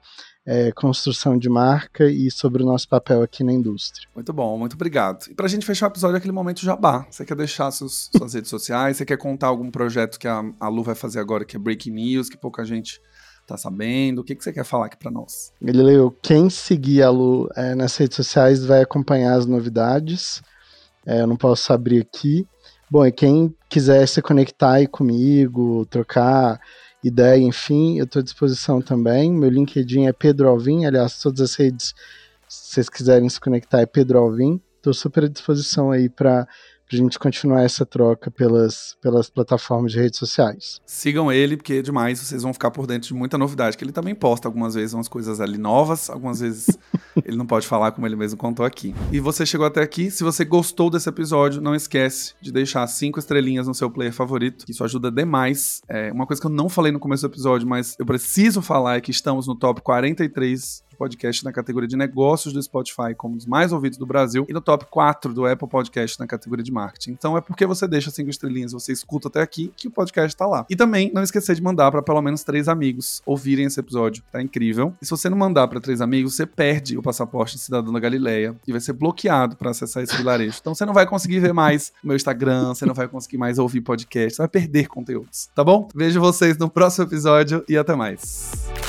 é, 0.49 0.71
construção 0.71 1.37
de 1.37 1.47
marca 1.47 2.09
e 2.09 2.31
sobre 2.31 2.63
o 2.63 2.65
nosso 2.65 2.89
papel 2.89 3.21
aqui 3.21 3.43
na 3.43 3.53
indústria. 3.53 4.09
Muito 4.15 4.33
bom, 4.33 4.57
muito 4.57 4.73
obrigado. 4.73 5.27
E 5.29 5.35
para 5.35 5.45
a 5.45 5.49
gente 5.49 5.63
fechar 5.63 5.85
o 5.85 5.91
episódio, 5.91 6.17
aquele 6.17 6.33
momento 6.33 6.61
jabá. 6.61 7.05
Você 7.07 7.23
quer 7.23 7.35
deixar 7.35 7.69
seus, 7.69 8.09
suas 8.17 8.33
redes 8.33 8.49
sociais? 8.49 8.97
Você 8.97 9.05
quer 9.05 9.17
contar 9.17 9.45
algum 9.45 9.69
projeto 9.69 10.17
que 10.17 10.27
a, 10.27 10.43
a 10.59 10.67
Lu 10.67 10.81
vai 10.81 10.95
fazer 10.95 11.19
agora, 11.19 11.45
que 11.45 11.55
é 11.55 11.59
Breaking 11.59 11.91
News, 11.91 12.29
que 12.29 12.37
pouca 12.37 12.65
gente 12.65 12.99
tá 13.45 13.57
sabendo? 13.57 14.21
O 14.21 14.23
que, 14.23 14.33
que 14.33 14.43
você 14.43 14.51
quer 14.51 14.63
falar 14.63 14.87
aqui 14.87 14.97
para 14.97 15.11
nós? 15.11 15.53
Galileu, 15.61 16.17
quem 16.23 16.49
seguir 16.49 17.03
a 17.03 17.11
Lu 17.11 17.47
é, 17.55 17.75
nas 17.75 17.95
redes 17.95 18.15
sociais 18.15 18.65
vai 18.65 18.81
acompanhar 18.81 19.37
as 19.37 19.45
novidades. 19.45 20.41
É, 21.05 21.21
eu 21.21 21.27
não 21.27 21.37
posso 21.37 21.71
abrir 21.71 22.01
aqui. 22.01 22.43
Bom, 22.89 23.05
e 23.05 23.11
quem 23.11 23.55
quiser 23.69 24.07
se 24.07 24.19
conectar 24.19 24.73
aí 24.73 24.87
comigo, 24.87 25.85
trocar 25.85 26.59
ideia, 27.03 27.41
enfim, 27.41 27.97
eu 27.97 28.05
estou 28.05 28.19
à 28.19 28.23
disposição 28.23 28.81
também. 28.81 29.31
Meu 29.31 29.49
LinkedIn 29.49 30.07
é 30.07 30.13
Pedro 30.13 30.49
Alvim, 30.49 30.85
aliás, 30.85 31.19
todas 31.19 31.41
as 31.41 31.55
redes, 31.55 31.93
se 32.47 32.73
vocês 32.73 32.89
quiserem 32.89 33.29
se 33.29 33.39
conectar, 33.39 33.81
é 33.81 33.85
Pedro 33.85 34.19
Alvim. 34.19 34.61
Estou 34.77 34.93
super 34.93 35.25
à 35.25 35.27
disposição 35.27 35.91
aí 35.91 36.09
para 36.09 36.47
pra 36.89 36.97
gente 36.97 37.19
continuar 37.19 37.61
essa 37.61 37.85
troca 37.85 38.31
pelas, 38.31 38.97
pelas 38.99 39.29
plataformas 39.29 39.91
de 39.91 39.99
redes 39.99 40.17
sociais. 40.17 40.81
Sigam 40.85 41.31
ele, 41.31 41.55
porque 41.55 41.73
é 41.73 41.81
demais, 41.83 42.19
vocês 42.19 42.41
vão 42.41 42.51
ficar 42.51 42.71
por 42.71 42.87
dentro 42.87 43.09
de 43.09 43.13
muita 43.13 43.37
novidade, 43.37 43.77
que 43.77 43.83
ele 43.83 43.91
também 43.91 44.15
posta 44.15 44.47
algumas 44.47 44.73
vezes 44.73 44.93
umas 44.93 45.07
coisas 45.07 45.39
ali 45.39 45.59
novas, 45.59 46.09
algumas 46.09 46.39
vezes 46.39 46.77
ele 47.23 47.37
não 47.37 47.45
pode 47.45 47.67
falar 47.67 47.91
como 47.91 48.07
ele 48.07 48.15
mesmo 48.15 48.37
contou 48.37 48.65
aqui. 48.65 48.95
E 49.11 49.19
você 49.19 49.45
chegou 49.45 49.67
até 49.67 49.83
aqui, 49.83 50.09
se 50.09 50.23
você 50.23 50.43
gostou 50.43 50.89
desse 50.89 51.07
episódio, 51.07 51.61
não 51.61 51.75
esquece 51.75 52.33
de 52.41 52.51
deixar 52.51 52.87
cinco 52.87 53.19
estrelinhas 53.19 53.67
no 53.67 53.75
seu 53.75 53.91
player 53.91 54.11
favorito, 54.11 54.65
isso 54.67 54.83
ajuda 54.83 55.11
demais. 55.11 55.81
É 55.87 56.11
uma 56.11 56.25
coisa 56.25 56.41
que 56.41 56.47
eu 56.47 56.51
não 56.51 56.67
falei 56.67 56.91
no 56.91 56.99
começo 56.99 57.21
do 57.21 57.31
episódio, 57.31 57.67
mas 57.67 57.95
eu 57.99 58.05
preciso 58.05 58.63
falar 58.63 58.97
é 58.97 59.01
que 59.01 59.11
estamos 59.11 59.45
no 59.45 59.55
top 59.55 59.81
43 59.81 60.88
podcast 60.99 61.45
na 61.45 61.53
categoria 61.53 61.87
de 61.87 61.95
negócios 61.95 62.53
do 62.53 62.61
Spotify 62.61 63.15
como 63.15 63.37
os 63.37 63.45
mais 63.45 63.71
ouvidos 63.71 63.97
do 63.97 64.05
Brasil 64.05 64.45
e 64.49 64.53
no 64.53 64.59
top 64.59 64.85
4 64.89 65.33
do 65.33 65.45
Apple 65.45 65.67
Podcast 65.67 66.19
na 66.19 66.27
categoria 66.27 66.63
de 66.63 66.71
marketing. 66.71 67.11
Então 67.11 67.37
é 67.37 67.41
porque 67.41 67.65
você 67.65 67.87
deixa 67.87 68.11
cinco 68.11 68.29
estrelinhas, 68.29 68.73
você 68.73 68.91
escuta 68.91 69.29
até 69.29 69.41
aqui 69.41 69.71
que 69.77 69.87
o 69.87 69.91
podcast 69.91 70.35
tá 70.35 70.45
lá. 70.45 70.65
E 70.69 70.75
também 70.75 71.09
não 71.13 71.23
esquecer 71.23 71.55
de 71.55 71.63
mandar 71.63 71.89
para 71.89 72.01
pelo 72.01 72.21
menos 72.21 72.43
três 72.43 72.67
amigos 72.67 73.21
ouvirem 73.25 73.65
esse 73.65 73.79
episódio, 73.79 74.21
tá 74.29 74.41
incrível. 74.41 74.93
E 75.01 75.05
se 75.05 75.11
você 75.11 75.29
não 75.29 75.37
mandar 75.37 75.67
para 75.69 75.79
três 75.79 76.01
amigos, 76.01 76.35
você 76.35 76.45
perde 76.45 76.97
o 76.97 77.01
passaporte 77.01 77.55
de 77.55 77.61
cidadão 77.61 77.93
da 77.93 77.99
Galileia 77.99 78.55
e 78.67 78.71
vai 78.71 78.81
ser 78.81 78.93
bloqueado 78.93 79.55
para 79.55 79.71
acessar 79.71 80.03
esse 80.03 80.15
vilarejo. 80.17 80.57
Então 80.59 80.75
você 80.75 80.85
não 80.85 80.93
vai 80.93 81.07
conseguir 81.07 81.39
ver 81.39 81.53
mais 81.53 81.93
o 82.03 82.07
meu 82.07 82.15
Instagram, 82.15 82.73
você 82.73 82.85
não 82.85 82.93
vai 82.93 83.07
conseguir 83.07 83.37
mais 83.37 83.57
ouvir 83.57 83.81
podcast, 83.81 84.35
você 84.35 84.41
vai 84.41 84.49
perder 84.49 84.87
conteúdos, 84.87 85.49
tá 85.55 85.63
bom? 85.63 85.87
Vejo 85.95 86.19
vocês 86.19 86.57
no 86.57 86.69
próximo 86.69 87.05
episódio 87.05 87.63
e 87.69 87.77
até 87.77 87.95
mais. 87.95 88.88